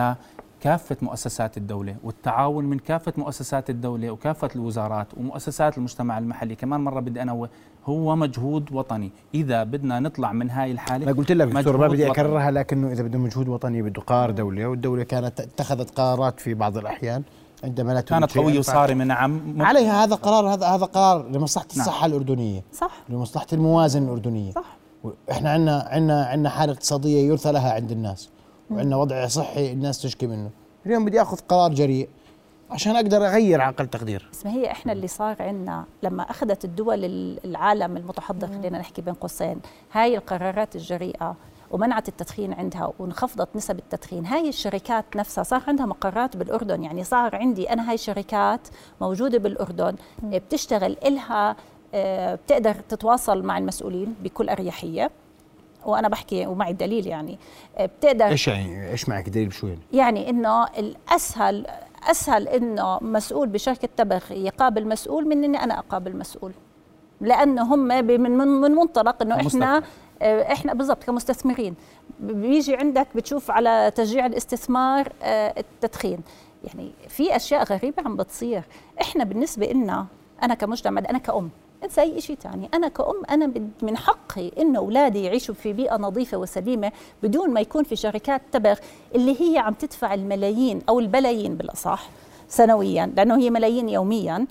لكافة 0.59 0.97
مؤسسات 1.03 1.57
الدولة 1.57 1.97
والتعاون 2.05 2.65
من 2.65 2.79
كافة 2.79 3.13
مؤسسات 3.17 3.71
الدولة 3.71 4.11
وكافة 4.11 4.49
الوزارات 4.57 5.07
ومؤسسات 5.17 5.79
المجتمع 5.79 6.19
المحلي. 6.19 6.55
كمان 6.55 6.81
مرة 6.81 7.01
بدي 7.01 7.23
أنوه 7.23 7.49
هو 7.87 8.17
مجهود 8.17 8.73
وطني. 8.73 9.11
إذا 9.35 9.65
بدنا 9.65 10.01
نطلع 10.01 10.33
من 10.33 10.51
هاي 10.51 10.73
الحالة 10.73 11.05
أنا 11.05 11.17
قلت 11.19 11.33
لك 11.33 11.49
دكتور 11.49 11.77
ما 11.77 11.89
بدي 11.89 12.03
وطني. 12.03 12.13
أكررها 12.13 12.51
لكنه 12.51 12.93
إذا 12.93 13.03
بده 13.03 13.19
مجهود 13.19 13.49
وطني 13.49 13.83
بده 13.83 14.03
قرار 14.03 14.31
دولي 14.31 14.65
والدولة 14.65 15.03
كانت 15.03 15.41
اتخذت 15.41 15.91
قرارات 15.91 16.41
في 16.41 16.55
بعض 16.55 16.79
الأحيان 16.79 17.23
عندما 17.65 17.93
لا 17.93 18.01
كانت 18.01 18.39
قوية 18.39 18.59
وصارمة 18.59 19.05
نعم. 19.05 19.63
عليها 19.63 20.05
هذا 20.05 20.15
قرار 20.15 20.55
هذا 20.55 20.67
هذا 20.67 20.85
قرار 20.85 21.29
لمصلحة 21.29 21.67
نعم. 21.77 21.81
الصحة 21.81 22.07
الأردنية. 22.07 22.63
صح. 22.73 22.91
لمصلحة 23.09 23.47
الموازنة 23.53 24.05
الأردنية. 24.05 24.53
صح. 24.53 24.77
إحنا 25.31 25.51
عندنا 25.51 25.89
عندنا 25.91 26.25
عندنا 26.25 26.51
حالة 26.51 26.73
اقتصادية 26.73 27.29
يرثى 27.29 27.53
لها 27.53 27.73
عند 27.73 27.93
الناس. 27.93 28.29
وعندنا 28.71 28.97
وضع 28.97 29.27
صحي 29.27 29.73
الناس 29.73 30.03
تشكي 30.03 30.27
منه. 30.27 30.51
اليوم 30.87 31.05
بدي 31.05 31.23
آخذ 31.23 31.39
قرار 31.49 31.75
جريء 31.75 32.09
عشان 32.71 32.97
أقدر 32.97 33.27
أغير 33.27 33.61
عقل 33.61 33.87
تقدير. 33.87 34.29
بس 34.33 34.47
ما 34.47 34.53
هي 34.53 34.71
إحنا 34.71 34.93
اللي 34.93 35.07
صار 35.09 35.37
عندنا 35.43 35.85
لما 36.03 36.23
أخذت 36.23 36.65
الدول 36.65 37.05
ال- 37.05 37.45
العالم 37.45 37.97
المتحضر 37.97 38.47
خلينا 38.49 38.79
نحكي 38.79 39.03
بين 39.03 39.15
قوسين 39.15 39.61
هاي 39.93 40.17
القرارات 40.17 40.77
الجريئة 40.77 41.37
ومنعت 41.71 42.09
التدخين 42.09 42.53
عندها 42.53 42.93
وانخفضت 42.99 43.49
نسب 43.57 43.79
التدخين. 43.79 44.27
هاي 44.27 44.49
الشركات 44.49 45.05
نفسها 45.17 45.45
صار 45.45 45.63
عندها 45.69 45.87
مقرات 45.87 46.37
بالأردن 46.37 46.83
يعني 46.83 47.05
صار 47.05 47.37
عندي 47.37 47.73
أنا 47.73 47.91
هاي 47.91 47.97
شركات 47.99 48.69
موجودة 49.01 49.39
بالأردن 49.39 49.95
بتشتغل 50.23 50.97
إلها 51.07 51.57
آه، 51.95 52.35
بتقدر 52.35 52.75
تتواصل 52.89 53.43
مع 53.43 53.59
المسؤولين 53.59 54.15
بكل 54.25 54.49
أريحية. 54.49 55.11
وأنا 55.89 56.09
بحكي 56.09 56.47
ومعي 56.47 56.71
الدليل 56.71 57.07
يعني. 57.07 57.39
آه، 57.77 57.87
بتقدر 57.87 58.27
إيش 58.27 58.49
يعني؟ 58.49 58.91
إيش 58.91 59.09
معك 59.09 59.29
دليل 59.29 59.49
بشو 59.49 59.67
يعني؟ 59.67 59.81
يعني 59.93 60.31
إنه 60.31 60.65
الأسهل 60.65 61.67
أسهل 62.11 62.49
إنه 62.49 62.99
مسؤول 63.01 63.49
بشركة 63.49 63.89
تبغ 63.97 64.33
يقابل 64.33 64.89
مسؤول 64.89 65.29
من 65.29 65.45
إني 65.45 65.65
أنا 65.65 65.79
أقابل 65.79 66.17
مسؤول. 66.17 66.53
لأنه 67.21 67.75
هم 67.75 67.79
من 67.79 68.21
من 68.21 68.31
من 68.39 68.71
منطلق 68.71 69.23
إنه 69.23 69.37
إحنا 69.47 69.83
آه، 70.23 70.53
إحنا 70.53 70.75
بالضبط 70.75 71.05
كمستثمرين. 71.05 71.75
بيجي 72.21 72.77
عندك 72.77 73.07
بتشوف 73.15 73.51
على 73.51 73.93
تشجيع 73.95 74.27
الاستثمار 74.27 75.13
آه، 75.23 75.55
التدخين. 75.59 76.21
يعني 76.65 76.93
في 77.09 77.37
أشياء 77.37 77.65
غريبة 77.65 78.03
عم 78.03 78.17
بتصير. 78.17 78.63
إحنا 79.01 79.25
بالنسبة 79.25 79.67
لنا 79.67 80.07
أنا 80.43 80.55
كمجتمع 80.55 81.03
أنا 81.11 81.19
كأم 81.19 81.51
انسى 81.85 82.01
اي 82.01 82.21
شيء 82.21 82.37
ثاني 82.37 82.69
أنا 82.75 82.89
كأم 82.89 83.23
أنا 83.31 83.47
بد- 83.47 83.71
من 83.83 83.97
حقي 83.97 84.51
انه 84.59 84.79
أولادي 84.79 85.23
يعيشوا 85.25 85.55
في 85.55 85.73
بيئة 85.73 85.97
نظيفة 85.97 86.37
وسليمة 86.39 86.93
بدون 87.23 87.51
ما 87.51 87.61
يكون 87.61 87.85
في 87.85 87.97
شركات 87.97 88.43
تبغ 88.53 88.79
اللي 89.15 89.37
هي 89.41 89.59
عم 89.59 89.75
تدفع 89.75 90.15
الملايين 90.15 90.83
أو 90.89 91.01
البلايين 91.01 91.55
بالأصح 91.57 92.11
سنويا 92.49 93.13
لأنه 93.17 93.39
هي 93.39 93.51
ملايين 93.51 93.89
يوميا 93.89 94.47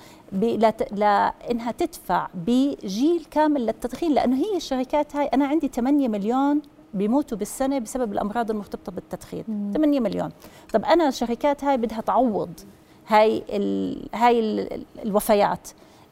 لانها 0.91 1.71
تدفع 1.77 2.27
بجيل 2.33 3.25
كامل 3.31 3.65
للتدخين 3.65 4.13
لأنه 4.13 4.35
هي 4.35 4.57
الشركات 4.57 5.15
هاي. 5.15 5.25
أنا 5.27 5.45
عندي 5.47 5.67
8 5.67 6.07
مليون 6.07 6.61
بيموتوا 6.93 7.37
بالسنة 7.37 7.79
بسبب 7.79 8.11
الأمراض 8.13 8.51
المرتبطة 8.51 8.91
بالتدخين. 8.91 9.71
8 9.73 9.99
مليون. 9.99 10.29
طب 10.73 10.85
أنا 10.85 11.07
الشركات 11.07 11.63
هاي 11.63 11.77
بدها 11.77 12.01
تعوض 12.01 12.49
هاي 13.07 13.43
ال 13.49 13.97
هاي 14.13 14.39
ال 14.39 14.85
الوفيات. 15.05 15.67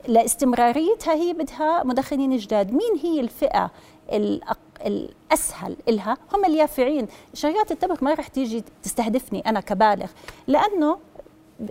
لاستمراريتها 0.07 1.13
هي 1.13 1.33
بدها 1.33 1.83
مدخنين 1.83 2.37
جداد. 2.37 2.73
مين 2.73 2.95
هي 3.03 3.19
الأق... 4.13 4.59
الأسهل 4.85 5.77
إلها؟ 5.89 6.17
هم 6.33 6.45
اليافعين. 6.45 7.07
شركات 7.33 7.71
التبغ 7.71 7.97
ما 8.01 8.13
رح 8.13 8.27
تيجي 8.27 8.63
تستهدفني 8.83 9.39
أنا 9.39 9.59
كبالغ 9.59 10.07
لأنه 10.47 10.97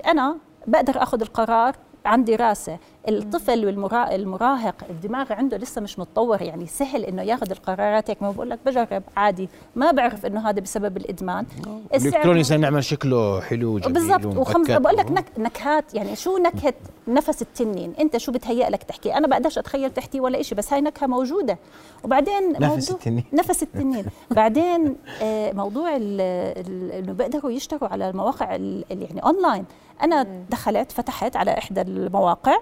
أنا 0.06 0.38
بقدر 0.66 1.02
آخذ 1.02 1.20
القرار 1.20 1.76
عن 2.04 2.24
دراسه 2.24 2.78
الطفل 3.08 3.66
والمراهق 3.66 4.74
الدماغ 4.90 5.32
عنده 5.32 5.56
لسه 5.56 5.80
مش 5.80 5.98
متطور 5.98 6.42
يعني 6.42 6.66
سهل 6.66 7.04
إنه 7.04 7.22
ياخذ 7.22 7.50
القرارات. 7.50 8.10
هيك 8.10 8.22
ما 8.22 8.30
بقول 8.30 8.50
لك 8.50 8.58
بجرب 8.66 9.02
عادي. 9.16 9.48
ما 9.76 9.90
بعرف 9.90 10.26
إنه 10.26 10.48
هذا 10.48 10.60
بسبب 10.60 10.96
الإدمان. 10.96 11.46
الالكتروني 11.94 12.44
صار 12.44 12.58
نعمل 12.58 12.84
شكله 12.84 13.40
حلو 13.40 13.78
جميل 13.78 13.92
بالضبط. 13.92 14.36
وخمس 14.36 14.70
بقول 14.70 14.96
لك 14.96 15.10
نك 15.10 15.24
نكهات 15.38 15.94
يعني 15.94 16.16
شو 16.16 16.38
نكهة 16.38 16.74
نفس 17.08 17.42
التنين؟ 17.42 17.92
أنت 18.00 18.16
شو 18.16 18.32
بتهيأ 18.32 18.70
لك 18.70 18.82
تحكي؟ 18.82 19.14
أنا 19.14 19.26
بقدرش 19.26 19.58
أتخيل 19.58 19.90
تحكي 19.90 20.20
ولا 20.20 20.42
شيء 20.42 20.58
بس 20.58 20.72
هاي 20.72 20.80
نكهة 20.80 21.06
موجودة. 21.06 21.58
وبعدين 22.04 22.52
نفس 22.60 22.90
التنين. 22.90 23.24
نفس 23.32 23.62
التنين. 23.62 24.04
بعدين 24.30 24.96
آه، 25.22 25.52
موضوع 25.52 25.96
إنه 25.96 27.12
بيقدروا 27.12 27.50
يشتروا 27.50 27.88
على 27.88 28.10
المواقع 28.10 28.50
يعني 28.90 29.20
اونلاين 29.24 29.64
أنا 30.02 30.26
دخلت 30.50 30.92
فتحت 30.92 31.36
على 31.36 31.58
إحدى 31.58 31.80
المواقع. 31.80 32.56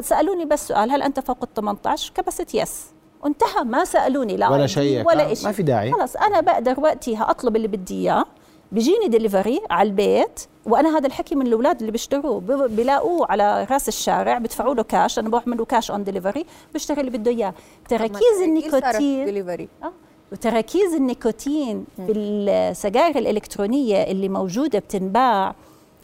سألوني 0.00 0.44
بس 0.44 0.68
سؤال 0.68 0.90
هل 0.90 1.02
أنت 1.02 1.20
فوق 1.20 1.38
ال 1.42 1.54
18 1.54 2.12
كبست 2.14 2.54
yes. 2.54 2.84
انتهى 3.26 3.64
ما 3.64 3.84
سألوني 3.84 4.36
لا 4.36 4.50
ولا 4.50 4.66
شيء. 4.66 5.06
ولا 5.06 5.34
شيء 5.34 5.46
ما 5.46 5.52
في 5.52 5.62
داعي. 5.62 5.92
خلص 5.92 6.16
أنا 6.16 6.40
بقدر 6.40 6.80
وقتها 6.80 7.30
اطلب 7.30 7.56
اللي 7.56 7.68
بدي 7.68 7.94
إياه. 7.94 8.24
بيجيني 8.72 9.08
دليفري 9.08 9.60
على 9.70 9.88
البيت 9.88 10.40
وأنا 10.66 10.98
هذا 10.98 11.06
الحكي 11.06 11.34
من 11.34 11.46
الأولاد 11.46 11.80
اللي 11.80 11.92
بيشتروه. 11.92 12.40
بيلاقوه 12.66 13.26
على 13.30 13.66
رأس 13.70 13.88
الشارع 13.88 14.38
بدفعوا 14.38 14.74
له 14.74 14.82
كاش 14.82 15.18
أنا 15.18 15.28
بروح 15.28 15.48
له 15.48 15.64
cash 15.64 15.90
on 15.90 16.04
delivery 16.04 16.46
بيشتري 16.72 17.00
اللي 17.00 17.18
بده 17.18 17.30
إياه. 17.30 17.54
تركيز 17.88 18.42
النيكوتين 18.42 19.26
دليفري 19.26 19.68
آه. 19.82 19.92
وتركيز 20.32 20.94
النيكوتين 20.94 21.84
في 22.06 22.12
السجائر 22.12 23.18
الإلكترونية 23.18 24.02
اللي 24.02 24.28
موجودة 24.28 24.78
بتنباع. 24.78 25.54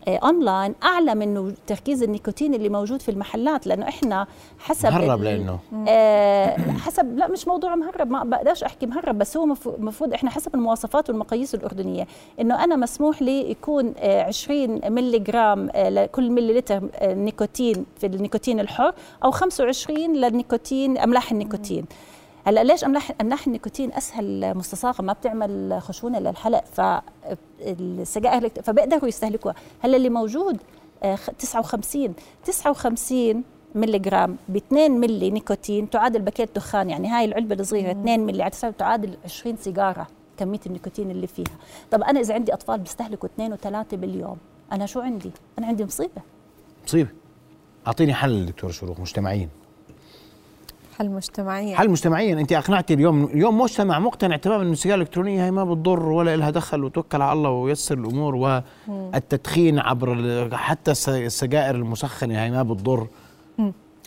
اونلاين 0.09 0.75
آه، 0.83 0.87
أعلى 0.87 1.15
من 1.15 1.55
تركيز 1.67 2.03
النيكوتين 2.03 2.55
اللي 2.55 2.69
موجود 2.69 3.03
في 3.03 3.11
المحلات 3.11 3.67
لأنه 3.67 3.89
إحنا 3.89 4.27
حسب 4.59 4.89
مهرب 4.89 5.23
لأنه 5.23 5.59
آه 5.89 6.57
حسب 6.57 7.19
لا 7.19 7.29
مش 7.29 7.49
موضوع 7.49 7.75
مهرب 7.75 8.11
ما 8.11 8.25
بقدرش 8.25 8.63
أحكي 8.63 8.87
مهرب 8.87 9.19
بس 9.19 9.37
هو 9.37 9.57
المفروض 9.67 10.13
إحنا 10.15 10.31
حسب 10.31 10.55
المواصفات 10.55 11.11
والمقاييس 11.11 11.55
الأردنية 11.55 12.07
إنه 12.41 12.65
أنا 12.65 12.77
مسموح 12.77 13.23
لي 13.23 13.51
يكون 13.51 13.95
آه 13.99 14.23
20 14.23 14.81
ملي 14.93 15.19
جرام 15.19 15.69
آه 15.75 15.89
لكل 15.89 16.31
ملي 16.31 16.59
لتر 16.59 16.83
آه 16.95 17.15
نيكوتين 17.15 17.87
في 18.01 18.07
النيكوتين 18.07 18.61
الحر 18.61 18.95
أو 19.25 19.31
25 19.31 20.17
للنيكوتين 20.17 20.99
أملاح 20.99 21.33
النيكوتين 21.33 21.81
مم. 21.81 21.87
هلا 22.47 22.65
ليش 22.65 22.85
املاح 22.85 23.13
املاح 23.21 23.47
النيكوتين 23.47 23.93
أسهل 23.93 24.57
مستصاغة؟ 24.57 25.03
ما 25.03 25.13
بتعمل 25.13 25.79
خشونة 25.83 26.19
للحلق 26.19 26.65
فالسجائر 26.65 28.49
فبيقدروا 28.49 29.09
يستهلكوها. 29.09 29.55
هلأ 29.81 29.97
اللي 29.97 30.09
موجود 30.09 30.59
59 31.39 32.05
آه، 32.05 32.15
59 32.45 33.45
ملي 33.75 33.99
جرام 33.99 34.37
ب 34.49 34.57
2 34.57 34.93
ملي 34.93 35.31
نيكوتين 35.31 35.91
تعادل 35.91 36.23
باكيت 36.23 36.57
دخان 36.57 36.91
يعني 36.91 37.09
هاي 37.09 37.25
العلبة 37.25 37.55
الصغيرة 37.55 37.91
2 37.91 38.21
ملي 38.27 38.43
على 38.43 38.73
تعادل 38.79 39.17
20 39.25 39.57
سيجارة 39.57 40.07
كمية 40.37 40.61
النيكوتين 40.67 41.11
اللي 41.11 41.27
فيها. 41.27 41.57
طب 41.91 42.03
أنا 42.03 42.21
إذا 42.21 42.35
عندي 42.35 42.55
أطفال 42.55 42.79
بيستهلكوا 42.79 43.29
2 43.29 43.57
و3 43.57 43.95
باليوم 43.95 44.37
أنا 44.73 44.87
شو 44.87 45.01
عندي؟ 45.01 45.31
أنا 45.59 45.67
عندي 45.67 45.85
مصيبة. 45.85 46.23
مصيبة. 46.87 47.11
أعطيني 47.87 48.15
حل 48.15 48.47
دكتور 48.47 48.71
شروق 48.71 49.01
مجتمعين. 49.01 49.49
حل 50.99 51.11
مجتمعيا. 51.11 51.77
حل 51.77 51.91
مجتمعيا. 51.91 52.41
أنت 52.41 52.53
أقنعتي 52.53 52.95
اليوم 52.95 53.25
اليوم 53.25 53.61
مجتمع 53.61 53.99
مقتنع 53.99 54.37
تماما 54.37 54.63
ان 54.63 54.73
السيجاره 54.73 54.97
الإلكترونية 54.97 55.45
هي 55.45 55.51
ما 55.51 55.65
بتضر 55.65 56.09
ولا 56.09 56.37
لها 56.37 56.51
دخل 56.51 56.85
وتوكل 56.85 57.23
على 57.23 57.39
الله 57.39 57.51
ويسر 57.51 57.99
الأمور 57.99 58.35
والتدخين 58.35 59.79
عبر 59.79 60.49
حتى 60.57 60.91
السجائر 61.09 61.75
المسخنة 61.75 62.43
هي 62.45 62.51
ما 62.51 62.63
بتضر. 62.63 63.07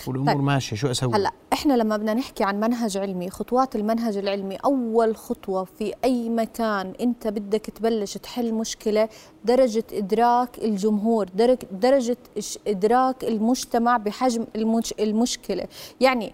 والأمور 0.08 0.34
طيب. 0.34 0.44
ماشية. 0.44 0.76
شو 0.76 0.92
أسوي؟ 0.92 1.16
هلأ 1.16 1.32
إحنا 1.54 1.74
لما 1.74 1.98
بدنا 1.98 2.14
نحكي 2.14 2.44
عن 2.44 2.60
منهج 2.60 2.98
علمي 2.98 3.30
خطوات 3.30 3.76
المنهج 3.76 4.18
العلمي 4.18 4.56
أول 4.56 5.16
خطوة 5.16 5.64
في 5.64 5.94
أي 6.04 6.30
مكان 6.30 6.94
أنت 7.02 7.28
بدك 7.28 7.66
تبلش 7.66 8.18
تحل 8.18 8.54
مشكلة 8.54 9.10
درجة 9.46 9.84
إدراك 9.94 10.58
الجمهور 10.58 11.28
درجة 11.72 12.18
إدراك 12.68 13.24
المجتمع 13.24 13.98
بحجم 13.98 14.46
المشكلة. 15.00 15.66
يعني 16.02 16.34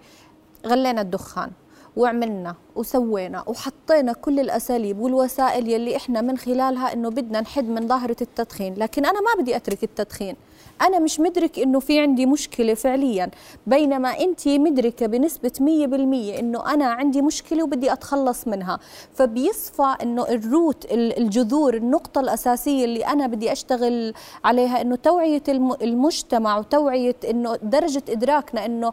غلينا 0.66 1.00
الدخان 1.00 1.50
وعملنا 1.96 2.54
وسوينا 2.76 3.44
وحطينا 3.46 4.12
كل 4.12 4.40
الأساليب 4.40 4.98
والوسائل 4.98 5.68
يلي 5.68 5.96
إحنا 5.96 6.20
من 6.20 6.38
خلالها 6.38 6.92
إنه 6.92 7.08
بدنا 7.08 7.40
نحد 7.40 7.64
من 7.68 7.88
ظاهرة 7.88 8.16
التدخين، 8.20 8.74
لكن 8.74 9.06
أنا 9.06 9.20
ما 9.20 9.42
بدي 9.42 9.56
أترك 9.56 9.84
التدخين، 9.84 10.36
أنا 10.82 10.98
مش 10.98 11.20
مدرك 11.20 11.58
إنه 11.58 11.80
في 11.80 12.00
عندي 12.00 12.26
مشكلة 12.26 12.74
فعليا، 12.74 13.30
بينما 13.66 14.20
أنت 14.20 14.48
مدركة 14.48 15.06
بنسبة 15.06 15.52
100% 15.60 16.38
إنه 16.38 16.74
أنا 16.74 16.86
عندي 16.86 17.22
مشكلة 17.22 17.64
وبدي 17.64 17.92
أتخلص 17.92 18.48
منها، 18.48 18.78
فبيصفى 19.14 19.94
إنه 20.02 20.22
الروت 20.28 20.86
الجذور 20.92 21.74
النقطة 21.74 22.20
الأساسية 22.20 22.84
اللي 22.84 23.06
أنا 23.06 23.26
بدي 23.26 23.52
أشتغل 23.52 24.14
عليها 24.44 24.80
إنه 24.80 24.96
توعية 24.96 25.42
المجتمع 25.82 26.58
وتوعية 26.58 27.16
إنه 27.30 27.56
درجة 27.56 28.02
إدراكنا 28.08 28.66
إنه 28.66 28.92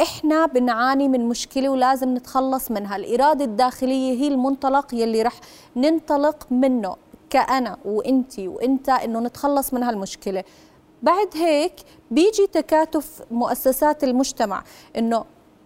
إحنا 0.00 0.46
بنعاني 0.46 1.08
من 1.08 1.28
مشكلة 1.28 1.68
ولازم 1.68 2.14
نتخلص 2.14 2.70
منها. 2.70 2.96
الإرادة 2.96 3.44
الداخلية 3.44 4.20
هي 4.22 4.28
المنطلق 4.28 4.94
يلي 4.94 5.22
رح 5.22 5.40
ننطلق 5.76 6.46
منه 6.50 6.96
كأنا 7.30 7.76
وإنتي 7.84 8.48
وإنت 8.48 8.88
إنه 8.88 9.20
نتخلص 9.20 9.74
من 9.74 9.82
هالمشكله 9.82 10.44
بعد 11.02 11.28
هيك 11.34 11.72
بيجي 12.10 12.46
تكاتف 12.52 13.22
مؤسسات 13.30 14.04
المجتمع 14.04 14.64
إنه 14.96 15.24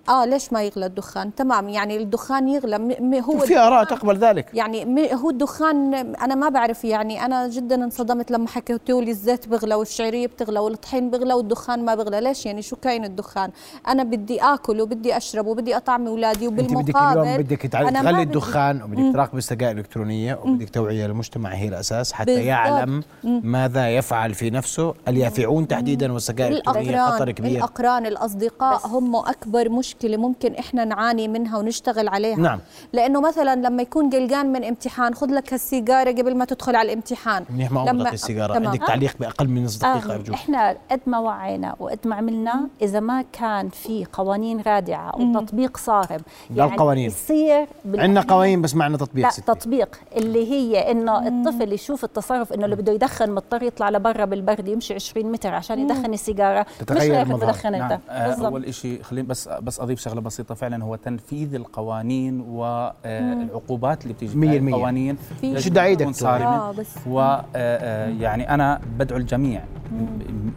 آه 0.09 0.25
ليش 0.25 0.53
ما 0.53 0.63
يغلى 0.63 0.87
الدخان؟ 0.87 1.35
تمام 1.35 1.69
يعني 1.69 1.97
الدخان 1.97 2.49
يغلى 2.49 3.21
هو 3.21 3.39
في 3.39 3.59
آراء 3.59 3.85
تقبل 3.85 4.19
ذلك. 4.19 4.47
يعني 4.55 5.15
هو 5.15 5.31
الدخان 5.31 5.95
أنا 5.95 6.35
ما 6.35 6.49
بعرف 6.49 6.85
يعني 6.85 7.25
أنا 7.25 7.49
جدا 7.49 7.85
انصدمت 7.85 8.31
لما 8.31 8.49
حكيتوا 8.49 9.03
لي 9.03 9.11
الزيت 9.11 9.49
بغلى 9.49 9.75
والشعريه 9.75 10.27
بتغلى 10.27 10.59
والطحين 10.59 11.11
بغلى 11.11 11.35
والدخان 11.35 11.85
ما 11.85 11.95
بغلى. 11.95 12.21
ليش؟ 12.21 12.47
يعني 12.47 12.63
شو 12.63 12.77
كاين 12.77 13.05
الدخان؟ 13.05 13.51
أنا 13.89 14.03
بدي 14.03 14.41
آكل 14.43 14.81
وبدي 14.81 15.17
أشرب 15.17 15.47
وبدي 15.47 15.77
أطعم 15.77 16.07
أولادي 16.07 16.49
وبالمقابل 16.49 17.29
أنت 17.29 17.41
بدك 17.41 17.75
اليوم 17.77 17.93
بدك 17.93 18.03
تغلي 18.03 18.23
الدخان 18.23 18.83
وبدك 18.83 19.13
تراقبي 19.15 19.39
السجائر 19.39 19.73
الإلكترونية 19.73 20.39
وبدك 20.45 20.71
توعية 20.71 21.07
المجتمع 21.07 21.51
هي 21.51 21.69
الأساس 21.69 22.13
حتى 22.13 22.27
بالضبط. 22.27 22.47
يعلم 22.47 23.03
ماذا 23.25 23.91
يفعل 23.91 24.35
في 24.35 24.51
نفسه 24.51 24.95
اليافعون 25.09 25.69
تحديدا 25.69 26.13
والسجائر 26.13 26.53
الإلكترونية 26.53 27.07
خطر 27.11 27.31
كبير. 27.31 27.57
الأقران 27.59 28.07
الأصدقاء 28.07 28.87
هم 28.87 29.17
أكبر 29.17 29.69
مشكلة 29.69 29.98
مشكله 29.99 30.17
ممكن 30.17 30.55
إحنا 30.55 30.85
نعاني 30.85 31.29
منها 31.29 31.59
ونشتغل 31.59 32.09
عليها. 32.09 32.37
نعم. 32.37 32.61
لأنه 32.93 33.21
مثلا 33.21 33.55
لما 33.57 33.83
يكون 33.83 34.11
قلقان 34.11 34.53
من 34.53 34.65
امتحان 34.65 35.15
خذ 35.15 35.27
لك 35.27 35.53
هالسيجارة 35.53 36.11
قبل 36.11 36.37
ما 36.37 36.45
تدخل 36.45 36.77
على 36.77 36.87
الامتحان. 36.93 37.45
منيح 37.51 37.73
ما 37.73 37.81
لما 37.81 38.13
السيجارة. 38.13 38.55
تمام. 38.55 38.69
عندك 38.69 38.87
تعليق 38.87 39.17
بأقل 39.21 39.49
من 39.49 39.65
نص 39.65 39.79
دقيقة 39.79 40.15
أرجوك. 40.15 40.35
إحنا 40.35 40.77
قد 40.91 41.01
ما 41.07 41.19
وعينا 41.19 41.77
وقد 41.81 41.99
ما 42.05 42.17
عملنا 42.17 42.69
إذا 42.83 43.01
ما 43.01 43.25
كان 43.33 43.69
في 43.69 44.07
قوانين 44.13 44.61
رادعة 44.61 45.21
وتطبيق 45.21 45.77
صارم 45.77 46.21
يعني 46.57 46.73
القوانين 46.73 47.07
يصير 47.07 47.67
عندنا 47.95 48.21
قوانين 48.21 48.63
بس 48.63 48.75
معنا 48.75 48.97
تطبيق 48.97 49.25
لا 49.25 49.31
ستي. 49.31 49.43
تطبيق 49.43 50.01
اللي 50.17 50.51
هي 50.51 50.91
إنه 50.91 51.29
الطفل 51.29 51.73
يشوف 51.73 52.05
التصرف 52.05 52.53
إنه 52.53 52.65
اللي 52.65 52.77
بده 52.77 52.93
يدخن 52.93 53.31
مضطر 53.31 53.63
يطلع 53.63 53.91
لبرا 53.91 54.25
بالبرد 54.25 54.69
يمشي 54.69 54.95
20 54.95 55.33
متر 55.33 55.55
عشان 55.55 55.79
يدخن 55.79 56.13
السيجارة. 56.13 56.67
مش 56.91 56.97
رايح 56.97 57.23
تدخن 57.23 57.75
أنت. 57.75 58.01
نعم. 58.09 58.45
أول 58.45 58.75
شيء 58.75 59.03
خليني 59.03 59.27
بس 59.27 59.49
بس 59.49 59.81
اضيف 59.89 60.01
شغلة 60.01 60.21
بسيطة 60.21 60.55
فعلا 60.55 60.85
هو 60.85 60.97
تنفيذ 60.97 61.55
القوانين 61.55 62.41
والعقوبات 62.41 64.03
اللي 64.03 64.15
بتيجي 64.15 64.41
في 64.41 64.57
القوانين 64.59 65.17
شو 65.57 65.71
داعي 65.71 66.13
صارمه 66.13 66.47
آه 66.47 66.75
ويعني 67.07 68.55
أنا 68.55 68.81
بدعو 68.99 69.19
الجميع 69.19 69.63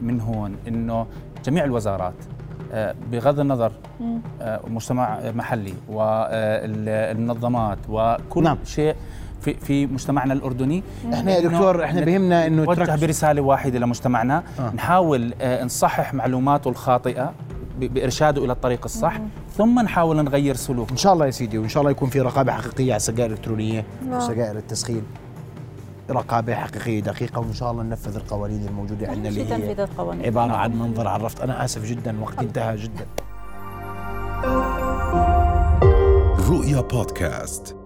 من 0.02 0.22
هون 0.22 0.56
إنه 0.68 1.06
جميع 1.46 1.64
الوزارات 1.64 2.14
بغض 3.12 3.40
النظر 3.40 3.72
مجتمع 4.68 5.20
محلي 5.36 5.74
والمنظمات 5.90 7.78
وكل 7.90 8.44
نعم. 8.44 8.58
شيء 8.66 8.96
في 9.42 9.54
في 9.54 9.86
مجتمعنا 9.86 10.34
الأردني 10.34 10.84
إحنا 11.14 11.32
يا 11.32 11.40
دكتور 11.40 11.84
إحنا 11.84 12.02
بهمنا 12.02 12.48
إنه 12.48 12.64
نوجه 12.64 12.96
برسالة 12.96 13.42
واحدة 13.42 13.80
لمجتمعنا. 13.80 14.44
آه. 14.60 14.72
نحاول 14.76 15.34
نصحح 15.44 16.14
معلوماته 16.14 16.70
الخاطئة. 16.70 17.34
بإرشاده 17.88 18.46
إلى 18.46 18.54
الطريق 18.54 18.82
الصح 18.86 19.22
ثم 19.58 19.80
نحاول 19.80 20.24
نغير 20.24 20.56
سلوك 20.56 20.92
إن 20.92 20.98
شاء 20.98 21.14
الله 21.14 21.26
يا 21.26 21.32
سيدي 21.32 21.58
وإن 21.58 21.70
شاء 21.70 21.82
الله 21.82 21.92
يكون 21.92 22.10
في 22.10 22.22
رقابة 22.22 22.52
حقيقية 22.52 22.92
على 22.92 22.96
السجائر 22.98 23.30
الالكترونيه 23.32 23.86
نعم. 24.10 24.18
وسجائر 24.18 24.58
التسخين. 24.58 25.04
رقابة 26.10 26.56
حقيقية 26.56 27.00
دقيقة 27.00 27.40
وإن 27.40 27.54
شاء 27.54 27.72
الله 27.72 27.84
ننفذ 27.84 28.16
القوانين 28.16 28.68
الموجودة 28.68 29.08
عندنا 29.08 29.30
اللي 29.30 29.44
تنفيذ 29.44 29.80
هي 29.80 29.84
القوانين. 29.84 30.26
عبارة 30.26 30.52
عن 30.52 30.80
منظر 30.80 31.08
عرفت. 31.08 31.42
أنا 31.42 31.66
آسف 31.66 31.86
جدا 31.86 32.22
وقتي 32.22 32.42
انتهى 32.42 32.76
جدا. 32.76 33.06
رؤيا 36.50 36.82
بودكاست. 36.82 37.81